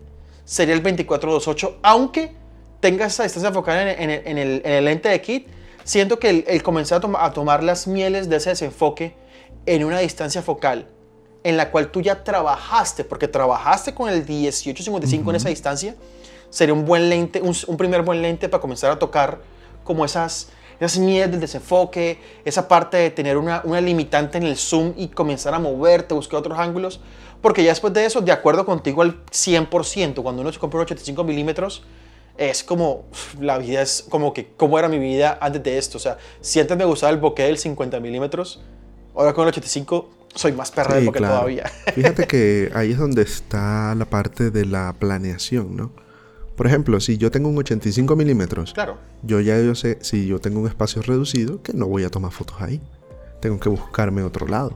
sería 0.46 0.76
el 0.76 0.84
24-28, 0.84 1.78
aunque 1.82 2.36
tenga 2.80 3.08
esa 3.08 3.24
distancia 3.24 3.52
focal 3.52 3.88
en 4.00 4.38
el 4.38 4.86
lente 4.86 5.10
de 5.10 5.20
kit, 5.20 5.48
siento 5.88 6.20
que 6.20 6.30
el, 6.30 6.44
el 6.48 6.62
comenzar 6.64 6.98
a, 6.98 7.02
toma- 7.02 7.24
a 7.24 7.32
tomar 7.32 7.64
las 7.64 7.88
mieles 7.88 8.28
de 8.30 8.36
ese 8.36 8.50
desenfoque 8.52 9.16
en 9.66 9.84
una 9.86 10.00
distancia 10.00 10.42
focal 10.42 10.88
en 11.44 11.56
la 11.56 11.72
cual 11.72 11.92
tú 11.92 12.02
ya 12.02 12.26
trabajaste, 12.26 13.06
porque 13.06 13.28
trabajaste 13.30 13.94
con 13.94 14.10
el 14.10 14.26
1855 14.28 15.30
en 15.30 15.36
esa 15.38 15.48
distancia, 15.48 15.96
sería 16.50 16.74
un 16.74 16.84
buen 16.86 17.08
lente, 17.10 17.42
un, 17.42 17.56
un 17.68 17.78
primer 17.78 18.02
buen 18.02 18.22
lente 18.22 18.50
para 18.50 18.60
comenzar 18.60 18.92
a 18.92 19.00
tocar 19.00 19.40
como 19.86 20.04
esas, 20.04 20.50
esas 20.78 20.98
mieles 21.00 21.32
del 21.32 21.40
desenfoque, 21.40 22.20
esa 22.44 22.68
parte 22.68 22.98
de 22.98 23.12
tener 23.12 23.38
una, 23.38 23.62
una 23.64 23.80
limitante 23.80 24.38
en 24.38 24.44
el 24.44 24.58
zoom 24.58 24.94
y 24.98 25.08
comenzar 25.08 25.54
a 25.54 25.60
moverte, 25.60 26.14
buscar 26.14 26.40
otros 26.40 26.60
ángulos, 26.60 27.00
porque 27.42 27.64
ya 27.64 27.70
después 27.70 27.94
de 27.94 28.04
eso, 28.06 28.20
de 28.20 28.34
acuerdo 28.34 28.66
contigo 28.66 29.02
al 29.02 29.24
100%, 29.28 30.22
cuando 30.24 30.42
uno 30.42 30.52
se 30.52 30.60
compra 30.60 30.80
un 30.80 30.84
85 30.84 31.24
milímetros, 31.24 31.84
es 32.38 32.64
como, 32.64 33.06
la 33.40 33.58
vida 33.58 33.82
es 33.82 34.06
como 34.10 34.34
que, 34.34 34.50
¿cómo 34.58 34.78
era 34.78 34.88
mi 34.88 35.00
vida 35.00 35.38
antes 35.42 35.64
de 35.64 35.78
esto? 35.78 35.98
O 35.98 36.02
sea, 36.02 36.18
si 36.42 36.60
antes 36.60 36.78
me 36.78 36.86
gustaba 36.86 37.12
el 37.12 37.20
bokeh 37.20 37.44
del 37.44 37.58
50 37.58 38.00
milímetros, 38.00 38.62
ahora 39.16 39.34
con 39.34 39.44
el 39.44 39.50
85 39.50 40.10
soy 40.36 40.52
más 40.52 40.72
perra 40.72 41.00
Sí, 41.00 41.06
bokeh 41.06 41.20
claro. 41.20 41.36
todavía. 41.36 41.72
Fíjate 41.96 42.28
que 42.28 42.72
ahí 42.76 42.92
es 42.92 42.98
donde 42.98 43.24
está 43.24 43.96
la 43.96 44.06
parte 44.06 44.52
de 44.52 44.66
la 44.66 44.94
planeación, 44.98 45.76
¿no? 45.76 45.92
Por 46.56 46.66
ejemplo, 46.66 47.00
si 47.00 47.18
yo 47.18 47.30
tengo 47.30 47.50
un 47.50 47.58
85 47.58 48.16
milímetros, 48.16 48.74
claro. 48.74 48.98
yo 49.22 49.40
ya 49.40 49.60
yo 49.60 49.76
sé, 49.76 50.00
si 50.02 50.26
yo 50.26 50.40
tengo 50.40 50.60
un 50.60 50.68
espacio 50.68 51.04
reducido, 51.04 51.62
que 51.62 51.74
no 51.74 51.86
voy 51.88 52.04
a 52.04 52.10
tomar 52.10 52.32
fotos 52.32 52.58
ahí. 52.62 52.82
Tengo 53.42 53.60
que 53.60 53.70
buscarme 53.70 54.24
otro 54.24 54.48
lado. 54.48 54.74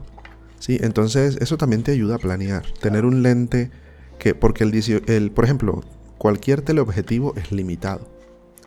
¿Sí? 0.60 0.78
Entonces, 0.80 1.38
eso 1.40 1.56
también 1.56 1.82
te 1.82 1.90
ayuda 1.90 2.14
a 2.14 2.18
planear. 2.18 2.64
Tener 2.80 3.04
un 3.04 3.24
lente 3.24 3.72
que, 4.20 4.32
porque 4.36 4.62
el, 4.62 4.70
18 4.70 5.12
el 5.12 5.32
por 5.32 5.44
ejemplo, 5.44 5.82
cualquier 6.22 6.62
teleobjetivo 6.62 7.34
es 7.34 7.50
limitado. 7.50 8.06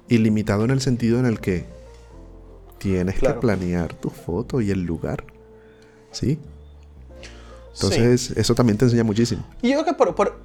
Y 0.10 0.18
limitado 0.18 0.66
en 0.66 0.72
el 0.72 0.82
sentido 0.82 1.20
en 1.20 1.26
el 1.26 1.40
que 1.40 1.64
tienes 2.80 3.16
Claro. 3.16 3.36
que 3.36 3.42
planear 3.42 3.94
tu 3.94 4.10
foto 4.10 4.60
y 4.60 4.72
el 4.72 4.82
lugar. 4.84 5.24
¿Sí? 6.12 6.38
Sí. 7.22 7.86
Entonces, 7.86 8.32
eso 8.32 8.56
también 8.56 8.78
te 8.78 8.84
enseña 8.84 9.06
muchísimo. 9.06 9.46
Y 9.62 9.70
yo 9.70 9.76
creo 9.76 9.86
que 9.86 9.94
por, 9.94 10.14
por- 10.16 10.38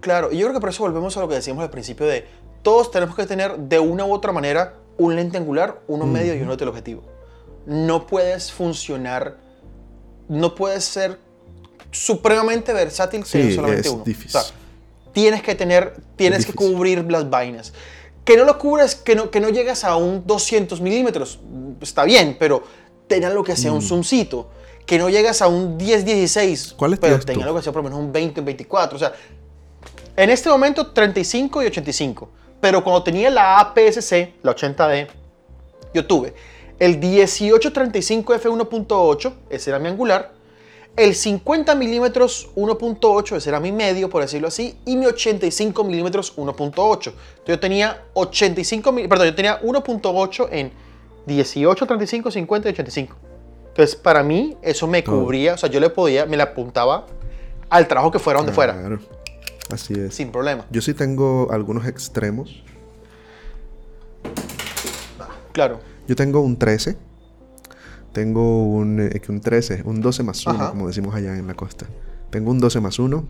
Claro, 0.00 0.32
yo 0.32 0.40
creo 0.40 0.52
que 0.52 0.60
por 0.60 0.68
eso 0.70 0.82
volvemos 0.82 1.16
a 1.16 1.20
lo 1.20 1.28
que 1.28 1.36
decíamos 1.36 1.62
al 1.62 1.70
principio 1.70 2.06
de 2.06 2.24
todos 2.62 2.90
tenemos 2.90 3.14
que 3.14 3.24
tener 3.26 3.56
de 3.56 3.78
una 3.78 4.04
u 4.04 4.12
otra 4.12 4.32
manera 4.32 4.74
un 4.98 5.14
lente 5.14 5.36
angular, 5.36 5.80
uno 5.86 6.06
medio 6.06 6.34
y 6.34 6.42
uno 6.42 6.56
teleobjetivo. 6.56 7.02
No 7.66 8.06
puedes 8.08 8.50
funcionar, 8.52 9.36
no 10.28 10.54
puedes 10.56 10.84
ser 10.84 11.18
supremamente 11.92 12.72
versátil 12.72 13.24
Sí, 13.24 13.54
solamente 13.54 13.86
es 13.88 13.94
uno. 13.94 14.02
difícil. 14.04 14.36
O 14.40 14.42
sea, 14.42 14.54
tienes 15.16 15.42
que 15.42 15.54
tener, 15.54 15.94
tienes 16.14 16.44
que 16.44 16.52
cubrir 16.52 17.02
las 17.10 17.30
vainas. 17.30 17.72
Que 18.22 18.36
no 18.36 18.44
lo 18.44 18.58
cubres, 18.58 18.94
que 18.94 19.14
no, 19.14 19.30
que 19.30 19.40
no 19.40 19.48
llegas 19.48 19.82
a 19.82 19.96
un 19.96 20.26
200 20.26 20.78
milímetros, 20.82 21.40
está 21.80 22.04
bien, 22.04 22.36
pero 22.38 22.62
tenga 23.06 23.30
lo 23.30 23.42
que 23.42 23.56
sea 23.56 23.72
un 23.72 23.80
zoomcito. 23.80 24.50
Que 24.84 24.98
no 24.98 25.08
llegas 25.08 25.40
a 25.40 25.48
un 25.48 25.78
10-16, 25.78 26.74
Mm. 26.74 26.76
¿Cuál 26.76 26.90
pero 26.98 27.00
tienes 27.00 27.20
tú? 27.24 27.32
tenga 27.32 27.46
lo 27.46 27.56
que 27.56 27.62
sea 27.62 27.72
por 27.72 27.82
lo 27.82 27.88
menos 27.88 27.98
un 27.98 28.12
20-24. 28.12 28.92
O 28.92 28.98
sea, 28.98 29.14
en 30.18 30.28
este 30.28 30.50
momento 30.50 30.88
35 30.88 31.62
y 31.62 31.66
85. 31.68 32.28
Pero 32.60 32.84
cuando 32.84 33.02
tenía 33.02 33.30
la 33.30 33.58
APS-C, 33.58 34.34
la 34.42 34.54
80D, 34.54 35.08
yo 35.94 36.06
tuve 36.06 36.34
el 36.78 36.98
1835 36.98 38.34
f1.8, 38.34 39.32
ese 39.48 39.70
era 39.70 39.78
mi 39.78 39.88
angular, 39.88 40.32
el 40.96 41.14
50 41.14 41.74
milímetros 41.74 42.48
1.8, 42.56 43.36
ese 43.36 43.48
era 43.50 43.60
mi 43.60 43.70
medio, 43.72 44.08
por 44.08 44.22
decirlo 44.22 44.48
así, 44.48 44.78
y 44.84 44.96
mi 44.96 45.06
85 45.06 45.84
milímetros 45.84 46.36
1.8. 46.36 46.72
Entonces 46.74 47.14
yo 47.46 47.60
tenía 47.60 48.02
85, 48.14 48.92
mil- 48.92 49.08
perdón, 49.08 49.26
yo 49.28 49.34
tenía 49.34 49.60
1.8 49.62 50.48
en 50.52 50.72
18, 51.26 51.86
35, 51.86 52.30
50 52.30 52.68
y 52.68 52.72
85. 52.72 53.16
Entonces 53.68 53.96
para 53.96 54.22
mí 54.22 54.56
eso 54.62 54.86
me 54.86 55.04
cubría, 55.04 55.54
o 55.54 55.58
sea, 55.58 55.68
yo 55.68 55.80
le 55.80 55.90
podía, 55.90 56.24
me 56.24 56.36
la 56.36 56.44
apuntaba 56.44 57.06
al 57.68 57.86
trabajo 57.88 58.10
que 58.10 58.18
fuera 58.18 58.38
donde 58.38 58.52
fuera, 58.52 58.72
Claro. 58.78 58.98
Así 59.70 59.92
es. 59.94 60.14
sin 60.14 60.30
problema. 60.30 60.64
Yo 60.70 60.80
sí 60.80 60.94
tengo 60.94 61.48
algunos 61.50 61.86
extremos. 61.86 62.62
Claro. 65.52 65.80
Yo 66.06 66.14
tengo 66.16 66.40
un 66.40 66.56
13. 66.56 66.96
Tengo 68.16 68.64
un, 68.64 68.98
eh, 68.98 69.20
un 69.28 69.42
13, 69.42 69.82
un 69.84 70.00
12 70.00 70.22
más 70.22 70.46
1, 70.46 70.54
Ajá. 70.56 70.70
como 70.70 70.86
decimos 70.86 71.14
allá 71.14 71.36
en 71.36 71.46
la 71.46 71.52
costa. 71.52 71.84
Tengo 72.30 72.50
un 72.50 72.58
12 72.60 72.80
más 72.80 72.98
1. 72.98 73.28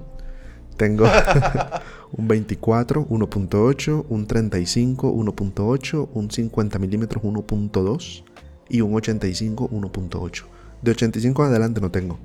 Tengo 0.77 1.07
un 2.12 2.29
24, 2.29 3.09
1.8, 3.09 4.05
un 4.09 4.27
35, 4.29 5.12
1.8, 5.12 6.09
un 6.14 6.31
50 6.31 6.79
milímetros, 6.79 7.25
1.2 7.25 8.22
y 8.68 8.81
un 8.81 8.94
85, 8.94 9.68
1.8. 9.70 10.44
De 10.83 10.92
85 10.92 11.42
en 11.42 11.51
adelante 11.51 11.81
no 11.81 11.90
tengo. 11.90 12.20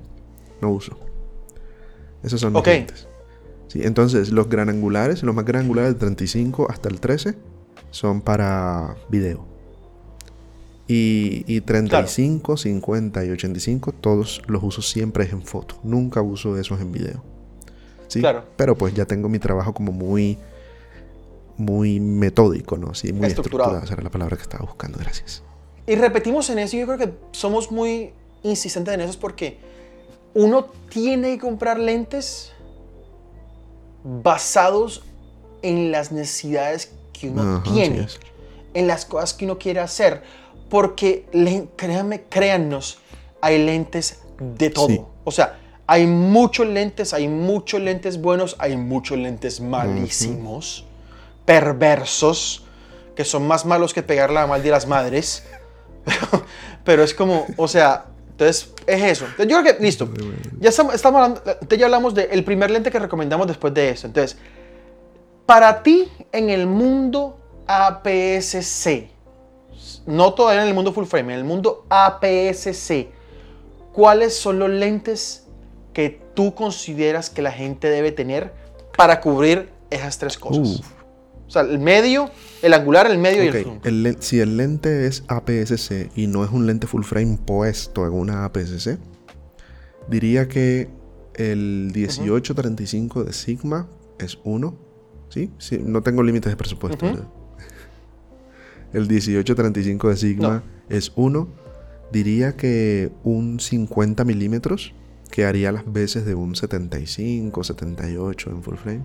No 0.60 0.70
uso. 0.70 0.96
Esos 2.22 2.40
son 2.40 2.52
mis 2.52 2.60
Ok. 2.60 2.68
lentes. 2.68 3.08
Sí, 3.66 3.80
entonces 3.82 4.30
los 4.30 4.48
gran 4.48 4.68
angulares, 4.68 5.24
los 5.24 5.34
más 5.34 5.44
gran 5.44 5.62
angulares 5.62 5.90
del 5.94 5.98
35 5.98 6.68
hasta 6.70 6.88
el 6.88 7.00
13 7.00 7.34
son 7.90 8.20
para 8.20 8.94
video. 9.08 9.51
Y, 10.88 11.44
y 11.46 11.60
35, 11.60 12.56
50 12.56 13.24
y 13.24 13.30
85, 13.30 13.92
todos 13.92 14.42
los 14.46 14.62
uso 14.62 14.82
siempre 14.82 15.24
es 15.24 15.32
en 15.32 15.42
foto. 15.42 15.76
Nunca 15.82 16.20
uso 16.22 16.58
esos 16.58 16.80
en 16.80 16.92
video. 16.92 17.22
¿Sí? 18.08 18.20
Claro. 18.20 18.44
Pero 18.56 18.76
pues 18.76 18.92
ya 18.94 19.06
tengo 19.06 19.28
mi 19.28 19.38
trabajo 19.38 19.72
como 19.72 19.92
muy 19.92 20.38
muy 21.56 22.00
metódico, 22.00 22.76
¿no? 22.76 22.94
Sí, 22.94 23.12
muy 23.12 23.26
Estructurado. 23.26 23.76
estructurado. 23.76 23.84
Esa 23.84 23.94
era 23.94 24.02
la 24.02 24.10
palabra 24.10 24.36
que 24.36 24.42
estaba 24.42 24.64
buscando, 24.64 24.98
gracias. 24.98 25.42
Y 25.86 25.94
repetimos 25.96 26.48
en 26.50 26.58
eso, 26.58 26.76
yo 26.76 26.86
creo 26.86 26.98
que 26.98 27.12
somos 27.32 27.70
muy 27.70 28.12
insistentes 28.42 28.94
en 28.94 29.00
eso, 29.00 29.10
es 29.10 29.16
porque 29.16 29.58
uno 30.34 30.66
tiene 30.88 31.32
que 31.32 31.38
comprar 31.38 31.78
lentes 31.78 32.52
basados 34.04 35.04
en 35.62 35.92
las 35.92 36.10
necesidades 36.12 36.92
que 37.12 37.30
uno 37.30 37.56
Ajá, 37.56 37.72
tiene, 37.72 38.06
en 38.74 38.86
las 38.86 39.04
cosas 39.04 39.34
que 39.34 39.44
uno 39.44 39.58
quiere 39.58 39.80
hacer. 39.80 40.22
Porque, 40.72 41.26
créanme, 41.76 42.22
créannos, 42.30 42.96
hay 43.42 43.62
lentes 43.62 44.22
de 44.38 44.70
todo. 44.70 44.86
Sí. 44.86 45.02
O 45.22 45.30
sea, 45.30 45.58
hay 45.86 46.06
muchos 46.06 46.66
lentes, 46.66 47.12
hay 47.12 47.28
muchos 47.28 47.78
lentes 47.82 48.18
buenos, 48.18 48.56
hay 48.58 48.78
muchos 48.78 49.18
lentes 49.18 49.60
malísimos, 49.60 50.86
perversos, 51.44 52.64
que 53.14 53.22
son 53.22 53.46
más 53.46 53.66
malos 53.66 53.92
que 53.92 54.02
pegarle 54.02 54.38
a 54.38 54.40
la 54.40 54.46
mal 54.46 54.62
de 54.62 54.70
las 54.70 54.86
madres. 54.86 55.44
Pero, 56.06 56.44
pero 56.84 57.02
es 57.04 57.14
como, 57.14 57.46
o 57.58 57.68
sea, 57.68 58.06
entonces 58.30 58.72
es 58.86 59.02
eso. 59.02 59.26
Entonces, 59.26 59.46
yo 59.48 59.60
creo 59.60 59.76
que, 59.76 59.84
listo. 59.84 60.08
Ya 60.58 60.70
estamos, 60.70 60.94
estamos 60.94 61.20
hablando, 61.20 61.42
ya 61.68 61.84
hablamos 61.84 62.14
del 62.14 62.42
primer 62.44 62.70
lente 62.70 62.90
que 62.90 62.98
recomendamos 62.98 63.46
después 63.46 63.72
de 63.74 63.90
eso. 63.90 64.06
Entonces, 64.06 64.38
para 65.44 65.82
ti, 65.82 66.08
en 66.32 66.48
el 66.48 66.66
mundo 66.66 67.38
APS-C, 67.68 69.11
no 70.06 70.34
todavía 70.34 70.62
en 70.62 70.68
el 70.68 70.74
mundo 70.74 70.92
full 70.92 71.04
frame, 71.04 71.32
en 71.34 71.38
el 71.40 71.44
mundo 71.44 71.86
APS-C, 71.88 73.10
¿cuáles 73.92 74.36
son 74.36 74.58
los 74.58 74.70
lentes 74.70 75.46
que 75.92 76.20
tú 76.34 76.54
consideras 76.54 77.30
que 77.30 77.42
la 77.42 77.52
gente 77.52 77.88
debe 77.88 78.12
tener 78.12 78.52
para 78.96 79.20
cubrir 79.20 79.70
esas 79.90 80.18
tres 80.18 80.38
cosas? 80.38 80.80
Uf. 80.80 80.86
O 81.46 81.50
sea, 81.52 81.62
el 81.62 81.78
medio, 81.78 82.30
el 82.62 82.72
angular, 82.72 83.10
el 83.10 83.18
medio 83.18 83.44
y 83.44 83.48
Ok, 83.48 83.54
el 83.54 83.64
zoom. 83.64 83.80
el 83.84 84.16
si 84.20 84.40
el 84.40 84.56
lente 84.56 85.06
es 85.06 85.22
APS-C 85.28 86.10
y 86.16 86.26
no 86.26 86.44
es 86.44 86.50
un 86.50 86.66
lente 86.66 86.86
full 86.86 87.02
frame 87.02 87.38
puesto 87.44 88.06
en 88.06 88.14
una 88.14 88.46
APS-C, 88.46 88.96
diría 90.08 90.48
que 90.48 90.88
el 91.34 91.90
1835 91.94 93.24
de 93.24 93.32
Sigma 93.34 93.88
es 94.18 94.38
uno. 94.44 94.74
¿Sí? 95.28 95.50
Sí, 95.58 95.78
no 95.82 96.02
tengo 96.02 96.22
límites 96.22 96.52
de 96.52 96.56
presupuesto. 96.56 97.04
Ujú. 97.06 97.14
¿verdad? 97.16 97.30
El 98.92 99.08
1835 99.08 100.08
de 100.08 100.16
Sigma 100.16 100.48
No. 100.48 100.96
es 100.96 101.12
uno. 101.16 101.48
Diría 102.12 102.56
que 102.56 103.10
un 103.24 103.58
50 103.58 104.24
milímetros, 104.24 104.94
que 105.30 105.46
haría 105.46 105.72
las 105.72 105.90
veces 105.90 106.26
de 106.26 106.34
un 106.34 106.54
75, 106.54 107.64
78 107.64 108.50
en 108.50 108.62
full 108.62 108.76
frame. 108.76 109.02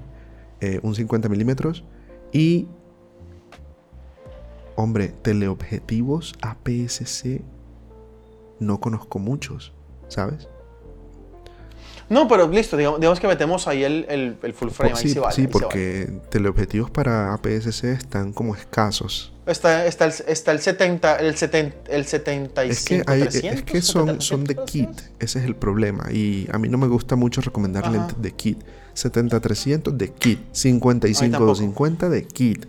Eh, 0.60 0.80
un 0.84 0.94
50 0.96 1.30
milímetros. 1.30 1.84
Y 2.34 2.68
Hombre, 4.80 5.08
teleobjetivos 5.24 6.36
APS-C 6.40 7.42
no 8.60 8.80
conozco 8.80 9.18
muchos, 9.18 9.74
¿sabes? 10.08 10.50
No, 12.10 12.28
pero 12.28 12.48
listo, 12.48 12.78
digamos, 12.78 13.00
digamos 13.02 13.20
que 13.20 13.28
metemos 13.28 13.68
ahí 13.68 13.84
el, 13.84 14.06
el- 14.08 14.38
el 14.42 14.54
full 14.54 14.70
frame. 14.70 14.94
Ahí 14.96 15.04
sí, 15.04 15.10
sí 15.10 15.20
vale, 15.20 15.36
sí, 15.36 15.42
ahí 15.42 15.48
sí 15.48 15.54
vale. 15.54 15.66
porque 15.66 16.10
teleobjetivos 16.30 16.90
para 16.90 17.34
APS-C 17.34 17.92
están 17.92 18.32
como 18.32 18.56
escasos. 18.56 19.34
Está, 19.46 19.86
está, 19.86 20.06
el, 20.06 20.14
está 20.28 20.52
el 20.52 20.60
70, 20.60 21.16
el 21.18 21.36
70, 21.36 21.92
el 21.92 22.06
75, 22.06 22.72
Es 22.72 22.86
que, 22.86 23.04
hay, 23.12 23.22
300, 23.22 23.60
es 23.60 23.64
que 23.64 23.82
son, 23.82 24.06
70, 24.08 24.22
son 24.24 24.44
de 24.46 24.56
300. 24.56 24.72
kit, 24.72 25.12
ese 25.20 25.40
es 25.40 25.46
el 25.46 25.56
problema. 25.56 26.12
Y 26.12 26.48
a 26.52 26.58
mí 26.58 26.70
no 26.70 26.78
me 26.78 26.88
gusta 26.88 27.16
mucho 27.16 27.42
recomendar 27.42 27.84
Ajá. 27.84 27.92
lentes 27.94 28.22
de 28.22 28.32
kit. 28.32 28.60
70-300 28.96 29.92
de 29.92 30.10
kit, 30.10 30.40
tampoco. 30.40 30.92
55-250 30.94 32.10
de 32.10 32.24
kit. 32.26 32.66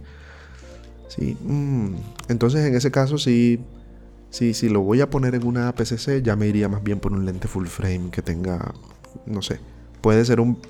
Sí, 1.09 1.37
mm, 1.43 1.95
entonces 2.29 2.65
en 2.67 2.75
ese 2.77 2.91
caso 2.91 3.19
sí, 3.19 3.61
sí, 4.31 4.53
si 4.55 4.69
lo 4.69 4.81
voy 4.83 5.01
a 5.01 5.09
poner 5.11 5.35
en 5.35 5.47
una 5.47 5.69
APS-C 5.69 6.23
ya 6.23 6.37
me 6.37 6.47
iría 6.47 6.69
más 6.69 6.83
bien 6.83 7.01
por 7.01 7.13
un 7.13 7.25
lente 7.25 7.49
full 7.49 7.67
frame 7.67 8.11
que 8.13 8.21
tenga, 8.23 8.73
no 9.27 9.43
sé, 9.43 9.61
puede 10.01 10.25
ser 10.25 10.41
un... 10.41 10.61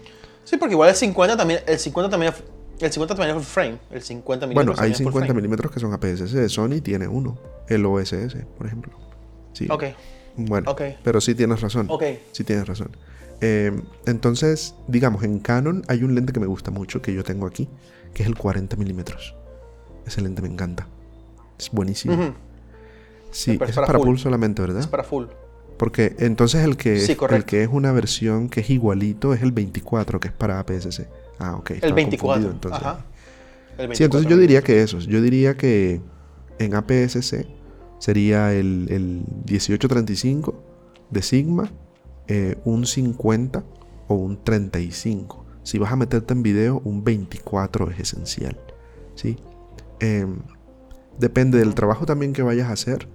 Sí, 0.44 0.56
porque 0.56 0.74
igual 0.74 0.88
el 0.88 0.94
50 0.96 1.36
también, 1.36 1.60
el 1.66 1.78
50 1.78 2.10
también, 2.10 2.32
el 2.80 2.92
50 2.92 3.14
también 3.14 3.36
es 3.36 3.42
full 3.44 3.52
frame. 3.52 3.78
El 3.90 4.02
50 4.02 4.46
Bueno, 4.46 4.72
hay 4.72 4.76
también 4.76 4.92
es 4.92 4.98
full 4.98 5.04
50 5.06 5.26
frame. 5.26 5.34
milímetros 5.40 5.72
que 5.72 5.80
son 5.80 5.92
APS-C, 5.92 6.48
Sony 6.48 6.80
tiene 6.82 7.06
uno, 7.08 7.38
el 7.68 7.84
OSS, 7.84 8.36
por 8.56 8.66
ejemplo. 8.66 8.92
Sí. 9.52 9.66
Ok, 9.70 9.84
Bueno, 10.36 10.70
Ok. 10.70 10.82
pero 11.02 11.20
sí 11.20 11.34
tienes 11.34 11.60
razón. 11.60 11.86
ok. 11.90 12.02
Sí 12.32 12.44
tienes 12.44 12.66
razón. 12.66 12.90
Eh, 13.40 13.72
entonces, 14.06 14.74
digamos, 14.88 15.22
en 15.22 15.38
Canon 15.40 15.82
hay 15.88 16.02
un 16.02 16.14
lente 16.14 16.32
que 16.32 16.40
me 16.40 16.46
gusta 16.46 16.70
mucho, 16.70 17.02
que 17.02 17.12
yo 17.14 17.22
tengo 17.24 17.46
aquí, 17.46 17.68
que 18.14 18.22
es 18.22 18.28
el 18.28 18.36
40 18.36 18.76
milímetros. 18.76 19.34
Ese 20.06 20.22
lente 20.22 20.40
me 20.42 20.48
encanta. 20.48 20.86
Es 21.58 21.70
buenísimo. 21.70 22.34
Sí, 23.30 23.52
es 23.60 23.68
es 23.68 23.74
para 23.74 23.86
para 23.86 23.98
full. 23.98 24.08
full 24.08 24.16
solamente, 24.18 24.62
¿verdad? 24.62 24.80
Es 24.80 24.86
para 24.86 25.04
full. 25.04 25.26
Porque 25.78 26.16
entonces 26.18 26.64
el 26.64 26.76
que, 26.76 26.98
Sí, 26.98 27.16
el 27.30 27.44
que 27.44 27.62
es 27.62 27.68
una 27.70 27.92
versión 27.92 28.48
que 28.48 28.60
es 28.60 28.70
igualito 28.70 29.32
es 29.32 29.42
el 29.42 29.52
24, 29.52 30.20
que 30.20 30.28
es 30.28 30.34
para 30.34 30.58
APS-C. 30.58 31.08
Ah, 31.38 31.56
ok. 31.56 31.70
El 31.70 31.76
estaba 31.76 31.94
24. 31.94 32.26
confundido, 32.26 32.52
entonces. 32.52 32.80
Ajá. 32.82 33.06
El 33.78 33.94
Sí, 33.94 34.04
entonces 34.04 34.28
24 34.28 34.30
yo 34.30 34.36
diría 34.36 34.62
que 34.62 34.82
esos. 34.82 35.06
Yo 35.06 35.22
diría 35.22 35.56
que 35.56 36.00
en 36.58 36.74
APS-C 36.74 37.46
sería 37.98 38.52
el, 38.52 38.88
el 38.90 39.24
1835 39.46 40.62
de 41.10 41.22
Sigma, 41.22 41.70
eh, 42.26 42.56
un 42.64 42.86
50 42.86 43.64
o 44.08 44.14
un 44.14 44.42
35. 44.42 45.46
Si 45.62 45.78
vas 45.78 45.92
a 45.92 45.96
meterte 45.96 46.34
en 46.34 46.42
video, 46.42 46.80
un 46.84 47.04
24 47.04 47.90
es 47.90 48.00
esencial. 48.00 48.58
¿sí? 49.14 49.36
Em, 50.00 50.38
depende 51.18 51.58
del 51.58 51.74
trabajo 51.74 52.06
también 52.06 52.32
que 52.32 52.42
vayas 52.42 52.68
a 52.68 52.72
hacer. 52.72 53.08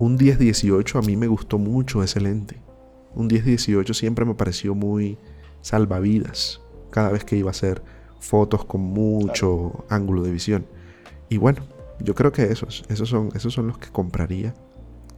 Un 0.00 0.16
1018 0.16 0.98
a 0.98 1.02
mí 1.02 1.14
me 1.14 1.26
gustó 1.26 1.58
mucho 1.58 2.02
ese 2.02 2.22
lente. 2.22 2.56
Un 3.14 3.26
1018 3.26 3.92
siempre 3.92 4.24
me 4.24 4.34
pareció 4.34 4.74
muy 4.74 5.18
salvavidas 5.60 6.62
cada 6.88 7.10
vez 7.10 7.22
que 7.22 7.36
iba 7.36 7.50
a 7.50 7.52
hacer 7.52 7.82
fotos 8.18 8.64
con 8.64 8.80
mucho 8.80 9.84
ángulo 9.90 10.22
de 10.22 10.30
visión. 10.30 10.66
Y 11.28 11.36
bueno, 11.36 11.66
yo 11.98 12.14
creo 12.14 12.32
que 12.32 12.44
esos, 12.44 12.82
esos 12.88 13.10
son, 13.10 13.28
esos 13.34 13.52
son 13.52 13.66
los 13.66 13.76
que 13.76 13.90
compraría. 13.90 14.54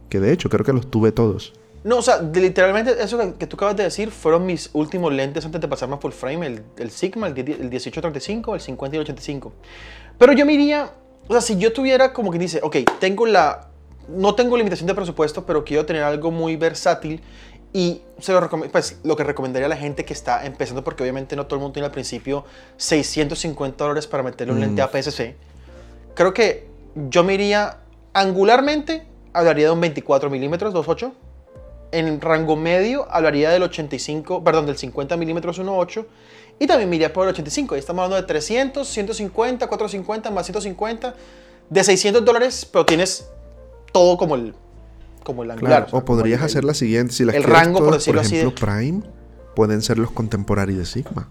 Que 0.09 0.19
de 0.19 0.33
hecho 0.33 0.49
creo 0.49 0.65
que 0.65 0.73
los 0.73 0.91
tuve 0.91 1.13
todos. 1.13 1.53
No, 1.85 1.99
o 1.99 2.01
sea, 2.01 2.21
literalmente 2.21 3.01
eso 3.01 3.17
que, 3.17 3.35
que 3.35 3.47
tú 3.47 3.55
acabas 3.55 3.77
de 3.77 3.83
decir 3.83 4.11
fueron 4.11 4.45
mis 4.45 4.69
últimos 4.73 5.13
lentes 5.13 5.45
antes 5.45 5.61
de 5.61 5.67
pasarme 5.69 5.95
a 5.95 5.97
full 5.97 6.11
frame, 6.11 6.45
el, 6.45 6.63
el 6.75 6.91
Sigma, 6.91 7.27
el, 7.27 7.33
10 7.33 7.47
el 7.47 7.69
1835, 7.69 8.55
el 8.55 8.59
50 8.59 8.95
y 8.95 8.97
el 8.97 9.03
85. 9.03 9.53
Pero 10.17 10.33
yo 10.33 10.45
me 10.45 10.51
iría, 10.51 10.91
o 11.29 11.31
sea, 11.31 11.39
si 11.39 11.57
yo 11.57 11.71
tuviera 11.71 12.11
como 12.11 12.31
que 12.31 12.37
dice, 12.37 12.59
ok, 12.61 12.75
tengo 12.99 13.25
la, 13.25 13.69
no 14.07 14.35
tengo 14.35 14.57
limitación 14.57 14.87
de 14.87 14.95
presupuesto, 14.95 15.45
pero 15.45 15.63
quiero 15.63 15.85
tener 15.85 16.03
algo 16.03 16.31
muy 16.31 16.55
versátil 16.55 17.21
y 17.73 18.01
se 18.19 18.33
lo 18.33 18.47
pues, 18.49 18.99
lo 19.03 19.15
que 19.15 19.23
recomendaría 19.23 19.65
a 19.65 19.69
la 19.69 19.77
gente 19.77 20.05
que 20.05 20.13
está 20.13 20.45
empezando, 20.45 20.83
porque 20.83 21.03
obviamente 21.03 21.35
no 21.35 21.45
todo 21.45 21.55
el 21.55 21.61
mundo 21.61 21.73
tiene 21.73 21.87
al 21.87 21.91
principio 21.91 22.45
650 22.77 23.83
dólares 23.83 24.07
para 24.07 24.21
meterle 24.21 24.53
un 24.53 24.59
lente 24.59 24.81
Mm. 24.81 24.85
APS-C. 24.85 25.35
Creo 26.13 26.33
que 26.33 26.67
yo 27.09 27.23
me 27.23 27.33
iría 27.33 27.79
angularmente, 28.13 29.07
hablaría 29.33 29.65
de 29.65 29.71
un 29.71 29.81
24 29.81 30.29
milímetros 30.29 30.73
2.8 30.73 31.11
en 31.93 32.19
rango 32.21 32.55
medio 32.55 33.07
hablaría 33.09 33.51
del 33.51 33.63
85, 33.63 34.43
perdón, 34.43 34.65
del 34.65 34.77
50 34.77 35.15
milímetros 35.15 35.59
1.8 35.59 36.05
y 36.59 36.67
también 36.67 36.89
me 36.89 36.95
iría 36.95 37.13
por 37.13 37.25
el 37.25 37.33
85. 37.33 37.75
Ahí 37.75 37.79
estamos 37.79 38.03
hablando 38.03 38.21
de 38.21 38.27
300, 38.27 38.87
150, 38.87 39.67
450 39.67 40.31
más 40.31 40.45
150, 40.45 41.13
de 41.69 41.83
600 41.83 42.25
dólares, 42.25 42.67
pero 42.69 42.85
tienes 42.85 43.29
todo 43.93 44.17
como 44.17 44.35
el, 44.35 44.53
como 45.23 45.43
el 45.43 45.51
angular. 45.51 45.69
Claro, 45.71 45.85
o 45.87 45.89
sea, 45.91 45.99
o 45.99 46.05
podrías 46.05 46.39
el- 46.41 46.45
hacer 46.45 46.63
la 46.65 46.73
siguiente. 46.73 47.13
Si 47.13 47.23
las 47.23 47.35
el 47.35 47.43
rango, 47.43 47.79
por 47.79 47.93
decirlo 47.93 48.19
así, 48.19 48.35
de- 48.35 48.41
ejemplo, 48.41 48.67
Prime, 48.67 49.01
pueden 49.55 49.81
ser 49.81 49.97
los 49.99 50.11
contemporáneos 50.11 50.79
de 50.79 50.85
Sigma. 50.85 51.29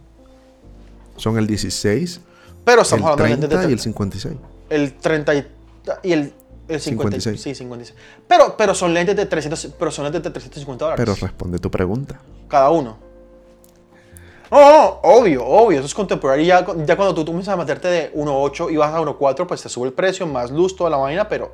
Son 1.16 1.36
el 1.38 1.46
16, 1.46 2.20
Pero 2.64 2.82
estamos 2.82 3.04
el 3.04 3.12
hablando 3.12 3.24
de 3.24 3.28
lentes 3.30 3.50
de 3.50 3.56
30 3.56 3.70
y 3.70 3.72
el 3.74 3.80
30. 3.80 4.18
56. 4.18 4.36
el 4.70 4.94
30 4.94 5.34
y, 5.34 5.46
y 6.04 6.12
el, 6.12 6.32
el 6.68 6.80
50, 6.80 7.16
56. 7.20 7.42
Sí, 7.42 7.54
56. 7.54 7.98
Pero, 8.26 8.56
pero 8.56 8.74
son 8.74 8.94
lentes 8.94 9.14
de 9.16 9.26
300, 9.26 9.74
pero 9.78 9.90
son 9.90 10.04
lentes 10.04 10.22
de 10.22 10.30
350 10.30 10.84
dólares. 10.84 11.04
Pero 11.04 11.14
responde 11.20 11.58
tu 11.58 11.70
pregunta. 11.70 12.18
cada 12.48 12.70
uno. 12.70 12.96
No, 14.50 14.60
no, 14.60 14.88
obvio, 15.02 15.46
obvio, 15.46 15.78
eso 15.78 15.86
es 15.86 15.94
contemporáneo. 15.94 16.44
Ya, 16.44 16.60
ya 16.84 16.96
cuando 16.96 17.14
tú, 17.14 17.24
tú 17.24 17.32
comienzas 17.32 17.54
a 17.54 17.56
meterte 17.56 17.88
de 17.88 18.12
1.8 18.14 18.70
y 18.70 18.76
vas 18.76 18.92
a 18.94 19.00
1.4, 19.00 19.46
pues 19.46 19.62
te 19.62 19.68
sube 19.70 19.86
el 19.86 19.94
precio, 19.94 20.26
más 20.26 20.50
luz, 20.50 20.76
toda 20.76 20.90
la 20.90 20.98
vaina, 20.98 21.26
pero, 21.26 21.52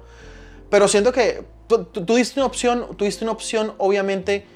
pero 0.71 0.89
siento 0.89 1.13
que 1.13 1.45
tú, 1.67 1.85
tú- 1.85 2.05
tú 2.05 2.15
diste 2.17 2.39
una 2.41 2.47
opción, 2.47 2.87
tú 2.97 3.05
diste 3.05 3.25
una 3.25 3.33
opción, 3.33 3.75
obviamente, 3.79 4.47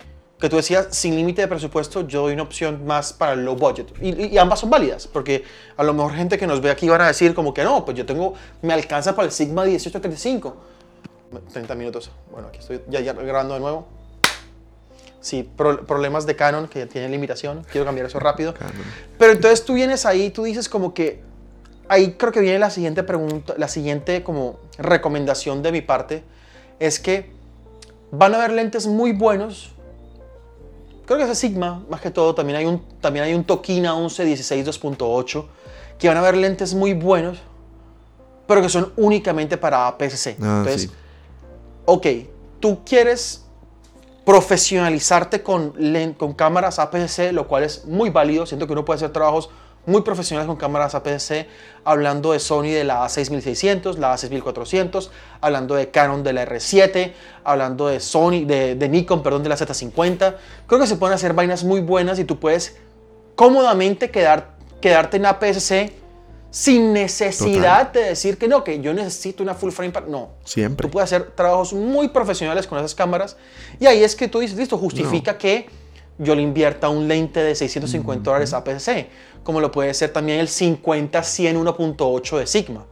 que 0.40 0.48
tú 0.48 0.56
decías 0.56 0.88
sin 0.90 1.14
límite 1.14 1.42
de 1.42 1.48
presupuesto, 1.48 2.06
yo 2.08 2.22
doy 2.22 2.32
una 2.34 2.42
opción 2.42 2.84
más 2.84 3.12
para 3.12 3.32
el 3.34 3.44
low 3.44 3.54
budget. 3.54 3.86
Y, 4.00 4.10
y- 4.24 4.26
y 4.34 4.38
ambas 4.38 4.58
son 4.60 4.70
válidas, 4.70 5.06
porque 5.06 5.44
a 5.76 5.84
lo 5.84 5.94
mejor 5.94 6.14
gente 6.14 6.36
que 6.36 6.46
nos 6.48 6.60
ve 6.60 6.70
aquí 6.70 6.88
van 6.88 7.00
a 7.02 7.06
decir 7.06 7.32
como 7.34 7.54
que 7.54 7.62
no, 7.64 7.84
pues 7.84 7.96
yo 7.96 8.04
tengo, 8.04 8.34
me 8.60 8.72
alcanza 8.74 9.14
para 9.14 9.26
el 9.26 9.32
Sigma 9.32 9.62
1835. 9.64 10.56
30 11.52 11.74
minutos. 11.76 12.10
Bueno, 12.30 12.48
aquí 12.48 12.58
estoy 12.58 12.80
ya, 12.88 13.00
ya 13.00 13.12
grabando 13.14 13.54
de 13.54 13.60
nuevo. 13.60 13.86
Sí, 15.20 15.48
pro- 15.56 15.86
problemas 15.86 16.26
de 16.26 16.34
Canon 16.34 16.66
que 16.66 16.86
tienen 16.86 17.12
limitación. 17.12 17.64
Quiero 17.70 17.84
cambiar 17.86 18.06
eso 18.08 18.18
rápido. 18.18 18.52
Canon. 18.54 18.74
Pero 19.18 19.32
entonces 19.32 19.64
tú 19.64 19.74
vienes 19.74 20.04
ahí, 20.04 20.30
tú 20.30 20.42
dices 20.42 20.68
como 20.68 20.92
que 20.92 21.22
ahí 21.92 22.12
creo 22.12 22.32
que 22.32 22.40
viene 22.40 22.58
la 22.58 22.70
siguiente 22.70 23.02
pregunta, 23.02 23.54
la 23.58 23.68
siguiente 23.68 24.22
como 24.22 24.56
recomendación 24.78 25.62
de 25.62 25.72
mi 25.72 25.82
parte 25.82 26.24
es 26.80 26.98
que 26.98 27.30
van 28.10 28.32
a 28.32 28.38
haber 28.38 28.52
lentes 28.52 28.86
muy 28.86 29.12
buenos. 29.12 29.72
Creo 31.04 31.18
que 31.18 31.24
ese 31.24 31.34
Sigma, 31.34 31.84
más 31.90 32.00
que 32.00 32.10
todo, 32.10 32.34
también 32.34 32.58
hay 32.58 32.64
un 32.64 32.82
también 33.00 33.26
hay 33.26 33.34
un 33.34 33.44
Tokina 33.44 33.94
1116 33.94 34.66
2.8 34.66 35.44
que 35.98 36.08
van 36.08 36.16
a 36.16 36.20
haber 36.20 36.38
lentes 36.38 36.72
muy 36.72 36.94
buenos, 36.94 37.40
pero 38.46 38.62
que 38.62 38.70
son 38.70 38.90
únicamente 38.96 39.58
para 39.58 39.86
APS-C. 39.88 40.36
Ah, 40.40 40.62
Entonces, 40.64 40.82
sí. 40.82 40.90
ok, 41.84 42.06
tú 42.58 42.80
quieres 42.86 43.44
profesionalizarte 44.24 45.42
con, 45.42 45.74
con 46.16 46.32
cámaras 46.32 46.78
APS-C, 46.78 47.32
lo 47.32 47.46
cual 47.46 47.64
es 47.64 47.84
muy 47.84 48.08
válido. 48.08 48.46
Siento 48.46 48.66
que 48.66 48.72
uno 48.72 48.84
puede 48.84 48.96
hacer 48.96 49.12
trabajos 49.12 49.50
muy 49.86 50.02
profesionales 50.02 50.46
con 50.46 50.56
cámaras 50.56 50.94
APS-C, 50.94 51.48
hablando 51.84 52.32
de 52.32 52.38
Sony 52.38 52.64
de 52.70 52.84
la 52.84 53.04
A6600, 53.04 53.96
la 53.96 54.14
A6400, 54.14 55.10
hablando 55.40 55.74
de 55.74 55.90
Canon 55.90 56.22
de 56.22 56.32
la 56.32 56.44
R7, 56.46 57.12
hablando 57.44 57.88
de 57.88 57.98
Sony, 58.00 58.44
de, 58.46 58.76
de 58.76 58.88
Nikon, 58.88 59.22
perdón, 59.24 59.42
de 59.42 59.48
la 59.48 59.56
Z50. 59.56 60.36
Creo 60.66 60.80
que 60.80 60.86
se 60.86 60.96
pueden 60.96 61.14
hacer 61.14 61.32
vainas 61.34 61.64
muy 61.64 61.80
buenas 61.80 62.18
y 62.20 62.24
tú 62.24 62.38
puedes 62.38 62.76
cómodamente 63.34 64.10
quedar, 64.10 64.54
quedarte 64.80 65.16
en 65.16 65.26
APS-C 65.26 65.92
sin 66.50 66.92
necesidad 66.92 67.92
de 67.92 68.00
decir 68.04 68.36
que 68.36 68.46
no, 68.46 68.62
que 68.62 68.80
yo 68.80 68.92
necesito 68.92 69.42
una 69.42 69.54
full 69.54 69.70
frame. 69.70 69.90
para- 69.90 70.06
No. 70.06 70.32
Siempre. 70.44 70.86
Tú 70.86 70.92
puedes 70.92 71.10
hacer 71.12 71.30
trabajos 71.30 71.72
muy 71.72 72.08
profesionales 72.08 72.66
con 72.66 72.78
esas 72.78 72.94
cámaras 72.94 73.36
y 73.80 73.86
ahí 73.86 74.04
es 74.04 74.14
que 74.14 74.28
tú 74.28 74.38
dices, 74.40 74.58
listo, 74.58 74.76
justifica 74.76 75.38
que 75.38 75.68
yo 76.18 76.34
le 76.34 76.42
invierta 76.42 76.88
un 76.88 77.08
lente 77.08 77.40
de 77.42 77.54
650 77.54 78.24
dólares 78.30 78.52
a 78.52 78.62
PCC, 78.64 79.08
como 79.42 79.60
lo 79.60 79.70
puede 79.72 79.92
ser 79.94 80.12
también 80.12 80.40
el 80.40 80.48
50-100 80.48 81.56
1.8 81.56 82.38
de 82.38 82.46
Sigma. 82.46 82.86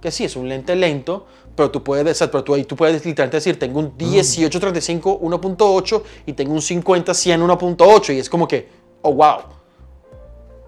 Que 0.00 0.10
sí, 0.10 0.24
es 0.24 0.36
un 0.36 0.48
lente 0.48 0.76
lento, 0.76 1.26
pero 1.56 1.70
tú 1.70 1.82
puedes, 1.82 2.04
decir- 2.04 2.30
pero 2.30 2.44
tú, 2.44 2.54
ahí 2.54 2.64
tú 2.64 2.76
puedes 2.76 3.04
literalmente 3.04 3.38
decir, 3.38 3.58
tengo 3.58 3.80
un 3.80 3.96
18-35 3.96 5.18
1.8 5.20 6.02
y 6.26 6.32
tengo 6.34 6.52
un 6.52 6.60
50-100 6.60 7.40
1.8 7.42 8.14
y 8.14 8.18
es 8.18 8.28
como 8.30 8.46
que, 8.46 8.68
oh, 9.02 9.12
wow, 9.14 9.38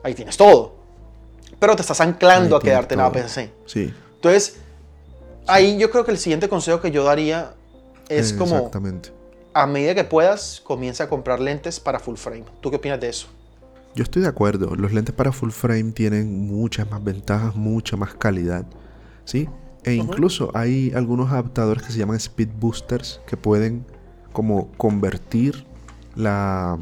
ahí 0.02 0.14
tienes 0.14 0.36
todo. 0.36 0.72
Pero 1.60 1.76
te 1.76 1.82
estás 1.82 2.00
anclando 2.00 2.56
Ahí 2.56 2.60
a 2.60 2.64
quedarte 2.64 2.94
en 2.94 3.00
todo. 3.00 3.08
APS-C. 3.08 3.50
Sí. 3.66 3.92
Entonces, 4.14 4.56
ahí 5.46 5.76
yo 5.78 5.90
creo 5.90 6.04
que 6.04 6.10
el 6.12 6.18
siguiente 6.18 6.48
consejo 6.48 6.80
que 6.80 6.90
yo 6.90 7.04
daría 7.04 7.52
es 8.08 8.32
como, 8.32 8.56
Exactamente. 8.56 9.10
A 9.58 9.66
medida 9.66 9.92
que 9.92 10.04
puedas, 10.04 10.62
comienza 10.62 11.04
a 11.04 11.08
comprar 11.08 11.40
lentes 11.40 11.80
para 11.80 11.98
full 11.98 12.14
frame. 12.14 12.44
¿Tú 12.60 12.70
qué 12.70 12.76
opinas 12.76 13.00
de 13.00 13.08
eso? 13.08 13.26
Yo 13.96 14.04
estoy 14.04 14.22
de 14.22 14.28
acuerdo. 14.28 14.76
Los 14.76 14.92
lentes 14.92 15.12
para 15.12 15.32
full 15.32 15.50
frame 15.50 15.90
tienen 15.90 16.46
muchas 16.46 16.88
más 16.88 17.02
ventajas, 17.02 17.56
mucha 17.56 17.96
más 17.96 18.14
calidad. 18.14 18.64
¿Sí? 19.24 19.48
E 19.82 19.94
incluso 19.94 20.52
hay 20.54 20.92
algunos 20.94 21.32
adaptadores 21.32 21.82
que 21.82 21.92
se 21.92 21.98
llaman 21.98 22.16
speed 22.16 22.50
boosters 22.60 23.20
que 23.26 23.36
pueden 23.36 23.84
como 24.32 24.70
convertir 24.76 25.64
la, 26.14 26.78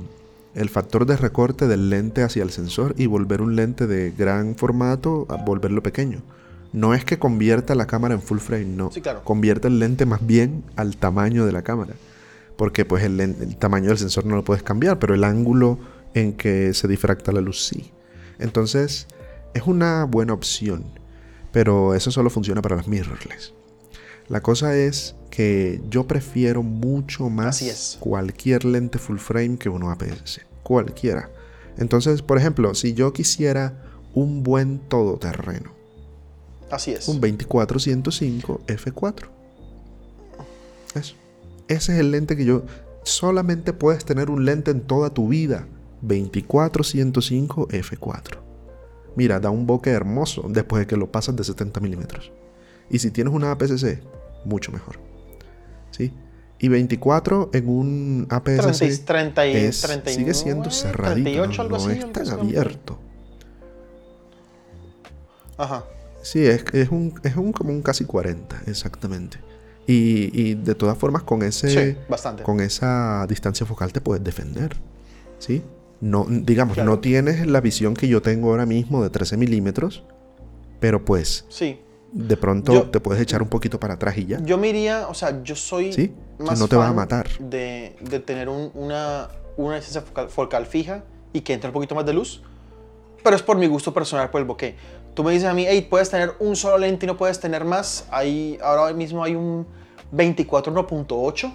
el 0.54 0.68
factor 0.68 1.06
de 1.06 1.16
recorte 1.16 1.68
del 1.68 1.88
lente 1.88 2.24
hacia 2.24 2.42
el 2.42 2.50
sensor 2.50 2.94
y 2.98 3.06
volver 3.06 3.40
un 3.40 3.56
lente 3.56 3.86
de 3.86 4.10
gran 4.10 4.54
formato 4.54 5.26
a 5.30 5.36
volverlo 5.36 5.82
pequeño. 5.82 6.20
No 6.74 6.92
es 6.92 7.06
que 7.06 7.18
convierta 7.18 7.74
la 7.74 7.86
cámara 7.86 8.12
en 8.12 8.20
full 8.20 8.38
frame, 8.38 8.66
no. 8.66 8.90
Sí, 8.90 9.00
claro. 9.00 9.24
Convierte 9.24 9.68
el 9.68 9.78
lente 9.78 10.04
más 10.04 10.26
bien 10.26 10.62
al 10.76 10.98
tamaño 10.98 11.46
de 11.46 11.52
la 11.52 11.62
cámara. 11.62 11.94
Porque 12.56 12.84
pues 12.84 13.04
el, 13.04 13.56
tamaño 13.58 13.88
del 13.88 13.98
sensor 13.98 14.24
no 14.26 14.36
lo 14.36 14.44
puedes 14.44 14.62
cambiar, 14.62 14.98
pero 14.98 15.14
el 15.14 15.24
ángulo 15.24 15.78
en 16.14 16.32
que 16.32 16.72
se 16.74 16.88
difracta 16.88 17.32
la 17.32 17.40
luz 17.40 17.66
sí. 17.66 17.92
Entonces, 18.38 19.06
es 19.54 19.62
una 19.66 20.04
buena 20.04 20.32
opción. 20.32 20.84
Pero 21.52 21.94
eso 21.94 22.10
solo 22.10 22.30
funciona 22.30 22.62
para 22.62 22.76
las 22.76 22.88
mirrorless. 22.88 23.54
La 24.28 24.42
cosa 24.42 24.76
es 24.76 25.14
que 25.30 25.80
yo 25.88 26.06
prefiero 26.06 26.62
mucho 26.62 27.30
más 27.30 27.56
Así 27.56 27.68
es. 27.68 27.96
cualquier 28.00 28.64
lente 28.64 28.98
full 28.98 29.18
frame 29.18 29.56
que 29.56 29.68
uno 29.68 29.90
APS-C. 29.90 30.42
Cualquiera. 30.62 31.30
Entonces, 31.78 32.22
por 32.22 32.38
ejemplo, 32.38 32.74
si 32.74 32.94
yo 32.94 33.12
quisiera 33.12 33.84
un 34.14 34.42
buen 34.42 34.78
todoterreno, 34.78 35.72
Así 36.70 36.90
es. 36.92 37.06
un 37.06 37.20
24-105 37.20 38.60
f4. 38.66 39.35
Ese 41.68 41.92
es 41.94 41.98
el 42.00 42.10
lente 42.10 42.36
que 42.36 42.44
yo... 42.44 42.62
Solamente 43.02 43.72
puedes 43.72 44.04
tener 44.04 44.30
un 44.30 44.44
lente 44.44 44.70
en 44.72 44.80
toda 44.80 45.10
tu 45.10 45.28
vida. 45.28 45.68
24-105 46.04 47.68
f4. 47.68 48.38
Mira, 49.14 49.38
da 49.40 49.50
un 49.50 49.66
bokeh 49.66 49.90
hermoso 49.90 50.46
después 50.48 50.80
de 50.80 50.86
que 50.86 50.96
lo 50.96 51.10
pasas 51.12 51.36
de 51.36 51.44
70 51.44 51.80
milímetros. 51.80 52.32
Y 52.90 52.98
si 52.98 53.10
tienes 53.10 53.32
una 53.32 53.52
APS-C, 53.52 54.02
mucho 54.44 54.72
mejor. 54.72 54.98
¿Sí? 55.92 56.12
Y 56.58 56.68
24 56.68 57.50
en 57.52 57.68
un 57.68 58.26
APS-C 58.28 58.86
30, 59.04 59.04
30 59.06 59.46
y 59.46 59.56
es- 59.56 59.80
39, 59.82 60.18
sigue 60.18 60.34
siendo 60.34 60.70
cerradito. 60.70 61.22
38, 61.30 61.52
no- 61.56 61.62
algo 61.62 61.76
no 61.78 61.84
así, 61.84 61.98
es 61.98 62.12
tan 62.12 62.28
abierto. 62.30 62.98
Ajá. 65.56 65.84
Sí, 66.22 66.44
es, 66.44 66.64
es, 66.72 66.88
un, 66.90 67.14
es 67.22 67.36
un 67.36 67.52
como 67.52 67.70
un 67.70 67.82
casi 67.82 68.04
40, 68.04 68.62
exactamente. 68.66 69.38
Y, 69.86 70.30
y 70.34 70.54
de 70.54 70.74
todas 70.74 70.98
formas, 70.98 71.22
con 71.22 71.42
ese. 71.42 71.68
Sí, 71.68 71.98
bastante. 72.08 72.42
Con 72.42 72.60
esa 72.60 73.24
distancia 73.28 73.64
focal 73.66 73.92
te 73.92 74.00
puedes 74.00 74.22
defender. 74.24 74.76
¿Sí? 75.38 75.62
No, 76.00 76.26
digamos, 76.28 76.74
Claro. 76.74 76.90
no 76.90 76.98
tienes 76.98 77.46
la 77.46 77.60
visión 77.60 77.94
que 77.94 78.08
yo 78.08 78.20
tengo 78.20 78.50
ahora 78.50 78.66
mismo 78.66 79.02
de 79.02 79.10
13 79.10 79.36
milímetros. 79.36 80.02
Pero 80.80 81.04
pues, 81.04 81.46
Sí. 81.48 81.80
de 82.12 82.36
pronto 82.36 82.72
Yo- 82.74 82.90
te 82.90 83.00
puedes 83.00 83.22
echar 83.22 83.42
un 83.42 83.48
poquito 83.48 83.78
para 83.80 83.94
atrás 83.94 84.16
y 84.18 84.26
ya. 84.26 84.40
Yo 84.42 84.58
me 84.58 84.68
iría, 84.68 85.08
o 85.08 85.14
sea, 85.14 85.42
yo 85.42 85.54
soy 85.56 85.92
Sí, 85.92 86.12
más 86.38 86.58
no 86.58 86.68
te 86.68 86.76
vas 86.76 86.90
a 86.90 86.92
matar. 86.92 87.28
De, 87.38 87.96
de 88.00 88.20
tener 88.20 88.48
un- 88.48 88.70
una, 88.74 89.28
una 89.56 89.76
distancia 89.76 90.02
focal, 90.02 90.28
focal 90.28 90.66
fija 90.66 91.04
y 91.32 91.40
que 91.42 91.52
entre 91.54 91.70
un 91.70 91.74
poquito 91.74 91.94
más 91.94 92.04
de 92.04 92.12
luz. 92.12 92.42
Pero 93.24 93.36
es 93.36 93.42
por 93.42 93.56
mi 93.56 93.66
gusto 93.66 93.92
personal, 93.94 94.30
por 94.30 94.40
el 94.40 94.46
bokeh. 94.46 94.76
Tú 95.16 95.24
me 95.24 95.32
dices 95.32 95.48
a 95.48 95.54
mí, 95.54 95.64
hey, 95.66 95.80
puedes 95.88 96.10
tener 96.10 96.34
un 96.40 96.56
solo 96.56 96.76
lente 96.76 97.06
y 97.06 97.08
no 97.08 97.16
puedes 97.16 97.40
tener 97.40 97.64
más. 97.64 98.06
Ahí, 98.10 98.58
ahora 98.62 98.92
mismo 98.92 99.24
hay 99.24 99.34
un 99.34 99.66
24 100.12 100.74
1.8 100.74 101.52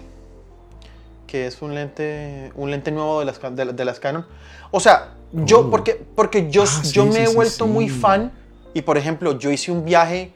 que 1.28 1.46
es 1.46 1.62
un 1.62 1.72
lente, 1.72 2.50
un 2.56 2.72
lente 2.72 2.90
nuevo 2.90 3.20
de 3.20 3.26
las, 3.26 3.40
de, 3.40 3.64
de 3.72 3.84
las 3.84 4.00
Canon. 4.00 4.26
O 4.72 4.80
sea, 4.80 5.14
yo, 5.32 5.60
Oh. 5.60 5.70
porque, 5.70 5.94
porque 5.94 6.50
yo, 6.50 6.64
Ah, 6.64 6.82
yo 6.82 7.04
sí, 7.04 7.08
me 7.08 7.14
sí, 7.14 7.20
he 7.20 7.26
sí, 7.28 7.34
vuelto 7.36 7.66
muy 7.68 7.88
sí. 7.88 7.98
fan 8.00 8.32
y, 8.74 8.82
por 8.82 8.98
ejemplo, 8.98 9.38
yo 9.38 9.52
hice 9.52 9.70
un 9.70 9.84
viaje, 9.84 10.32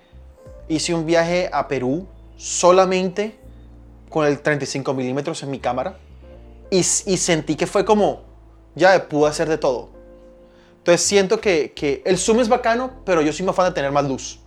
hice 0.69 0.95
un 0.95 1.05
viaje 1.05 1.51
a 1.53 1.67
Perú 1.67 2.07
solamente 2.37 3.37
con 4.09 4.25
el 4.25 4.39
35 4.39 4.95
milímetros 4.95 5.43
en 5.43 5.51
mi 5.51 5.59
cámara 5.59 5.99
y, 6.71 6.79
y 6.79 6.83
sentí 6.83 7.57
que 7.57 7.67
fue 7.67 7.85
como, 7.85 8.23
ya 8.77 9.09
pude 9.09 9.29
hacer 9.29 9.49
de 9.49 9.59
todo. 9.59 9.96
Entonces 10.87 11.05
siento 11.05 11.41
que, 11.41 11.73
que 11.73 12.01
el 12.07 12.17
zoom 12.17 12.39
es 12.39 12.49
bacano, 12.49 12.93
pero 13.05 13.21
yo 13.21 13.33
soy 13.33 13.45
más 13.45 13.57
fan 13.57 13.67
de 13.67 13.73
tener 13.73 13.91
más 13.91 14.05
luz. 14.05 14.39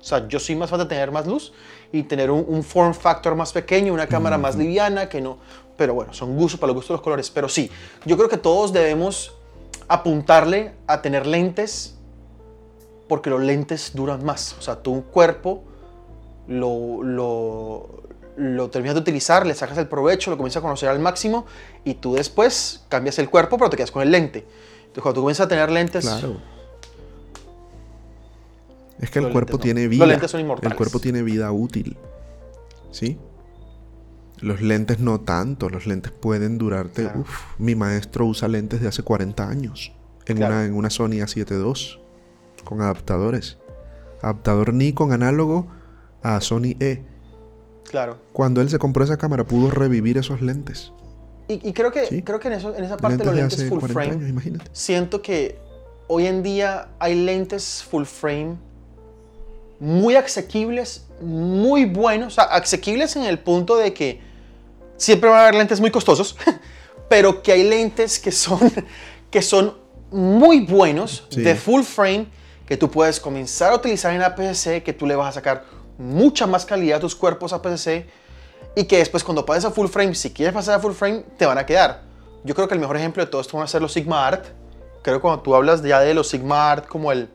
O 0.00 0.02
sea, 0.02 0.26
yo 0.26 0.40
soy 0.40 0.56
más 0.56 0.68
fan 0.68 0.80
de 0.80 0.86
tener 0.86 1.12
más 1.12 1.28
luz 1.28 1.52
y 1.92 2.02
tener 2.02 2.28
un, 2.28 2.44
un 2.48 2.64
form 2.64 2.92
factor 2.92 3.36
más 3.36 3.52
pequeño, 3.52 3.94
una 3.94 4.08
cámara 4.08 4.36
más 4.36 4.56
liviana, 4.56 5.08
que 5.08 5.20
no... 5.20 5.38
Pero 5.76 5.94
bueno, 5.94 6.12
son 6.12 6.34
gustos 6.36 6.58
para 6.58 6.72
los 6.72 6.74
gustos 6.74 6.88
de 6.88 6.94
los 6.94 7.02
colores. 7.02 7.30
Pero 7.30 7.48
sí, 7.48 7.70
yo 8.04 8.16
creo 8.16 8.28
que 8.28 8.36
todos 8.36 8.72
debemos 8.72 9.32
apuntarle 9.86 10.72
a 10.88 11.02
tener 11.02 11.24
lentes 11.24 11.94
porque 13.06 13.30
los 13.30 13.40
lentes 13.40 13.92
duran 13.94 14.24
más. 14.24 14.56
O 14.58 14.62
sea, 14.62 14.82
tu 14.82 15.04
cuerpo 15.04 15.62
lo, 16.48 17.04
lo, 17.04 18.02
lo 18.36 18.70
terminas 18.70 18.96
de 18.96 19.02
utilizar, 19.02 19.46
le 19.46 19.54
sacas 19.54 19.78
el 19.78 19.86
provecho, 19.86 20.32
lo 20.32 20.36
comienzas 20.36 20.58
a 20.58 20.62
conocer 20.62 20.88
al 20.88 20.98
máximo 20.98 21.46
y 21.84 21.94
tú 21.94 22.14
después 22.14 22.84
cambias 22.88 23.20
el 23.20 23.30
cuerpo, 23.30 23.56
pero 23.56 23.70
te 23.70 23.76
quedas 23.76 23.92
con 23.92 24.02
el 24.02 24.10
lente. 24.10 24.48
Cuando 25.02 25.14
tú 25.14 25.20
comienzas 25.22 25.46
a 25.46 25.48
tener 25.48 25.70
lentes, 25.70 26.04
Claro. 26.04 26.36
Es 28.98 29.10
que 29.10 29.18
el 29.18 29.24
Los 29.26 29.32
cuerpo 29.32 29.52
no. 29.54 29.58
tiene 29.58 29.82
Los 29.82 29.90
vida. 29.90 30.06
lentes 30.06 30.30
son 30.30 30.40
el 30.40 30.46
inmortales. 30.46 30.76
cuerpo 30.76 31.00
tiene 31.00 31.22
vida 31.22 31.52
útil. 31.52 31.96
¿Sí? 32.90 33.18
Los 34.40 34.62
lentes 34.62 35.00
no 35.00 35.20
tanto. 35.20 35.68
Los 35.68 35.86
lentes 35.86 36.12
pueden 36.12 36.56
durarte. 36.58 37.02
Claro. 37.02 37.20
uf, 37.20 37.40
mi 37.58 37.74
maestro 37.74 38.24
usa 38.26 38.48
lentes 38.48 38.80
de 38.80 38.88
hace 38.88 39.02
40 39.02 39.48
años. 39.48 39.92
En, 40.26 40.38
Claro. 40.38 40.54
una, 40.54 40.64
en 40.64 40.74
una 40.74 40.90
Sony 40.90 41.20
A7 41.20 41.50
II. 41.52 42.00
Con 42.64 42.80
adaptadores. 42.80 43.58
Adaptador 44.22 44.72
Nikon 44.72 45.12
análogo 45.12 45.66
a 46.22 46.40
Sony 46.40 46.74
E. 46.80 47.04
claro. 47.90 48.16
Cuando 48.32 48.60
él 48.62 48.70
se 48.70 48.78
compró 48.78 49.04
esa 49.04 49.18
cámara 49.18 49.44
pudo 49.46 49.70
revivir 49.70 50.16
esos 50.18 50.40
lentes. 50.40 50.92
Y, 51.48 51.68
y 51.68 51.72
creo 51.72 51.92
que, 51.92 52.06
Sí. 52.06 52.22
creo 52.22 52.40
que 52.40 52.48
en, 52.48 52.54
eso- 52.54 52.74
en 52.76 52.84
esa 52.84 52.96
parte 52.96 53.18
de 53.18 53.24
Lentes 53.32 53.58
los 53.58 53.58
lentes 53.60 53.68
full 53.68 53.78
40 53.80 53.92
frame, 53.94 54.12
años, 54.16 54.28
imagínate. 54.30 54.70
siento 54.72 55.22
que 55.22 55.58
hoy 56.08 56.26
en 56.26 56.42
día 56.42 56.88
hay 56.98 57.14
lentes 57.14 57.84
full 57.88 58.04
frame 58.04 58.56
muy 59.78 60.14
asequibles, 60.16 61.04
muy 61.20 61.84
buenos, 61.84 62.32
o 62.32 62.36
sea, 62.36 62.44
asequibles 62.44 63.14
en 63.16 63.24
el 63.24 63.38
punto 63.38 63.76
de 63.76 63.92
que 63.92 64.20
siempre 64.96 65.28
van 65.28 65.38
a 65.38 65.42
haber 65.42 65.54
lentes 65.56 65.80
muy 65.80 65.90
costosos, 65.90 66.36
pero 67.08 67.42
que 67.42 67.52
hay 67.52 67.62
lentes 67.68 68.18
que 68.18 68.32
son, 68.32 68.58
que 69.30 69.42
son 69.42 69.74
muy 70.10 70.60
buenos 70.60 71.26
Sí. 71.30 71.42
de 71.42 71.54
full 71.54 71.82
frame 71.82 72.26
que 72.66 72.76
tú 72.76 72.90
puedes 72.90 73.20
comenzar 73.20 73.72
a 73.72 73.76
utilizar 73.76 74.12
en 74.14 74.22
APS-C, 74.22 74.82
que 74.82 74.92
tú 74.92 75.06
le 75.06 75.14
vas 75.14 75.28
a 75.28 75.32
sacar 75.32 75.64
mucha 75.98 76.46
más 76.46 76.64
calidad 76.66 76.98
a 76.98 77.00
tus 77.00 77.14
cuerpos 77.14 77.52
APS-C 77.52 78.06
y 78.76 78.84
que 78.84 78.98
después 78.98 79.24
cuando 79.24 79.44
pases 79.44 79.64
a 79.64 79.70
full 79.72 79.88
frame, 79.88 80.14
si 80.14 80.30
quieres 80.32 80.54
pasar 80.54 80.76
a 80.76 80.78
full 80.80 80.92
frame, 80.92 81.24
te 81.36 81.46
van 81.46 81.58
a 81.58 81.66
quedar. 81.66 82.02
Yo 82.44 82.54
creo 82.54 82.68
que 82.68 82.74
el 82.74 82.80
mejor 82.80 82.96
ejemplo 82.96 83.24
de 83.24 83.28
todo 83.30 83.40
esto 83.40 83.56
van 83.56 83.64
a 83.64 83.66
ser 83.68 83.82
los 83.82 83.92
Sigma 83.92 84.24
Art. 84.26 84.44
Creo 85.02 85.16
que 85.16 85.20
cuando 85.22 85.42
tú 85.42 85.54
hablas 85.56 85.82
ya 85.82 85.98
de 86.00 86.14
los 86.14 86.28
Sigma 86.28 86.70
Art 86.70 86.86
como 86.86 87.10
el, 87.10 87.28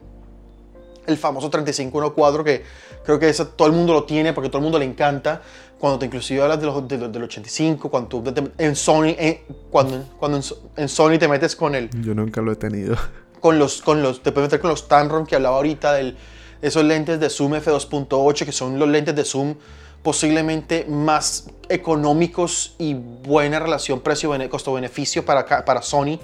el 1.08 1.18
famoso 1.18 1.50
3514 1.50 2.44
que 2.44 2.64
creo 3.04 3.20
que 3.20 3.28
eso 3.28 3.48
todo 3.48 3.68
el 3.68 3.74
mundo 3.74 3.94
lo 3.94 4.04
tiene 4.06 4.32
porque 4.34 4.50
todo 4.50 4.60
el 4.60 4.64
mundo 4.64 4.80
le 4.80 4.86
encanta. 4.86 5.42
Cuando 5.80 5.98
te 5.98 6.06
inclusive 6.06 6.44
hablas 6.44 6.60
de 6.60 6.68
los, 6.68 6.88
de 6.88 6.98
los- 7.00 7.12
del 7.12 7.24
85, 7.24 7.90
cuando 7.90 8.08
tú 8.08 8.22
te- 8.32 8.52
en 8.64 8.76
Sony, 8.76 9.16
en- 9.18 9.40
cuando, 9.72 10.04
cuando 10.20 10.40
en 10.78 10.88
Sony 10.90 11.18
te 11.18 11.28
metes 11.28 11.56
con 11.56 11.74
el, 11.74 11.90
Yo 12.04 12.14
nunca 12.14 12.40
lo 12.40 12.52
he 12.52 12.56
tenido. 12.56 12.96
con 13.42 13.58
los, 13.58 13.82
con 13.82 14.04
los, 14.04 14.22
te 14.22 14.32
puedes 14.32 14.48
meter 14.50 14.62
con 14.62 14.70
los 14.70 14.88
Tamron 14.88 15.26
que 15.26 15.36
hablaba 15.36 15.56
ahorita 15.56 15.94
del, 15.94 16.16
esos 16.62 16.84
lentes 16.84 17.20
de 17.20 17.32
zoom 17.32 17.54
f2.8 17.54 18.46
que 18.46 18.52
son 18.52 18.78
los 18.78 18.88
lentes 18.88 19.16
de 19.16 19.26
zoom 19.26 19.56
posiblemente 20.04 20.86
más 20.88 21.48
económicos 21.70 22.76
y 22.78 22.94
buena 22.96 23.60
relación 23.60 24.00
precio 24.02 24.32
costo-beneficio 24.50 25.24
para, 25.26 25.66
para 25.66 25.82
Sony. 25.82 26.20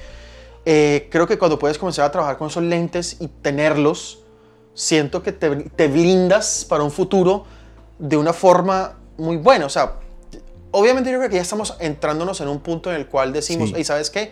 Eh, 0.65 1.07
creo 1.11 1.27
que 1.27 1.37
cuando 1.37 1.57
puedes 1.57 1.77
comenzar 1.77 2.05
a 2.05 2.11
trabajar 2.11 2.37
con 2.37 2.49
esos 2.49 2.63
lentes 2.63 3.17
y 3.19 3.27
tenerlos, 3.27 4.19
siento 4.73 5.23
que 5.23 5.31
te, 5.31 5.49
te 5.55 5.87
blindas 5.87 6.65
para 6.67 6.83
un 6.83 6.91
futuro 6.91 7.45
de 7.99 8.17
una 8.17 8.33
forma 8.33 8.97
muy 9.17 9.37
buena. 9.37 9.65
O 9.65 9.69
sea, 9.69 9.93
obviamente 10.71 11.11
yo 11.11 11.17
creo 11.17 11.29
que 11.29 11.35
ya 11.37 11.41
estamos 11.41 11.75
entrándonos 11.79 12.41
en 12.41 12.47
un 12.47 12.59
punto 12.59 12.89
en 12.91 12.97
el 12.97 13.07
cual 13.07 13.31
decimos, 13.31 13.69
Sí. 13.69 13.75
y 13.79 13.83
sabes 13.83 14.09
qué, 14.09 14.31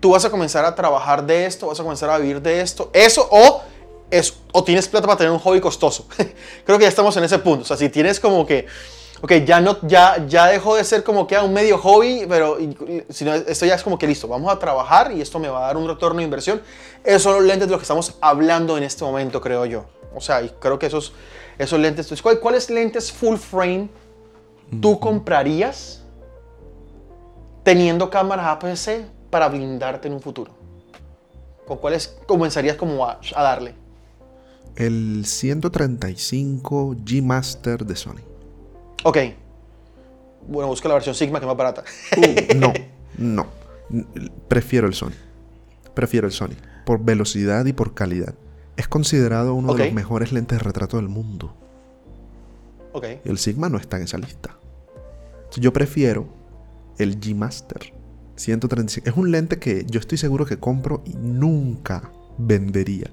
tú 0.00 0.10
vas 0.10 0.24
a 0.24 0.30
comenzar 0.30 0.64
a 0.64 0.74
trabajar 0.74 1.24
de 1.26 1.46
esto, 1.46 1.68
vas 1.68 1.80
a 1.80 1.82
comenzar 1.82 2.10
a 2.10 2.18
vivir 2.18 2.42
de 2.42 2.60
esto, 2.60 2.90
eso 2.92 3.26
o 3.30 3.62
es, 4.10 4.34
o 4.52 4.64
tienes 4.64 4.88
plata 4.88 5.06
para 5.06 5.18
tener 5.18 5.32
un 5.32 5.38
hobby 5.38 5.60
costoso. 5.60 6.06
creo 6.64 6.78
que 6.78 6.84
ya 6.84 6.88
estamos 6.88 7.16
en 7.16 7.24
ese 7.24 7.38
punto. 7.38 7.62
O 7.62 7.64
sea, 7.66 7.76
si 7.76 7.88
tienes 7.88 8.18
como 8.20 8.46
que, 8.46 8.66
ok, 9.22 9.32
ya 9.44 9.60
no, 9.60 9.78
ya, 9.82 10.24
ya 10.26 10.46
dejó 10.46 10.76
de 10.76 10.84
ser 10.84 11.04
como 11.04 11.26
que 11.26 11.36
a 11.36 11.42
un 11.42 11.52
medio 11.52 11.78
hobby, 11.78 12.24
pero 12.28 12.58
sino 13.10 13.34
esto 13.34 13.66
ya 13.66 13.74
es 13.74 13.82
como 13.82 13.98
que 13.98 14.06
listo, 14.06 14.26
vamos 14.28 14.52
a 14.52 14.58
trabajar 14.58 15.12
y 15.12 15.20
esto 15.20 15.38
me 15.38 15.48
va 15.48 15.58
a 15.64 15.66
dar 15.68 15.76
un 15.76 15.86
retorno 15.88 16.18
de 16.18 16.24
inversión. 16.24 16.60
Esos 17.04 17.22
son 17.22 17.34
los 17.34 17.44
lentes 17.44 17.68
de 17.68 17.72
los 17.72 17.78
que 17.80 17.84
estamos 17.84 18.14
hablando 18.20 18.76
en 18.76 18.82
este 18.84 19.04
momento, 19.04 19.40
creo 19.40 19.64
yo. 19.66 19.84
O 20.14 20.20
sea, 20.20 20.42
y 20.42 20.48
creo 20.58 20.78
que 20.78 20.86
esos, 20.86 21.12
esos 21.58 21.78
lentes, 21.78 22.20
¿cuál- 22.20 22.40
¿cuáles 22.40 22.68
lentes 22.70 23.12
full 23.12 23.36
frame 23.36 23.88
tú 24.80 24.98
comprarías 24.98 26.02
teniendo 27.62 28.10
cámaras 28.10 28.46
APS 28.46 29.02
para 29.30 29.48
blindarte 29.48 30.08
en 30.08 30.14
un 30.14 30.20
futuro? 30.20 30.52
¿Con 31.66 31.78
cuáles 31.78 32.16
comenzarías 32.26 32.76
como 32.76 33.06
a, 33.06 33.20
a 33.34 33.42
darle? 33.42 33.74
El 34.76 35.24
135 35.26 36.94
G 37.04 37.22
Master 37.22 37.84
de 37.84 37.96
Sony. 37.96 38.20
Ok. 39.04 39.18
Bueno, 40.48 40.68
busca 40.68 40.88
la 40.88 40.94
versión 40.94 41.14
Sigma 41.14 41.38
que 41.38 41.44
es 41.44 41.48
más 41.48 41.56
barata. 41.56 41.84
No, 42.56 42.72
no. 43.18 43.46
N- 43.90 44.06
Prefiero 44.48 44.86
el 44.86 44.94
Sony. 44.94 45.12
Prefiero 45.94 46.26
el 46.26 46.32
Sony. 46.32 46.54
Por 46.86 47.02
velocidad 47.04 47.66
y 47.66 47.72
por 47.72 47.94
calidad. 47.94 48.34
Es 48.76 48.88
considerado 48.88 49.54
uno 49.54 49.74
de 49.74 49.84
los 49.86 49.94
mejores 49.94 50.32
lentes 50.32 50.58
de 50.58 50.64
retrato 50.64 50.96
del 50.96 51.08
mundo. 51.08 51.54
ok. 52.92 53.04
Y 53.24 53.28
el 53.28 53.38
Sigma 53.38 53.68
no 53.68 53.76
está 53.78 53.98
en 53.98 54.04
esa 54.04 54.16
lista. 54.18 54.56
Yo 55.56 55.72
prefiero 55.72 56.26
el 56.98 57.20
G 57.20 57.34
Master 57.34 57.92
135. 58.36 59.10
Es 59.10 59.16
un 59.16 59.30
lente 59.30 59.58
que 59.58 59.84
yo 59.86 60.00
estoy 60.00 60.16
seguro 60.16 60.46
que 60.46 60.58
compro 60.58 61.02
y 61.04 61.14
nunca 61.16 62.10
vendería. 62.38 63.10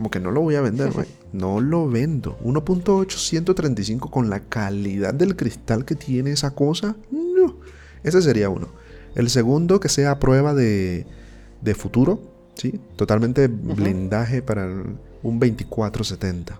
Como 0.00 0.10
que 0.10 0.18
no 0.18 0.30
lo 0.30 0.40
voy 0.40 0.54
a 0.54 0.62
vender, 0.62 0.90
güey. 0.94 1.06
No 1.34 1.60
lo 1.60 1.86
vendo. 1.86 2.38
1.8 2.42 3.10
135 3.18 4.10
con 4.10 4.30
la 4.30 4.40
calidad 4.40 5.12
del 5.12 5.36
cristal 5.36 5.84
que 5.84 5.94
tiene 5.94 6.30
esa 6.30 6.52
cosa. 6.54 6.96
No. 7.10 7.56
Ese 8.02 8.22
sería 8.22 8.48
uno. 8.48 8.68
El 9.14 9.28
segundo 9.28 9.78
que 9.78 9.90
sea 9.90 10.18
prueba 10.18 10.54
de, 10.54 11.06
de 11.60 11.74
futuro. 11.74 12.18
¿Sí? 12.54 12.80
Totalmente 12.96 13.48
blindaje 13.48 14.40
para 14.40 14.64
un 15.22 15.38
2470. 15.38 16.58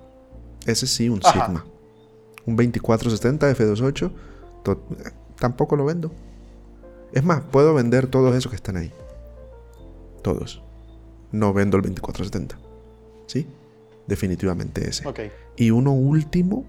Ese 0.67 0.87
sí, 0.87 1.09
un 1.09 1.21
Ajá. 1.25 1.47
Sigma. 1.47 1.65
Un 2.45 2.57
2470 2.57 3.51
F28. 3.57 4.13
to- 4.65 4.85
tampoco 5.39 5.77
lo 5.77 5.87
vendo. 5.87 6.13
Es 7.15 7.25
más, 7.25 7.41
puedo 7.51 7.73
vender 7.73 8.07
todos 8.07 8.37
esos 8.37 8.51
que 8.51 8.57
están 8.57 8.77
ahí. 8.77 8.93
Todos. 10.23 10.63
No 11.33 11.55
vendo 11.55 11.79
el 11.79 11.83
2470. 11.85 12.59
¿Sí? 13.31 13.47
Definitivamente 14.09 14.89
ese. 14.89 15.05
Y 15.57 15.71
uno 15.71 15.93
último. 15.93 16.65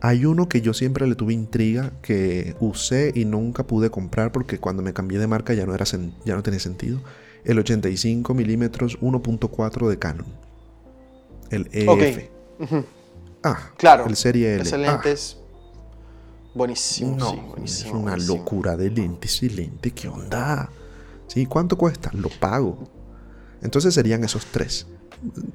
Hay 0.00 0.24
uno 0.24 0.48
que 0.48 0.60
yo 0.62 0.74
siempre 0.74 1.06
le 1.06 1.14
tuve 1.14 1.32
intriga, 1.32 1.92
que 2.02 2.56
usé 2.58 3.12
y 3.14 3.24
nunca 3.24 3.64
pude 3.68 3.88
comprar 3.88 4.32
porque 4.32 4.58
cuando 4.58 4.82
me 4.82 4.92
cambié 4.92 5.20
de 5.20 5.28
marca 5.28 5.54
ya 5.54 5.64
no, 5.64 5.74
era 5.76 5.84
ya 6.24 6.34
no 6.34 6.42
tenía 6.42 6.58
sentido. 6.58 6.98
El 7.44 7.60
85 7.60 8.34
milímetros 8.34 8.98
1.4 9.00 9.88
de 9.88 9.98
Canon. 10.00 10.26
El 11.50 11.68
EF. 11.72 12.28
Ah, 13.44 13.70
Claro. 13.76 14.06
el 14.06 14.16
serie 14.16 14.54
L. 14.54 14.62
Ese 14.62 14.74
Ah, 14.74 14.78
lente 14.78 15.12
es 15.12 15.36
buenísimo. 16.52 17.16
no, 17.16 17.30
sí, 17.30 17.36
buenísimo. 17.48 17.88
es 17.90 17.94
una 17.94 18.02
buenísimo. 18.12 18.36
locura 18.38 18.76
de 18.76 18.90
lente 18.90 19.28
ese 19.28 19.50
lente. 19.50 19.92
¿Qué 19.92 20.08
onda? 20.08 20.68
¿Sí? 21.28 21.46
¿Cuánto 21.46 21.78
cuesta? 21.78 22.10
Lo 22.12 22.28
pago. 22.28 22.88
Entonces 23.62 23.94
serían 23.94 24.24
esos 24.24 24.46
tres. 24.46 24.86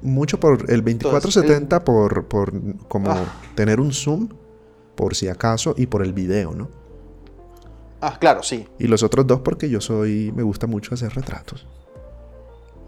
Mucho 0.02 0.40
por 0.40 0.70
el 0.70 0.82
2470 0.82 1.84
por, 1.84 2.26
por 2.26 2.52
como 2.88 3.10
Ah. 3.12 3.24
tener 3.54 3.80
un 3.80 3.92
zoom, 3.92 4.28
por 4.94 5.14
si 5.14 5.28
acaso, 5.28 5.74
y 5.76 5.86
por 5.86 6.02
el 6.02 6.12
video, 6.12 6.52
¿no? 6.54 6.68
Ah, 8.00 8.16
claro, 8.18 8.42
sí. 8.42 8.66
Y 8.78 8.86
los 8.86 9.02
otros 9.02 9.26
dos 9.26 9.40
porque 9.40 9.68
yo 9.68 9.80
soy, 9.80 10.32
me 10.34 10.42
gusta 10.42 10.66
mucho 10.66 10.94
hacer 10.94 11.12
retratos. 11.14 11.66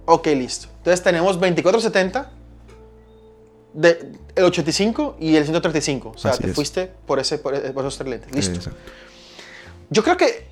Ok, 0.06 0.26
listo. 0.28 0.68
Entonces 0.78 1.02
tenemos 1.02 1.38
2470, 1.38 2.32
de, 3.74 4.12
el 4.34 4.44
85 4.44 5.16
y 5.20 5.36
el 5.36 5.44
135. 5.44 6.12
O 6.14 6.18
sea, 6.18 6.32
Así 6.32 6.42
te 6.42 6.50
es. 6.50 6.54
fuiste 6.54 6.90
por, 7.06 7.18
ese, 7.18 7.38
por, 7.38 7.52
por 7.72 7.84
esos 7.84 7.98
tres 7.98 8.10
lentes. 8.10 8.32
Listo. 8.34 8.54
Exacto. 8.56 8.78
Yo 9.90 10.02
creo 10.02 10.16
que 10.16 10.46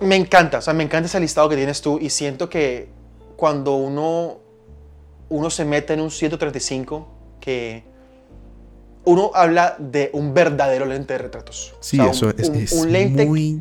me 0.00 0.16
encanta, 0.16 0.58
o 0.58 0.60
sea, 0.62 0.74
me 0.74 0.82
encanta 0.84 1.06
ese 1.06 1.18
listado 1.20 1.48
que 1.48 1.56
tienes 1.56 1.80
tú 1.80 1.98
y 2.00 2.10
siento 2.10 2.48
que 2.48 2.88
cuando 3.36 3.74
uno, 3.76 4.38
uno 5.28 5.50
se 5.50 5.64
mete 5.64 5.94
en 5.94 6.00
un 6.00 6.10
135, 6.10 7.08
que 7.40 7.84
uno 9.04 9.30
habla 9.34 9.76
de 9.78 10.10
un 10.14 10.32
verdadero 10.32 10.86
lente 10.86 11.12
de 11.14 11.18
retratos. 11.18 11.74
Sí, 11.80 11.98
O 12.00 12.04
sea, 12.04 12.10
eso 12.12 12.26
un- 12.26 12.34
es, 12.38 12.48
un- 12.48 12.56
es 12.56 12.72
un 12.72 12.92
lente 12.92 13.26
muy... 13.26 13.60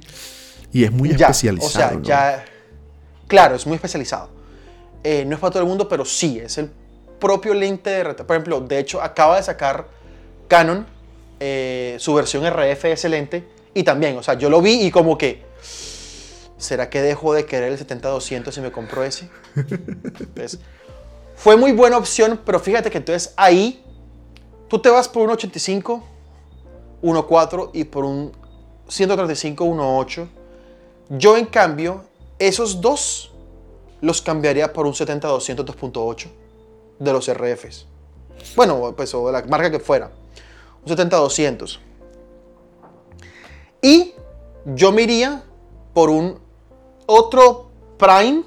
Y 0.71 0.83
es 0.85 0.91
muy 0.91 1.09
ya, 1.09 1.27
especializado. 1.27 1.67
O 1.67 1.69
sea, 1.69 1.91
¿no? 1.91 2.01
ya. 2.03 2.45
Claro, 3.27 3.55
es 3.55 3.65
muy 3.67 3.75
especializado. 3.75 4.29
Eh, 5.03 5.23
no 5.25 5.35
es 5.35 5.39
para 5.39 5.51
todo 5.51 5.63
el 5.63 5.69
mundo, 5.69 5.87
pero 5.87 6.03
sí, 6.05 6.39
es 6.39 6.57
el 6.57 6.71
propio 7.19 7.53
lente 7.53 7.89
de 7.89 8.03
retrato. 8.03 8.25
Por 8.25 8.35
ejemplo, 8.37 8.59
de 8.61 8.79
hecho, 8.79 9.01
acaba 9.01 9.35
de 9.37 9.43
sacar 9.43 9.87
Canon 10.47 10.85
eh, 11.39 11.95
su 11.99 12.13
versión 12.13 12.43
RF 12.45 12.83
de 12.83 12.91
ese 12.93 13.09
lente. 13.09 13.43
Y 13.73 13.83
también, 13.83 14.17
o 14.17 14.23
sea, 14.23 14.33
yo 14.35 14.49
lo 14.49 14.61
vi 14.61 14.85
y 14.85 14.91
como 14.91 15.17
que. 15.17 15.43
¿Será 16.63 16.89
que 16.89 17.01
dejo 17.01 17.33
de 17.33 17.45
querer 17.45 17.73
el 17.73 17.77
70-200 17.77 18.57
y 18.57 18.61
me 18.61 18.71
compro 18.71 19.03
ese? 19.03 19.29
Entonces, 19.55 20.59
fue 21.35 21.57
muy 21.57 21.73
buena 21.73 21.97
opción, 21.97 22.39
pero 22.45 22.57
fíjate 22.57 22.89
que 22.89 22.99
entonces 22.99 23.33
ahí 23.35 23.83
tú 24.69 24.79
te 24.79 24.89
vas 24.89 25.09
por 25.09 25.23
un 25.23 25.31
85, 25.31 26.01
1.4 27.01 27.69
y 27.73 27.83
por 27.83 28.05
un 28.05 28.31
135, 28.87 29.65
1.8. 29.65 30.27
Yo, 31.09 31.35
en 31.35 31.47
cambio, 31.47 32.05
esos 32.39 32.79
dos 32.79 33.33
los 33.99 34.21
cambiaría 34.21 34.71
por 34.71 34.85
un 34.85 34.93
70-200 34.93 35.65
2.8 35.65 36.27
de 36.97 37.11
los 37.11 37.29
RFs. 37.29 37.87
Bueno, 38.55 38.93
pues 38.95 39.13
o 39.13 39.27
de 39.27 39.33
la 39.33 39.41
marca 39.43 39.69
que 39.69 39.81
fuera. 39.81 40.11
Un 40.85 40.95
70-200. 40.95 41.79
Y 43.81 44.13
yo 44.65 44.93
me 44.93 45.01
iría 45.01 45.43
por 45.93 46.09
un 46.09 46.41
otro 47.05 47.69
Prime. 47.97 48.43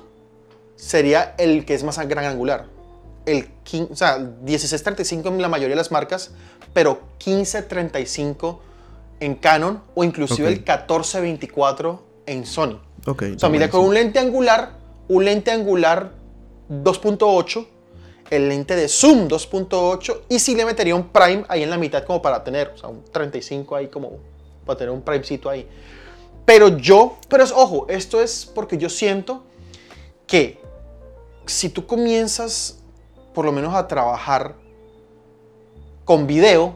Sería 0.77 1.35
el 1.39 1.65
que 1.65 1.75
es 1.75 1.83
más 1.85 1.99
gran 2.07 2.25
angular. 2.27 2.67
El 3.25 3.49
15, 3.65 3.93
o 3.93 3.97
sea, 3.97 4.19
16-35 4.19 5.29
en 5.29 5.43
la 5.43 5.49
mayoría 5.49 5.71
de 5.75 5.77
las 5.77 5.91
marcas, 5.91 6.31
pero 6.73 7.01
15-35 7.19 8.59
en 9.21 9.35
Canon 9.37 9.83
o 9.95 10.05
inclusive 10.05 10.49
Ok. 10.49 10.55
el 10.55 10.65
14-24 10.65 11.99
en 12.27 12.47
Sony. 12.47 12.79
Ok. 13.07 13.25
O 13.37 13.39
sea, 13.39 13.49
mira, 13.49 13.71
con 13.71 13.85
un 13.85 13.95
lente 13.95 14.19
angular, 14.19 14.73
un 15.09 15.25
lente 15.25 15.51
angular 15.51 16.13
2.8, 16.71 17.67
el 18.31 18.49
lente 18.49 18.77
de 18.77 18.89
zoom 18.89 19.29
2.8 19.29 20.23
y 20.29 20.39
sí 20.39 20.55
le 20.55 20.65
metería 20.65 20.95
un 20.95 21.09
prime 21.09 21.45
ahí 21.49 21.63
en 21.63 21.71
la 21.71 21.79
mitad 21.79 22.05
como 22.05 22.21
para 22.21 22.43
tener, 22.45 22.73
o 22.75 22.79
sea, 22.79 22.89
un 22.89 23.05
35 23.05 23.77
ahí 23.77 23.87
como 23.89 24.19
para 24.65 24.79
tener 24.79 24.93
un 24.93 25.03
primecito 25.03 25.49
ahí. 25.49 25.67
Pero 26.47 26.79
yo, 26.79 27.19
pero 27.29 27.45
es, 27.45 27.53
ojo, 27.53 27.87
esto 27.91 28.23
es 28.23 28.51
porque 28.55 28.79
yo 28.79 28.89
siento 28.89 29.45
que 30.27 30.59
si 31.45 31.69
tú 31.69 31.87
comienzas 31.87 32.79
por 33.35 33.45
lo 33.45 33.53
menos 33.53 33.75
a 33.75 33.87
trabajar 33.87 34.55
con 36.05 36.27
video, 36.27 36.75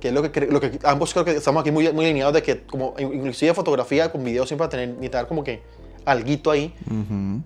que 0.00 0.08
es 0.08 0.14
lo 0.14 0.30
que, 0.30 0.40
lo 0.46 0.60
que 0.60 0.78
ambos 0.84 1.12
creo 1.12 1.24
que 1.24 1.32
estamos 1.32 1.62
aquí 1.62 1.70
muy, 1.70 1.90
muy 1.92 2.04
alineados 2.04 2.34
de 2.34 2.42
que 2.42 2.62
como 2.62 2.94
inclusive 2.98 3.54
fotografía 3.54 4.12
con 4.12 4.22
video 4.22 4.46
siempre 4.46 4.64
va 4.64 4.66
a 4.66 4.70
tener, 4.70 4.88
necesitar 4.90 5.26
como 5.26 5.42
que 5.42 5.62
alguito 6.04 6.50
ahí. 6.50 6.74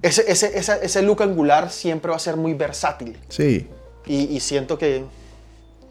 Ese, 0.02 0.30
ese, 0.30 0.58
esa- 0.58 0.76
ese 0.78 1.02
look 1.02 1.22
angular 1.22 1.70
siempre 1.70 2.10
va 2.10 2.16
a 2.16 2.20
ser 2.20 2.36
muy 2.36 2.52
versátil. 2.54 3.16
Sí, 3.28 3.68
Y, 4.06 4.24
y 4.36 4.40
siento 4.40 4.76
que 4.76 5.04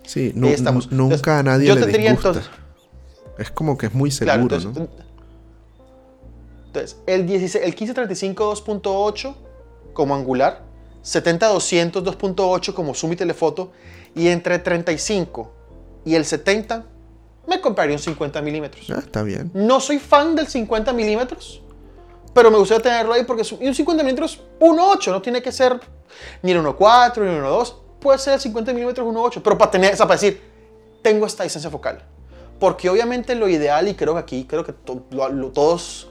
sí. 0.06 0.34
ahí 0.44 0.50
estamos. 0.52 0.92
nu- 0.92 0.98
nunca 1.10 1.16
Entonces, 1.16 1.40
a 1.40 1.44
nadie 1.44 1.68
yo 1.68 1.76
le 1.76 1.86
disgusta. 1.88 2.30
entonces- 2.30 2.50
Es 3.38 3.50
como 3.50 3.78
que 3.78 3.86
es 3.86 3.94
muy 3.94 4.12
Claro, 4.12 4.42
seguro, 4.50 4.56
entonces, 4.58 4.84
¿no? 4.84 5.09
Entonces, 6.70 6.98
el, 7.08 7.26
16, 7.26 7.64
el 7.64 7.70
1535 7.72 8.56
2.8 8.56 9.36
como 9.94 10.16
angular, 10.16 10.62
70-200 11.04 11.92
2.8 12.04 12.74
como 12.74 12.94
zoom 12.94 13.14
y 13.14 13.16
telefoto, 13.16 13.72
y 14.16 14.28
entre 14.28 14.60
35 14.60 15.52
y 16.06 16.16
el 16.16 16.26
70 16.26 16.86
me 17.48 17.60
compraría 17.62 17.96
un 17.96 18.02
50 18.02 18.42
milímetros. 18.42 18.90
Ah, 18.92 19.00
está 19.00 19.24
bien. 19.24 19.50
No 19.54 19.80
soy 19.80 19.98
fan 20.00 20.36
del 20.36 20.48
50 20.48 20.94
milímetros, 20.94 21.62
pero 22.34 22.52
me 22.52 22.58
gustaría 22.58 22.84
tenerlo 22.84 23.14
ahí 23.14 23.24
porque 23.24 23.42
un 23.60 23.74
50 23.74 24.04
milímetros 24.04 24.42
1.8, 24.60 25.12
no 25.12 25.22
tiene 25.22 25.42
que 25.42 25.52
ser 25.52 25.80
ni 26.44 26.52
el 26.52 26.60
1.4 26.64 27.18
ni 27.24 27.30
el 27.36 27.42
1.2. 27.44 27.76
puede 28.00 28.20
ser 28.20 28.36
el 28.36 28.40
50 28.40 28.74
milímetros 28.74 29.08
1.8, 29.08 29.42
pero 29.44 29.58
para 29.58 29.72
tener, 29.72 29.94
o 29.94 29.98
sea, 29.98 30.06
para 30.08 30.20
decir, 30.20 30.42
tengo 31.02 31.26
esta 31.26 31.44
distancia 31.44 31.70
focal. 31.72 32.04
Porque 32.60 32.90
obviamente 32.90 33.36
lo 33.36 33.48
ideal, 33.48 33.88
y 33.88 33.96
creo 33.96 34.14
que 34.16 34.20
aquí, 34.20 34.44
creo 34.46 34.66
que 34.66 34.74
to- 34.74 35.04
lo- 35.12 35.30
lo- 35.30 35.50
todos 35.52 36.09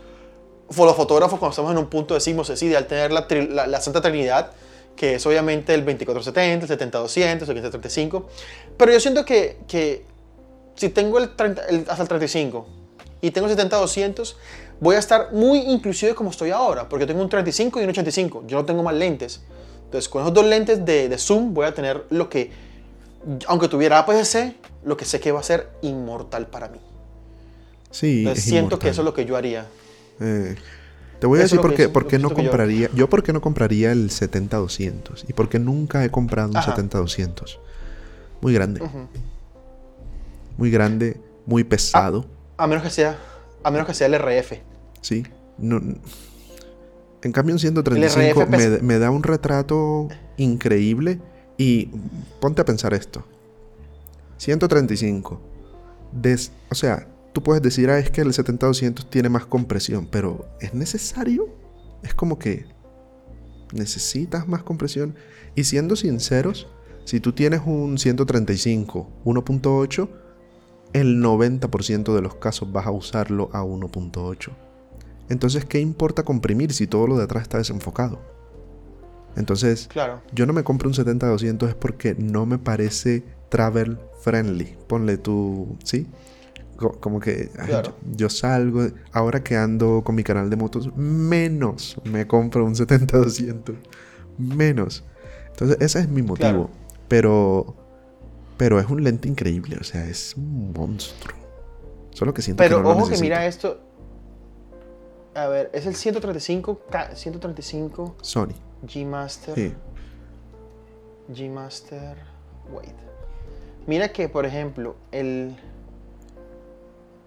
los 0.77 0.97
fotógrafos 0.97 1.39
cuando 1.39 1.51
estamos 1.53 1.73
en 1.73 1.79
un 1.79 1.87
punto 1.87 2.14
decimos, 2.14 2.51
es 2.51 2.62
ideal 2.62 2.87
tener 2.87 3.11
la, 3.12 3.27
la, 3.51 3.66
la 3.66 3.81
Santa 3.81 4.01
Trinidad, 4.03 4.53
que 4.97 5.14
es 5.14 5.27
obviamente 5.27 5.73
el 5.75 5.81
2470, 5.85 6.66
el 6.73 6.79
70-200, 6.93 7.49
el 7.49 7.55
1535. 7.55 8.27
Pero 8.77 8.93
yo 8.93 9.01
siento 9.01 9.25
que, 9.25 9.59
que 9.69 10.05
si 10.75 10.89
tengo 10.91 11.19
el, 11.19 11.35
30 11.37 11.62
el- 11.69 11.87
hasta 11.89 12.03
el 12.03 12.09
35 12.09 12.66
y 13.21 13.31
tengo 13.31 13.47
el 13.49 13.57
70-200, 13.57 14.35
voy 14.81 14.97
a 14.97 14.99
estar 14.99 15.33
muy 15.33 15.59
inclusive 15.61 16.14
como 16.14 16.31
estoy 16.31 16.51
ahora, 16.51 16.89
porque 16.89 17.07
tengo 17.07 17.23
un 17.23 17.29
35 17.29 17.81
y 17.81 17.85
un 17.85 17.91
85. 17.91 18.45
Yo 18.47 18.59
no 18.59 18.64
tengo 18.64 18.83
más 18.83 18.95
lentes. 18.95 19.41
Entonces, 19.85 20.09
con 20.09 20.23
esos 20.23 20.35
dos 20.35 20.45
lentes 20.45 20.85
de, 20.85 21.09
de 21.09 21.19
zoom 21.19 21.55
voy 21.55 21.64
a 21.66 21.73
tener 21.75 22.05
lo 22.11 22.29
que, 22.29 22.51
aunque 23.47 23.69
tuviera 23.69 23.99
APS-C, 24.01 24.55
lo 24.85 24.97
que 24.97 25.05
sé 25.07 25.19
que 25.19 25.33
va 25.33 25.41
a 25.41 25.43
ser 25.43 25.71
inmortal 25.83 26.47
para 26.49 26.69
mí. 26.69 26.79
Sí, 27.91 28.19
Entonces, 28.19 28.45
es 28.45 28.51
siento 28.51 28.79
que 28.79 28.89
inmortal. 28.89 28.91
eso 28.91 29.01
es 29.01 29.05
lo 29.07 29.14
que 29.14 29.25
yo 29.25 29.37
haría. 29.37 29.66
Eh, 30.21 30.57
te 31.21 31.27
voy 31.27 31.41
a 31.41 31.45
Eso 31.45 31.57
decir 31.57 31.61
por 31.69 31.75
qué, 31.77 31.89
por 31.89 32.07
qué 32.07 32.19
no 32.19 32.29
que 32.31 32.37
yo- 32.43 32.51
compraría. 32.51 32.91
Yo 32.95 33.09
por 33.09 33.23
qué 33.23 33.33
no 33.33 33.41
compraría 33.41 33.93
el 33.93 34.11
70-200 34.11 35.25
y 35.29 35.33
por 35.33 35.49
qué 35.49 35.59
nunca 35.59 36.05
he 36.05 36.11
comprado 36.11 36.51
un 36.51 36.57
Ajá. 36.57 36.75
70-200. 36.77 37.59
Muy 38.41 38.53
grande. 38.55 38.81
Muy 40.57 40.71
grande, 40.71 41.21
muy 41.47 41.64
pesado. 41.64 42.25
A 42.57 42.66
menos 42.66 42.83
que 42.83 42.91
sea, 42.91 43.16
a 43.62 43.71
menos 43.71 43.87
que 43.87 43.95
sea 43.95 44.07
el 44.07 44.14
RF. 44.14 44.61
Sí. 45.01 45.25
No, 45.59 45.81
en 47.23 47.33
cambio, 47.33 47.55
un 47.55 47.59
135 47.59 48.43
RF 48.43 48.49
me, 48.51 48.79
me 48.81 48.99
da 49.01 49.11
un 49.11 49.23
retrato 49.25 50.09
increíble. 50.37 51.21
Y 51.57 51.87
ponte 52.41 52.62
a 52.62 52.64
pensar 52.64 52.95
esto: 52.95 53.25
135. 54.37 55.41
Des- 56.12 56.53
o 56.71 56.75
sea, 56.77 57.07
tú 57.39 57.45
puedes 57.45 57.62
decir, 57.62 57.89
ah, 57.89 58.01
es 58.01 58.11
que 58.11 58.20
el 58.20 58.32
70-200 58.32 59.09
tiene 59.09 59.28
más 59.28 59.47
compresión, 59.47 60.09
pero 60.11 60.49
¿es 60.61 60.74
necesario? 60.74 61.47
Es 62.03 62.12
como 62.12 62.36
que 62.36 62.66
necesitas 63.72 64.49
más 64.49 64.64
compresión. 64.64 65.14
Y 65.55 65.62
siendo 65.62 65.95
sinceros, 65.95 66.66
si 67.05 67.20
tú 67.20 67.32
tienes 67.32 67.61
un 67.64 67.97
135 67.97 69.09
1.8, 69.24 70.09
el 70.95 71.22
90% 71.22 72.12
de 72.12 72.22
los 72.22 72.34
casos 72.34 72.72
vas 72.72 72.86
a 72.86 72.91
usarlo 72.91 73.51
a 73.53 73.62
1.8. 73.62 74.51
Entonces, 75.28 75.64
¿qué 75.64 75.78
importa 75.78 76.24
comprimir 76.24 76.72
si 76.72 76.89
todo 76.89 77.07
lo 77.07 77.18
de 77.18 77.22
atrás 77.22 77.43
está 77.45 77.59
desenfocado? 77.59 78.20
Entonces, 79.36 79.86
Claro. 79.86 80.22
yo 80.32 80.45
no 80.45 80.53
me 80.53 80.64
compro 80.64 80.89
un 80.89 80.95
70-200 80.97 81.68
es 81.68 81.74
porque 81.76 82.16
no 82.18 82.47
me 82.47 82.59
parece 82.59 83.22
travel 83.49 83.97
friendly. 84.22 84.76
Ponle 84.89 85.18
tú, 85.18 85.76
¿sí? 85.84 86.09
Co- 86.79 86.93
Como 87.01 87.20
que 87.20 87.51
ay, 87.59 87.66
Claro. 87.66 87.95
yo, 88.07 88.16
yo 88.16 88.29
salgo, 88.31 88.87
ahora 89.12 89.43
que 89.43 89.57
ando 89.57 90.03
con 90.05 90.14
mi 90.14 90.22
canal 90.24 90.49
de 90.49 90.57
motos, 90.57 90.95
menos 90.97 92.01
me 92.05 92.26
compro 92.26 92.64
un 92.64 92.74
70-200. 92.74 93.74
Menos. 94.39 95.05
Entonces, 95.51 95.76
ese 95.81 95.99
es 96.01 96.09
mi 96.09 96.22
motivo. 96.22 96.37
Claro. 96.37 96.70
Pero, 97.09 97.74
pero 98.57 98.79
es 98.79 98.89
un 98.89 99.03
lente 99.03 99.29
increíble, 99.29 99.76
o 99.81 99.85
sea, 99.85 100.07
es 100.07 100.35
un 100.37 100.72
monstruo. 100.72 101.37
Solo 102.12 102.33
que 102.33 102.43
siento 102.43 102.62
Pero 102.62 102.76
que 102.79 102.83
no 102.85 102.89
lo 102.95 102.97
ojo 102.97 103.09
que 103.11 103.18
mira 103.18 103.45
esto. 103.47 103.81
A 105.35 105.47
ver, 105.49 105.70
es 105.72 105.87
el 105.87 105.95
135, 105.95 106.81
K- 106.91 107.14
135 107.14 108.16
Sony. 108.22 108.55
G 108.87 109.05
Master. 109.07 109.55
Sí. 109.55 109.72
G 111.33 111.51
Master. 111.51 112.16
Wait. 112.72 112.95
Mira 113.87 114.09
que, 114.12 114.29
por 114.29 114.47
ejemplo, 114.47 114.97
el. 115.12 115.57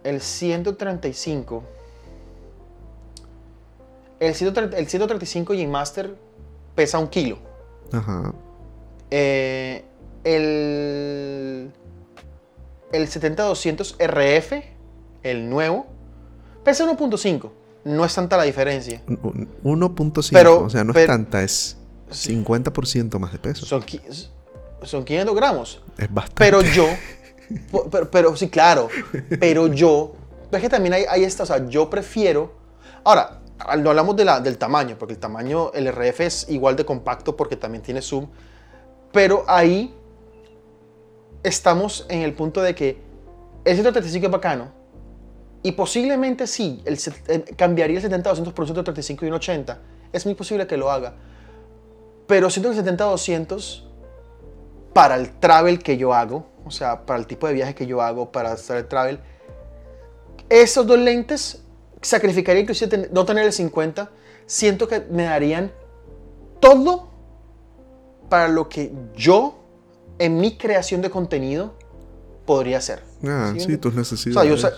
El 0.04 0.22
135. 0.22 1.64
El, 4.20 4.36
130 4.36 4.78
el 4.78 4.88
135 4.88 5.54
G 5.54 5.68
Master 5.68 6.16
pesa 6.76 7.00
un 7.00 7.08
kilo. 7.08 7.38
Ajá. 7.92 8.34
Eh, 9.10 9.84
el. 10.24 11.72
El 12.92 13.08
70-200 13.08 13.96
RF, 14.00 14.64
el 15.24 15.50
nuevo, 15.50 15.86
pesa 16.66 16.86
1.5. 16.86 17.50
No 17.86 18.04
es 18.06 18.14
tanta 18.14 18.36
la 18.38 18.44
diferencia. 18.44 19.02
Un- 19.08 19.50
un 19.64 19.80
1.5, 19.82 20.30
Pero- 20.34 20.64
o 20.66 20.70
sea, 20.70 20.84
no 20.84 20.94
es 20.94 21.08
tanta, 21.08 21.42
es 21.42 21.78
50% 22.12 23.18
más 23.18 23.32
de 23.32 23.40
peso. 23.40 23.66
Son, 23.66 23.84
son 24.84 25.04
500 25.06 25.36
gramos. 25.36 25.82
es 25.98 26.14
bastante. 26.14 26.36
Pero 26.38 26.62
yo, 26.62 26.86
pero, 27.92 28.12
pero 28.12 28.36
sí, 28.36 28.50
claro, 28.50 28.90
pero 29.40 29.68
yo, 29.68 30.14
es 30.52 30.62
que 30.62 30.70
también 30.70 30.94
hay, 30.94 31.06
hay 31.10 31.24
esta, 31.24 31.44
o 31.44 31.46
sea, 31.46 31.68
yo 31.68 31.90
prefiero, 31.90 32.54
ahora, 33.04 33.42
no 33.78 33.90
hablamos 33.90 34.16
de 34.16 34.26
la, 34.26 34.40
del 34.40 34.58
tamaño, 34.58 34.98
porque 34.98 35.14
el 35.14 35.20
tamaño, 35.20 35.72
el 35.74 35.92
RF 35.92 36.20
es 36.22 36.50
igual 36.50 36.76
de 36.76 36.86
compacto 36.86 37.36
porque 37.36 37.56
también 37.56 37.84
tiene 37.84 38.02
zoom, 38.02 38.28
pero 39.12 39.44
ahí 39.48 39.94
estamos 41.44 42.06
en 42.10 42.22
el 42.22 42.34
punto 42.34 42.62
de 42.62 42.76
que 42.76 42.98
el 43.64 43.74
135 43.74 44.26
es 44.26 44.32
bacano, 44.32 44.82
y 45.64 45.74
posiblemente 45.74 46.48
sí, 46.48 46.82
el, 46.86 46.98
eh, 47.28 47.46
cambiaría 47.56 48.00
el 48.00 48.04
70-200 48.04 48.54
por 48.54 48.64
un 48.64 48.68
135 48.68 49.26
y 49.26 49.28
un 49.28 49.36
80, 49.36 49.80
es 50.12 50.26
muy 50.26 50.36
posible 50.36 50.66
que 50.66 50.78
lo 50.78 50.90
haga, 50.90 51.14
pero 52.28 52.50
siento 52.50 52.72
que 52.72 52.80
el 52.80 52.86
70-200 52.86 53.84
para 54.94 55.16
el 55.16 55.32
travel 55.40 55.80
que 55.80 55.98
yo 55.98 56.14
hago, 56.14 56.46
o 56.66 56.72
sea, 56.72 57.06
para 57.06 57.20
el 57.20 57.28
tipo 57.28 57.48
de 57.48 57.54
viaje 57.54 57.76
que 57.76 57.86
yo 57.86 58.02
hago, 58.02 58.32
para 58.32 58.52
hacer 58.52 58.78
el 58.78 58.88
travel, 58.88 59.20
esos 60.50 60.86
dos 60.86 61.00
lentes 61.00 61.64
sacrificaría 62.02 62.62
inclusive 62.62 63.10
no 63.12 63.26
tener 63.26 63.46
el 63.46 63.54
50, 63.54 64.12
siento 64.46 64.88
que 64.88 65.02
me 65.10 65.24
darían 65.24 65.72
todo 66.60 67.10
para 68.30 68.48
lo 68.48 68.70
que 68.70 68.92
yo 69.16 69.60
en 70.20 70.38
mi 70.38 70.58
creación 70.58 71.02
de 71.02 71.10
contenido 71.10 71.74
podría 72.46 72.78
hacer. 72.78 73.04
Ah, 73.24 73.54
¿Sí 73.58 73.78
tus 73.78 73.92
O 73.92 73.94
sea, 73.94 74.00
necesidades. 74.00 74.62
yo 74.62 74.70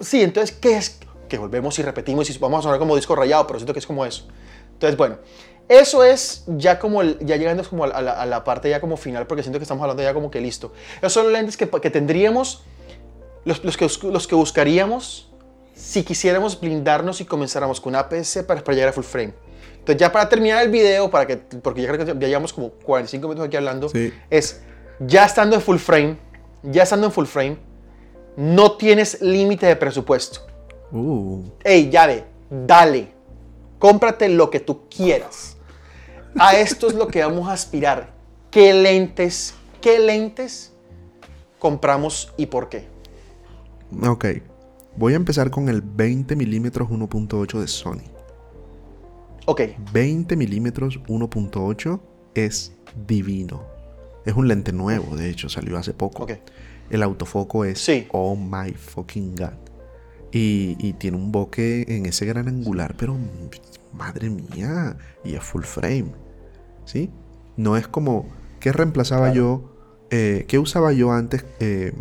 sí, 0.00 0.22
entonces, 0.22 0.56
¿qué 0.56 0.76
es? 0.76 0.98
Que 1.28 1.38
volvemos 1.38 1.78
y 1.78 1.82
repetimos 1.82 2.30
y 2.30 2.38
vamos 2.38 2.60
a 2.60 2.62
sonar 2.62 2.78
como 2.78 2.94
disco 2.96 3.14
rayado, 3.16 3.46
pero 3.46 3.58
siento 3.58 3.72
que 3.72 3.80
es 3.80 3.86
como 3.86 4.04
eso. 4.04 4.26
Entonces, 4.72 4.96
bueno, 4.96 5.18
eso 5.68 6.04
es 6.04 6.44
ya 6.46 6.78
como, 6.78 7.02
el- 7.02 7.18
ya 7.20 7.36
llegando 7.36 7.68
como 7.68 7.84
a 7.84 7.88
la, 8.02 8.12
a 8.12 8.26
la 8.26 8.44
parte 8.44 8.70
ya 8.70 8.80
como 8.80 8.96
final, 8.96 9.26
porque 9.26 9.42
siento 9.42 9.58
que 9.58 9.64
estamos 9.64 9.82
hablando 9.82 10.02
ya 10.02 10.14
como 10.14 10.30
que 10.30 10.40
listo. 10.40 10.72
Esos 10.98 11.12
son 11.12 11.24
los 11.24 11.32
lentes 11.32 11.56
que, 11.56 11.68
que 11.68 11.90
tendríamos, 11.90 12.62
los, 13.44 13.64
los, 13.64 13.76
que, 13.76 13.88
los 14.10 14.26
que 14.26 14.34
buscaríamos 14.34 15.30
si 15.74 16.02
quisiéramos 16.04 16.58
blindarnos 16.60 17.20
y 17.20 17.24
comenzáramos 17.24 17.80
con 17.80 17.94
APS 17.96 18.38
para, 18.46 18.62
para 18.64 18.74
llegar 18.74 18.90
a 18.90 18.92
full 18.92 19.04
frame. 19.04 19.34
Entonces, 19.78 20.00
ya 20.00 20.10
para 20.10 20.28
terminar 20.28 20.62
el 20.64 20.70
video, 20.70 21.10
para 21.10 21.26
que, 21.26 21.36
porque 21.36 21.82
ya 21.82 21.92
creo 21.92 22.04
que 22.06 22.12
ya 22.18 22.26
llevamos 22.28 22.52
como 22.52 22.70
45 22.70 23.28
minutos 23.28 23.46
aquí 23.48 23.56
hablando, 23.56 23.88
Sí. 23.88 24.12
es 24.30 24.62
ya 25.00 25.24
estando 25.26 25.54
en 25.54 25.62
full 25.62 25.76
frame, 25.78 26.16
ya 26.62 26.82
estando 26.84 27.06
en 27.06 27.12
full 27.12 27.26
frame, 27.26 27.58
no 28.36 28.72
tienes 28.72 29.20
límite 29.20 29.66
de 29.66 29.76
presupuesto. 29.76 30.40
Uh, 30.92 31.42
Ey, 31.62 31.90
llave, 31.90 32.24
dale, 32.50 33.08
cómprate 33.78 34.28
lo 34.28 34.50
que 34.50 34.60
tú 34.60 34.88
quieras. 34.88 35.55
A 36.38 36.56
esto 36.56 36.88
es 36.88 36.94
lo 36.94 37.08
que 37.08 37.24
vamos 37.24 37.48
a 37.48 37.52
aspirar. 37.52 38.14
¿Qué 38.50 38.72
lentes, 38.74 39.54
qué 39.80 39.98
lentes 39.98 40.72
compramos 41.58 42.32
y 42.36 42.46
por 42.46 42.68
qué? 42.68 42.86
ok. 44.06 44.24
Voy 44.96 45.12
a 45.12 45.16
empezar 45.16 45.50
con 45.50 45.68
el 45.68 45.82
20 45.82 46.36
milímetros 46.36 46.88
1.8 46.88 47.60
de 47.60 47.68
Sony. 47.68 48.02
Ok, 49.44 49.60
20 49.92 50.36
milímetros 50.36 51.00
1.8 51.06 52.00
es 52.34 52.72
divino. 53.06 53.64
Es 54.24 54.34
un 54.34 54.48
lente 54.48 54.72
nuevo, 54.72 55.14
de 55.16 55.28
hecho, 55.30 55.48
salió 55.48 55.76
hace 55.76 55.92
poco. 55.92 56.24
ok. 56.24 56.32
El 56.90 57.02
autofoco 57.02 57.64
es 57.64 57.78
Sí. 57.80 58.06
oh 58.12 58.36
my 58.36 58.72
fucking 58.72 59.36
god. 59.36 59.52
Y, 60.32 60.76
y 60.78 60.94
tiene 60.94 61.16
un 61.16 61.30
bokeh 61.30 61.84
en 61.94 62.06
ese 62.06 62.26
gran 62.26 62.48
angular, 62.48 62.94
pero 62.96 63.16
madre 63.92 64.30
mía, 64.30 64.96
y 65.24 65.34
es 65.34 65.42
full 65.42 65.62
frame. 65.62 66.25
¿Sí? 66.86 67.10
No 67.58 67.76
es 67.76 67.86
como, 67.88 68.26
¿qué 68.60 68.72
reemplazaba 68.72 69.26
Claro. 69.26 69.34
yo? 69.34 69.72
eh, 70.10 70.44
¿Qué 70.48 70.58
usaba 70.58 70.92
yo 70.92 71.12
antes? 71.12 71.44
Eh, 71.60 71.92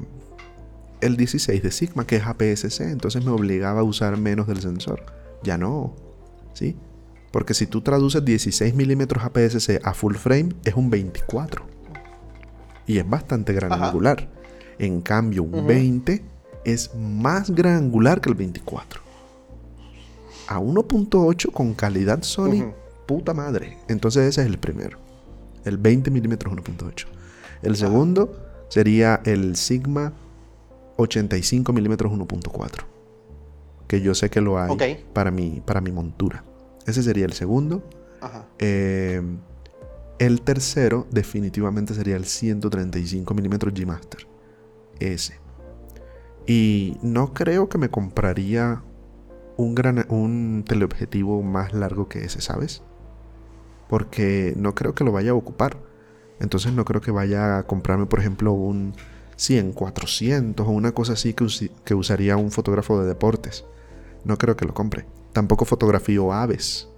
el 1.02 1.18
16 1.18 1.62
de 1.62 1.72
Sigma, 1.72 2.06
que 2.08 2.16
es 2.18 2.24
APS-C, 2.26 2.90
entonces 2.92 3.26
me 3.26 3.32
obligaba 3.32 3.82
a 3.82 3.84
usar 3.84 4.16
menos 4.18 4.48
del 4.48 4.62
sensor. 4.62 5.04
Ya 5.44 5.58
no. 5.58 5.96
¿Sí? 6.54 6.78
Porque 7.32 7.54
si 7.54 7.68
tú 7.68 7.82
traduces 7.82 8.24
16 8.24 8.74
milímetros 8.76 9.24
APS-C 9.24 9.82
a 9.84 9.94
full 9.94 10.16
frame, 10.16 10.50
es 10.64 10.76
un 10.76 10.90
24. 10.90 11.66
Y 12.88 12.98
es 13.00 13.10
bastante 13.10 13.52
gran 13.54 13.74
Ajá. 13.74 13.88
angular. 13.88 14.30
En 14.80 15.02
cambio, 15.02 15.44
un 15.44 15.54
Ujú. 15.56 15.68
20 15.68 16.24
es 16.64 16.94
más 16.96 17.50
gran 17.52 17.76
angular 17.76 18.22
que 18.22 18.30
el 18.30 18.36
24. 18.36 19.02
A 20.48 20.60
1.8 20.60 21.52
con 21.52 21.74
calidad 21.74 22.22
Sony. 22.24 22.72
Puta 23.06 23.34
madre. 23.34 23.78
Entonces 23.88 24.24
ese 24.28 24.42
es 24.42 24.48
el 24.48 24.58
primero. 24.58 25.00
El 25.64 25.78
20 25.78 26.12
milímetros 26.12 26.54
1.8. 26.54 27.06
El 27.62 27.76
segundo 27.76 28.66
sería 28.70 29.22
el 29.26 29.56
Sigma 29.56 30.14
85 30.98 31.74
milímetros 31.74 32.12
1.4. 32.12 32.84
Que 33.88 34.02
yo 34.02 34.16
sé 34.16 34.30
que 34.30 34.42
lo 34.42 34.60
hay 34.60 35.06
para, 35.14 35.32
mi, 35.32 35.62
para 35.66 35.82
mi 35.82 35.92
montura. 35.92 36.44
Ese 36.86 37.04
sería 37.04 37.26
el 37.26 37.34
segundo. 37.34 37.84
Ajá. 38.22 38.48
Eh, 38.60 39.22
el 40.20 40.42
tercero 40.42 41.08
definitivamente 41.12 41.94
sería 41.94 42.16
el 42.16 42.26
135 42.26 43.34
milímetros 43.34 43.74
G 43.74 43.86
Master. 43.86 44.28
Ese. 45.00 45.40
Y 46.48 46.98
no 47.02 47.34
creo 47.34 47.70
que 47.70 47.78
me 47.78 47.90
compraría 47.90 48.84
un, 49.58 49.76
gran, 49.76 50.06
un 50.10 50.64
teleobjetivo 50.68 51.42
más 51.42 51.74
largo 51.74 52.08
que 52.08 52.24
ese, 52.24 52.42
¿sabes? 52.42 52.84
Porque 53.88 54.54
no 54.58 54.74
creo 54.76 54.96
que 54.96 55.04
lo 55.04 55.12
vaya 55.12 55.32
a 55.32 55.36
ocupar. 55.36 55.78
Entonces 56.40 56.74
no 56.74 56.86
creo 56.86 57.02
que 57.02 57.12
vaya 57.12 57.58
a 57.60 57.64
comprarme, 57.64 58.06
por 58.08 58.20
ejemplo, 58.20 58.52
un 58.52 58.94
100, 59.38 59.74
400 59.74 60.68
o 60.68 60.70
una 60.72 60.92
cosa 60.92 61.14
así 61.14 61.34
que, 61.34 61.94
usaría 61.96 62.38
un 62.38 62.52
fotógrafo 62.52 63.00
de 63.02 63.08
deportes. 63.08 63.66
No 64.24 64.38
creo 64.38 64.56
que 64.58 64.66
lo 64.66 64.74
compre. 64.74 65.06
Tampoco 65.34 65.66
fotografío 65.66 66.34
aves. 66.34 66.90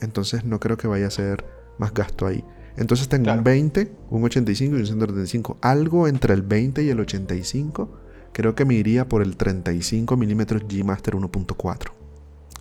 Entonces 0.00 0.44
no 0.44 0.60
creo 0.60 0.76
que 0.76 0.86
vaya 0.86 1.06
a 1.08 1.10
ser 1.10 1.44
más 1.78 1.92
gasto 1.92 2.26
ahí. 2.26 2.44
Entonces 2.76 3.08
tengo 3.08 3.24
Claro. 3.24 3.38
un 3.38 3.44
20, 3.44 3.92
un 4.10 4.24
85 4.24 4.76
y 4.76 4.80
un 4.80 4.86
135. 4.86 5.58
Algo 5.60 6.06
entre 6.06 6.34
el 6.34 6.42
20 6.42 6.82
y 6.84 6.90
el 6.90 7.00
85. 7.00 7.88
Creo 8.32 8.54
que 8.54 8.64
me 8.64 8.74
iría 8.74 9.08
por 9.08 9.22
el 9.22 9.36
35 9.36 10.16
milímetros 10.16 10.62
G 10.68 10.84
Master 10.84 11.16
1.4. 11.16 11.90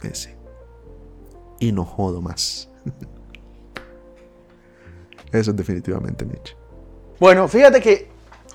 Ese. 0.02 0.36
Y 1.60 1.72
no 1.72 1.86
jodo 1.86 2.22
más. 2.22 2.70
Eso 5.32 5.52
es 5.52 5.58
definitivamente 5.58 6.26
Mitch. 6.26 6.56
Bueno, 7.20 7.48
fíjate 7.48 7.82
que, 7.82 8.08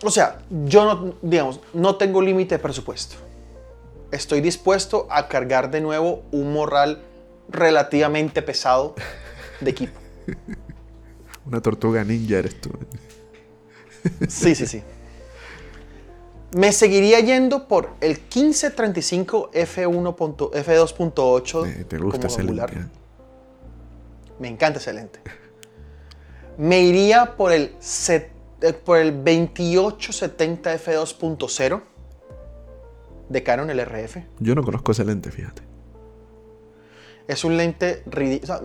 o 0.04 0.10
sea, 0.10 0.38
yo 0.64 0.84
no, 0.84 1.14
digamos, 1.22 1.60
no 1.74 1.96
tengo 1.96 2.22
límite 2.22 2.56
de 2.56 2.58
presupuesto. 2.58 3.16
Estoy 4.10 4.40
dispuesto 4.40 5.06
a 5.10 5.28
cargar 5.28 5.70
de 5.70 5.80
nuevo 5.80 6.22
un 6.32 6.52
morral 6.52 7.02
relativamente 7.48 8.42
pesado 8.42 8.94
de 9.60 9.70
equipo. 9.70 9.98
Una 11.46 11.60
tortuga 11.60 12.04
ninja 12.04 12.38
eres 12.38 12.60
tú. 12.60 12.70
Sí, 14.28 14.54
sí, 14.56 14.66
sí. 14.66 14.82
Me 16.56 16.72
seguiría 16.72 17.20
yendo 17.20 17.68
por 17.68 17.90
el 18.00 18.18
1535 18.18 19.50
F1. 19.52 20.14
punto- 20.16 20.50
F2.8 20.52 21.66
Eh, 21.66 21.84
¿Te 21.84 21.98
gusta 21.98 22.18
como 22.20 22.26
ese 22.34 22.42
lente, 22.42 22.74
eh? 22.78 22.84
Me 24.40 24.48
encanta 24.48 24.78
ese 24.80 24.92
lente. 24.92 25.20
Me 26.58 26.80
iría 26.80 27.36
por 27.36 27.52
el, 27.52 27.74
eh, 28.08 28.72
por 28.84 28.98
el 28.98 29.12
2870 29.24 30.74
F2.0 30.74 31.82
de 33.28 33.42
Canon, 33.42 33.70
el 33.70 33.80
RF. 33.80 34.18
Yo 34.38 34.54
no 34.54 34.62
conozco 34.62 34.92
ese 34.92 35.04
lente, 35.04 35.30
fíjate. 35.30 35.62
Es 37.26 37.44
un 37.44 37.56
lente 37.56 38.02
ridículo. 38.06 38.60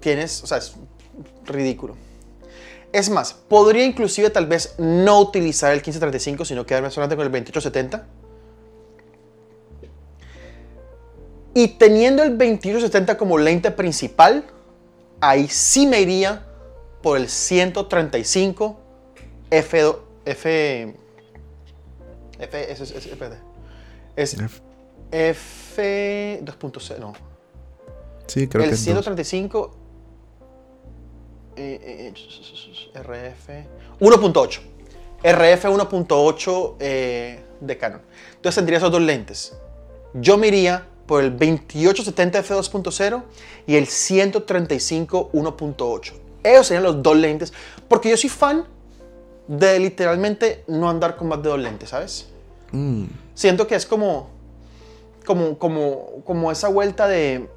tienes, 0.00 0.42
o 0.42 0.46
sea, 0.46 0.58
es 0.58 0.74
ridículo. 1.46 1.96
Es 2.92 3.10
más, 3.10 3.34
podría 3.34 3.84
inclusive 3.84 4.30
tal 4.30 4.46
vez 4.46 4.74
no 4.78 5.20
utilizar 5.20 5.72
el 5.72 5.78
1535, 5.78 6.44
sino 6.44 6.64
quedarme 6.64 6.90
solamente 6.90 7.16
con 7.16 7.26
el 7.26 7.32
2870. 7.32 8.06
Y 11.54 11.68
teniendo 11.78 12.22
el 12.22 12.30
2870 12.30 13.16
como 13.16 13.38
lente 13.38 13.70
principal, 13.70 14.44
ahí 15.20 15.48
sí 15.48 15.86
me 15.86 16.00
iría 16.00 16.45
por 17.06 17.18
el 17.18 17.28
135 17.28 18.76
F2, 19.48 19.96
F, 20.24 20.96
F, 22.40 22.72
es, 22.72 22.80
es, 22.80 22.90
es- 22.90 23.06
espérate. 23.06 23.38
es 24.16 24.34
F- 24.34 24.60
F 25.12 26.40
2.0, 26.42 26.98
no, 26.98 27.12
Sí, 28.26 28.48
creo 28.48 28.64
el 28.64 28.70
que 28.70 28.74
es 28.74 28.80
dos. 28.80 29.04
135 29.04 29.76
eh, 31.54 32.12
eh, 32.12 32.98
RF 33.00 33.50
1.8. 34.00 34.60
RF 35.22 35.64
1.8 35.64 36.74
eh, 36.80 37.40
de 37.60 37.78
Canon. 37.78 38.02
Entonces 38.34 38.56
tendría 38.56 38.78
esos 38.78 38.90
dos 38.90 39.00
lentes. 39.00 39.56
Yo 40.12 40.36
me 40.38 40.48
iría 40.48 40.88
por 41.06 41.22
el 41.22 41.30
2870 41.30 42.42
f2.0 42.42 43.22
y 43.68 43.76
el 43.76 43.86
135 43.86 45.30
1.8. 45.32 46.25
Esos 46.52 46.66
serían 46.68 46.84
los 46.84 47.02
dos 47.02 47.16
lentes. 47.16 47.52
Porque 47.88 48.10
yo 48.10 48.16
soy 48.16 48.30
fan 48.30 48.64
de 49.48 49.78
literalmente 49.78 50.64
no 50.66 50.88
andar 50.90 51.16
con 51.16 51.28
más 51.28 51.42
de 51.42 51.48
dos 51.48 51.58
lentes, 51.58 51.90
¿sabes? 51.90 52.26
Mm, 52.72 53.04
siento 53.34 53.66
que 53.66 53.74
es 53.76 53.86
como, 53.86 54.28
como, 55.24 55.58
como, 55.58 56.06
como 56.24 56.50
esa 56.50 56.68
vuelta 56.68 57.06
de... 57.06 57.48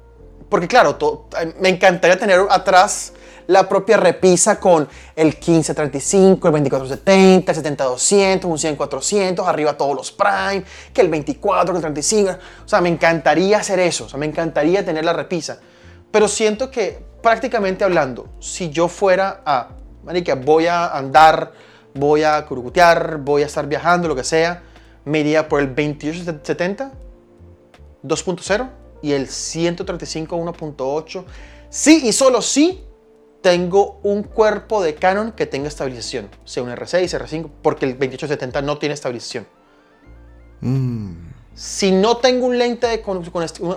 Porque 0.48 0.66
claro, 0.68 0.96
to- 0.96 1.28
me 1.60 1.68
encantaría 1.68 2.18
tener 2.18 2.40
atrás 2.50 3.12
la 3.46 3.68
propia 3.68 3.96
repisa 3.96 4.60
con 4.60 4.88
el 5.16 5.26
1535, 5.26 6.48
el 6.48 6.52
2470, 6.52 7.52
el 7.52 7.58
70-200, 7.76 8.44
un 8.44 8.56
100-400, 8.56 9.44
arriba 9.46 9.76
todos 9.76 9.94
los 9.96 10.12
Prime, 10.12 10.62
que 10.92 11.00
el 11.00 11.08
24, 11.08 11.72
que 11.72 11.76
el 11.78 11.82
35. 11.82 12.30
O 12.64 12.68
sea, 12.68 12.80
me 12.80 12.88
encantaría 12.88 13.58
hacer 13.58 13.80
eso, 13.80 14.04
o 14.04 14.08
sea, 14.08 14.18
me 14.18 14.26
encantaría 14.26 14.84
tener 14.84 15.04
la 15.04 15.12
repisa. 15.12 15.58
Pero 16.10 16.28
siento 16.28 16.70
que 16.70 17.04
prácticamente 17.22 17.84
hablando, 17.84 18.28
si 18.40 18.70
yo 18.70 18.88
fuera 18.88 19.42
a, 19.44 19.68
marica, 20.04 20.34
voy 20.34 20.66
a 20.66 20.96
andar, 20.96 21.52
voy 21.94 22.22
a 22.22 22.44
curucutear, 22.46 23.18
voy 23.18 23.42
a 23.42 23.46
estar 23.46 23.66
viajando, 23.66 24.08
lo 24.08 24.16
que 24.16 24.24
sea, 24.24 24.62
me 25.04 25.20
iría 25.20 25.48
por 25.48 25.60
el 25.60 25.68
2870 25.68 26.92
2.0 28.02 28.70
y 29.02 29.12
el 29.12 29.28
135 29.28 30.36
1.8. 30.36 31.24
Sí 31.68 32.02
y 32.04 32.12
solo 32.12 32.42
sí 32.42 32.84
tengo 33.40 34.00
un 34.02 34.22
cuerpo 34.22 34.82
de 34.82 34.94
Canon 34.94 35.32
que 35.32 35.46
tenga 35.46 35.68
estabilización, 35.68 36.28
sea 36.44 36.62
un 36.62 36.70
R6, 36.70 37.18
R5, 37.18 37.50
porque 37.62 37.86
el 37.86 37.92
2870 37.92 38.62
no 38.62 38.78
tiene 38.78 38.94
estabilización. 38.94 39.46
mm. 40.60 41.29
Si 41.60 41.92
no 41.92 42.16
tengo 42.16 42.46
un 42.46 42.56
lente 42.56 42.86
de- 42.86 43.02
con, 43.02 43.22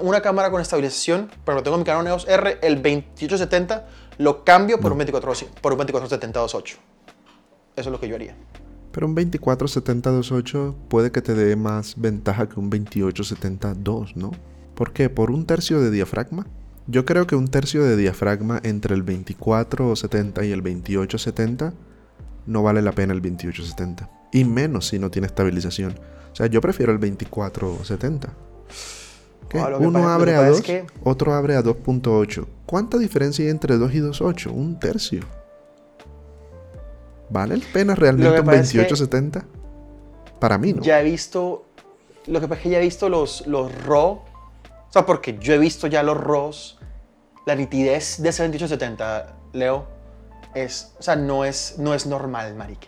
una 0.03 0.21
cámara 0.21 0.49
con 0.49 0.61
estabilización, 0.61 1.29
pero 1.43 1.61
tengo 1.63 1.77
mi 1.77 1.83
Canon 1.83 2.07
EOS 2.07 2.25
R, 2.29 2.59
el 2.61 2.75
2870 2.75 3.85
lo 4.19 4.45
cambio 4.45 4.79
por 4.79 4.93
un 4.93 4.99
24 4.99 5.33
por 5.59 5.73
un 5.73 5.79
2470 5.79 6.39
2.8. 6.39 6.61
Eso 6.71 6.77
es 7.75 7.87
lo 7.87 7.99
que 7.99 8.07
yo 8.07 8.15
haría. 8.15 8.37
Pero 8.93 9.05
un 9.05 9.13
24-70-28 9.17 10.75
puede 10.87 11.11
que 11.11 11.21
te 11.21 11.33
dé 11.33 11.57
más 11.57 11.95
ventaja 11.97 12.47
que 12.47 12.57
un 12.57 12.71
28-70-2, 12.71 14.15
¿no? 14.15 14.31
¿Por 14.75 14.93
qué? 14.93 15.09
¿Por 15.09 15.29
un 15.29 15.45
tercio 15.45 15.81
de 15.81 15.91
diafragma? 15.91 16.47
Yo 16.87 17.03
creo 17.03 17.27
que 17.27 17.35
un 17.35 17.49
tercio 17.49 17.83
de 17.83 17.97
diafragma 17.97 18.61
entre 18.63 18.95
el 18.95 19.03
24-70 19.05 20.47
y 20.47 20.51
el 20.53 20.63
28-70 20.63 21.73
no 22.45 22.63
vale 22.63 22.81
la 22.81 22.93
pena 22.93 23.11
el 23.11 23.21
28-70. 23.21 24.09
Y 24.31 24.45
menos 24.45 24.87
si 24.87 24.99
no 24.99 25.11
tiene 25.11 25.27
estabilización. 25.27 25.99
O 26.33 26.35
sea, 26.35 26.47
yo 26.47 26.59
prefiero 26.61 26.91
el 26.91 26.99
24-70. 26.99 28.29
¿Qué? 29.49 29.59
Ah, 29.59 29.69
Uno 29.79 29.93
pasa- 29.93 30.15
abre 30.15 30.33
a 30.35 30.37
pasa 30.39 30.49
es 30.49 30.55
2, 30.57 30.61
que- 30.65 30.85
otro 31.03 31.33
abre 31.33 31.55
a 31.55 31.61
2.8. 31.61 32.47
¿Cuánta 32.65 32.97
diferencia 32.97 33.45
hay 33.45 33.51
entre 33.51 33.77
2 33.77 33.93
y 33.93 33.99
2.8? 33.99 34.51
Un 34.51 34.79
tercio. 34.79 35.21
¿Vale 37.29 37.57
la 37.57 37.65
pena 37.71 37.95
realmente 37.95 38.39
un 38.39 38.45
pasa 38.45 38.61
es 38.61 38.71
que- 38.71 38.77
28-70? 38.79 39.45
Para 40.39 40.57
mí, 40.57 40.73
¿no? 40.73 40.81
Ya 40.81 40.99
he 40.99 41.03
visto, 41.03 41.65
lo 42.27 42.39
que 42.41 42.47
pasa 42.47 42.59
es 42.59 42.63
que 42.63 42.69
ya 42.71 42.77
he 42.79 42.81
visto 42.81 43.09
los, 43.09 43.47
los 43.47 43.71
RAW, 43.85 44.09
o 44.11 44.23
sea, 44.89 45.05
porque 45.05 45.37
yo 45.39 45.53
he 45.53 45.57
visto 45.57 45.87
ya 45.87 46.03
los 46.03 46.17
RAWs, 46.17 46.79
la 47.45 47.55
nitidez 47.55 48.21
de 48.21 48.29
ese 48.29 48.43
2870, 48.43 49.35
Leo, 49.53 49.85
es, 50.53 50.93
o 50.99 51.03
sea, 51.03 51.15
no 51.15 51.45
es, 51.45 51.75
no 51.79 51.93
es 51.93 52.05
normal, 52.05 52.55
marica. 52.55 52.87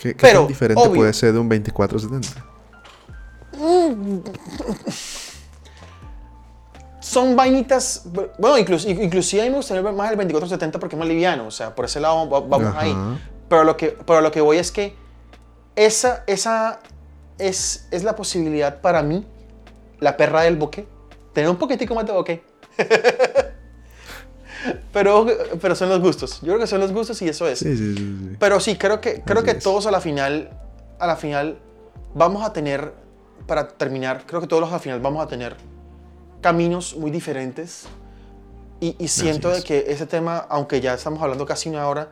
¿Qué, 0.00 0.10
qué 0.14 0.22
pero, 0.22 0.40
tan 0.40 0.48
diferente 0.48 0.80
obvio. 0.82 0.94
puede 0.94 1.12
ser 1.12 1.32
de 1.32 1.38
un 1.40 1.50
24-70? 1.50 2.44
Son 7.00 7.34
vainitas, 7.36 8.02
bueno, 8.38 8.58
incluso, 8.58 8.88
inclusive 8.88 9.42
a 9.42 9.44
mí 9.46 9.50
me 9.50 9.56
gustaría 9.56 9.82
ver 9.82 9.92
más 9.94 10.10
el 10.10 10.16
2470 10.16 10.78
porque 10.78 10.94
es 10.96 10.98
más 10.98 11.08
liviano, 11.08 11.46
o 11.46 11.50
sea, 11.50 11.74
por 11.74 11.84
ese 11.84 12.00
lado 12.00 12.28
va- 12.28 12.40
vamos 12.40 12.68
Ajá. 12.68 12.80
ahí. 12.80 12.94
Pero 13.48 13.64
lo, 13.64 13.76
que, 13.76 13.96
pero 14.06 14.20
lo 14.20 14.30
que 14.30 14.40
voy 14.40 14.58
es 14.58 14.70
que 14.70 14.94
esa, 15.74 16.22
esa 16.26 16.80
es, 17.38 17.88
es 17.90 18.04
la 18.04 18.14
posibilidad 18.14 18.80
para 18.80 19.02
mí, 19.02 19.26
la 20.00 20.16
perra 20.16 20.42
del 20.42 20.56
bokeh, 20.56 20.86
tener 21.32 21.48
un 21.48 21.56
poquitico 21.56 21.94
más 21.94 22.04
de 22.06 22.12
bokeh. 22.12 22.42
pero, 24.92 25.26
pero 25.60 25.74
son 25.74 25.88
los 25.88 26.00
gustos, 26.00 26.40
yo 26.40 26.48
creo 26.48 26.58
que 26.60 26.66
son 26.66 26.80
los 26.80 26.92
gustos 26.92 27.20
y 27.22 27.28
eso 27.28 27.46
es. 27.46 27.58
Sí, 27.58 27.76
sí, 27.76 27.94
sí. 27.94 27.96
sí. 27.96 28.36
Pero 28.38 28.60
sí, 28.60 28.76
creo 28.76 29.00
que, 29.00 29.22
creo 29.22 29.38
Así 29.38 29.46
que 29.46 29.56
es. 29.58 29.62
todos 29.62 29.86
a 29.86 29.90
la 29.90 30.00
final, 30.00 30.50
a 30.98 31.06
la 31.06 31.16
final, 31.16 31.58
vamos 32.14 32.44
a 32.44 32.52
tener, 32.52 32.92
para 33.46 33.68
terminar, 33.68 34.24
creo 34.26 34.40
que 34.40 34.46
todos 34.46 34.68
a 34.68 34.72
la 34.72 34.78
final 34.78 35.00
vamos 35.00 35.22
a 35.24 35.28
tener 35.28 35.56
caminos 36.40 36.96
muy 36.96 37.10
diferentes. 37.10 37.86
Y, 38.80 38.94
y 38.98 39.08
siento 39.08 39.50
de 39.50 39.62
que 39.62 39.86
ese 39.88 40.06
tema, 40.06 40.38
aunque 40.48 40.80
ya 40.80 40.94
estamos 40.94 41.20
hablando 41.20 41.44
casi 41.44 41.68
una 41.68 41.88
hora, 41.88 42.10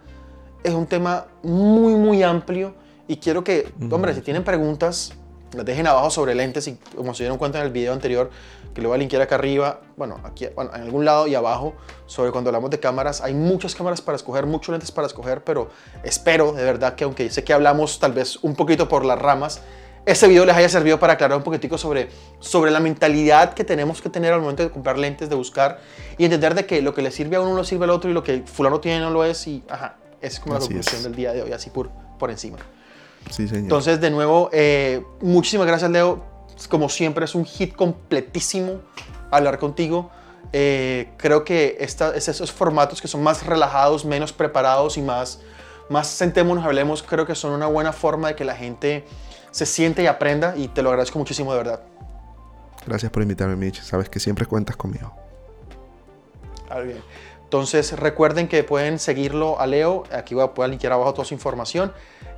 es 0.65 0.75
un 0.75 0.87
tema 0.87 1.27
muy, 1.43 1.95
muy 1.95 2.23
amplio. 2.25 2.75
Y 3.07 3.19
quiero 3.19 3.45
que, 3.45 3.73
hombre, 3.89 4.15
si 4.15 4.21
tienen 4.21 4.43
preguntas, 4.43 5.13
las 5.55 5.65
dejen 5.65 5.87
abajo 5.87 6.11
sobre 6.11 6.35
lentes. 6.35 6.67
Y 6.69 6.79
como 6.95 7.15
se 7.15 7.23
dieron 7.23 7.39
cuenta 7.39 7.59
en 7.59 7.67
el 7.67 7.73
video 7.73 7.93
anterior, 7.93 8.31
que 8.75 8.83
lo 8.83 8.89
voy 8.89 8.97
a 8.97 8.99
linkear 8.99 9.23
acá 9.23 9.37
arriba, 9.37 9.81
bueno, 9.97 10.21
aquí, 10.25 10.47
bueno, 10.55 10.71
en 10.75 10.83
algún 10.83 11.05
lado 11.05 11.27
y 11.27 11.35
abajo, 11.35 11.75
sobre 12.07 12.31
cuando 12.31 12.51
hablamos 12.51 12.71
de 12.71 12.81
cámaras. 12.81 13.21
Hay 13.21 13.35
muchas 13.35 13.75
cámaras 13.75 14.01
para 14.01 14.17
escoger, 14.17 14.47
muchos 14.47 14.73
lentes 14.73 14.91
para 14.93 15.07
escoger, 15.07 15.45
pero 15.45 15.71
espero 16.03 16.53
de 16.53 16.65
verdad 16.65 16.95
que, 16.95 17.05
aunque 17.05 17.31
sé 17.31 17.45
que 17.45 17.53
hablamos 17.53 17.99
tal 17.99 18.13
vez 18.13 18.37
un 18.43 18.55
poquito 18.55 18.89
por 18.89 19.05
las 19.05 19.19
ramas, 19.19 19.63
este 20.07 20.29
video 20.29 20.45
les 20.47 20.55
haya 20.55 20.69
servido 20.69 21.01
para 21.01 21.15
aclarar 21.15 21.37
un 21.37 21.43
poquitico 21.43 21.79
sobre, 21.79 22.09
sobre 22.39 22.71
la 22.71 22.79
mentalidad 22.79 23.55
que 23.55 23.65
tenemos 23.65 24.01
que 24.01 24.09
tener 24.09 24.33
al 24.33 24.41
momento 24.41 24.63
de 24.63 24.71
comprar 24.71 24.99
lentes, 24.99 25.29
de 25.29 25.35
buscar 25.35 25.81
y 26.17 26.25
entender 26.25 26.55
de 26.55 26.65
que 26.65 26.81
lo 26.81 26.95
que 26.95 27.03
le 27.03 27.11
sirve 27.11 27.35
a 27.35 27.41
uno 27.41 27.55
no 27.55 27.65
sirve 27.65 27.85
al 27.85 27.91
otro 27.91 28.09
y 28.09 28.13
lo 28.13 28.23
que 28.23 28.43
fulano 28.47 28.79
tiene 28.79 29.01
no 29.01 29.11
lo 29.11 29.25
es 29.25 29.47
y 29.49 29.65
ajá, 29.69 29.97
es 30.21 30.39
como 30.39 30.55
la 30.55 30.61
conclusión 30.61 30.99
es. 30.99 31.03
del 31.03 31.17
día 31.17 31.33
de 31.33 31.43
hoy, 31.43 31.51
así 31.51 31.71
por, 31.71 31.91
por 32.21 32.31
encima. 32.31 32.59
Sí, 33.31 33.49
señor. 33.49 33.65
Entonces, 33.65 34.01
de 34.01 34.11
nuevo, 34.11 34.51
eh, 34.53 35.05
muchísimas 35.21 35.67
gracias, 35.67 35.91
Leo. 35.91 36.25
Como 36.69 36.89
siempre, 36.89 37.25
es 37.25 37.35
un 37.35 37.45
hit 37.45 37.75
completísimo 37.75 38.81
hablar 39.31 39.59
contigo. 39.59 40.11
Eh, 40.53 41.11
creo 41.17 41.45
que 41.45 41.77
esta, 41.81 42.15
es 42.15 42.29
esos 42.29 42.53
formatos 42.53 43.03
que 43.03 43.09
son 43.09 43.23
más 43.23 43.45
relajados, 43.45 44.05
menos 44.05 44.33
preparados 44.33 44.97
y 44.97 45.03
más, 45.03 45.41
más 45.91 46.07
sentémonos, 46.07 46.65
hablemos, 46.65 47.03
creo 47.03 47.27
que 47.27 47.35
son 47.35 47.53
una 47.53 47.67
buena 47.67 47.93
forma 47.93 48.29
de 48.29 48.37
que 48.37 48.45
la 48.45 48.55
gente 48.55 49.05
se 49.51 49.67
siente 49.67 50.03
y 50.03 50.07
aprenda 50.07 50.55
y 50.57 50.69
te 50.69 50.83
lo 50.83 50.91
agradezco 50.91 51.19
muchísimo 51.19 51.53
de 51.53 51.59
verdad. 51.59 51.81
Gracias 52.87 53.11
por 53.11 53.23
invitarme, 53.23 53.57
Mitch. 53.57 53.83
Sabes 53.83 54.09
que 54.09 54.21
siempre 54.21 54.47
cuentas 54.47 54.77
conmigo. 54.77 55.13
Ah, 56.71 56.81
bien. 56.81 57.03
Entonces 57.43 57.99
recuerden 57.99 58.49
que 58.49 58.63
pueden 58.65 58.99
seguirlo 58.99 59.61
a 59.61 59.67
Leo. 59.67 60.05
Aquí 60.13 60.35
voy 60.35 60.49
a, 60.57 60.69
linkear 60.69 60.93
abajo 60.93 61.13
toda 61.13 61.25
su 61.25 61.35
información. 61.35 61.93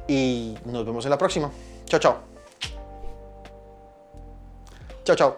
Y 0.08 0.56
nos 0.64 0.84
vemos 0.86 1.04
en 1.04 1.10
la 1.10 1.18
próxima. 1.18 1.50
Chao, 1.84 2.00
chao. 2.00 2.18
Chao, 5.04 5.16
chao. 5.16 5.36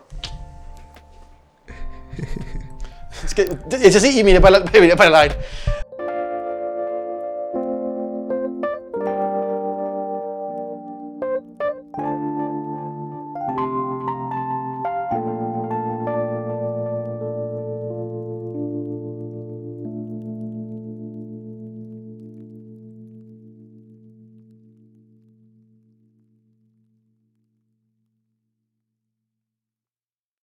es 3.25 3.35
que 3.35 3.49
es 3.73 3.97
así 3.97 4.19
y 4.19 4.25
mire 4.25 4.41
para, 4.41 4.61
la, 4.61 4.71
mire 4.81 4.97
para 4.97 5.09
el 5.09 5.17
aire. 5.17 5.37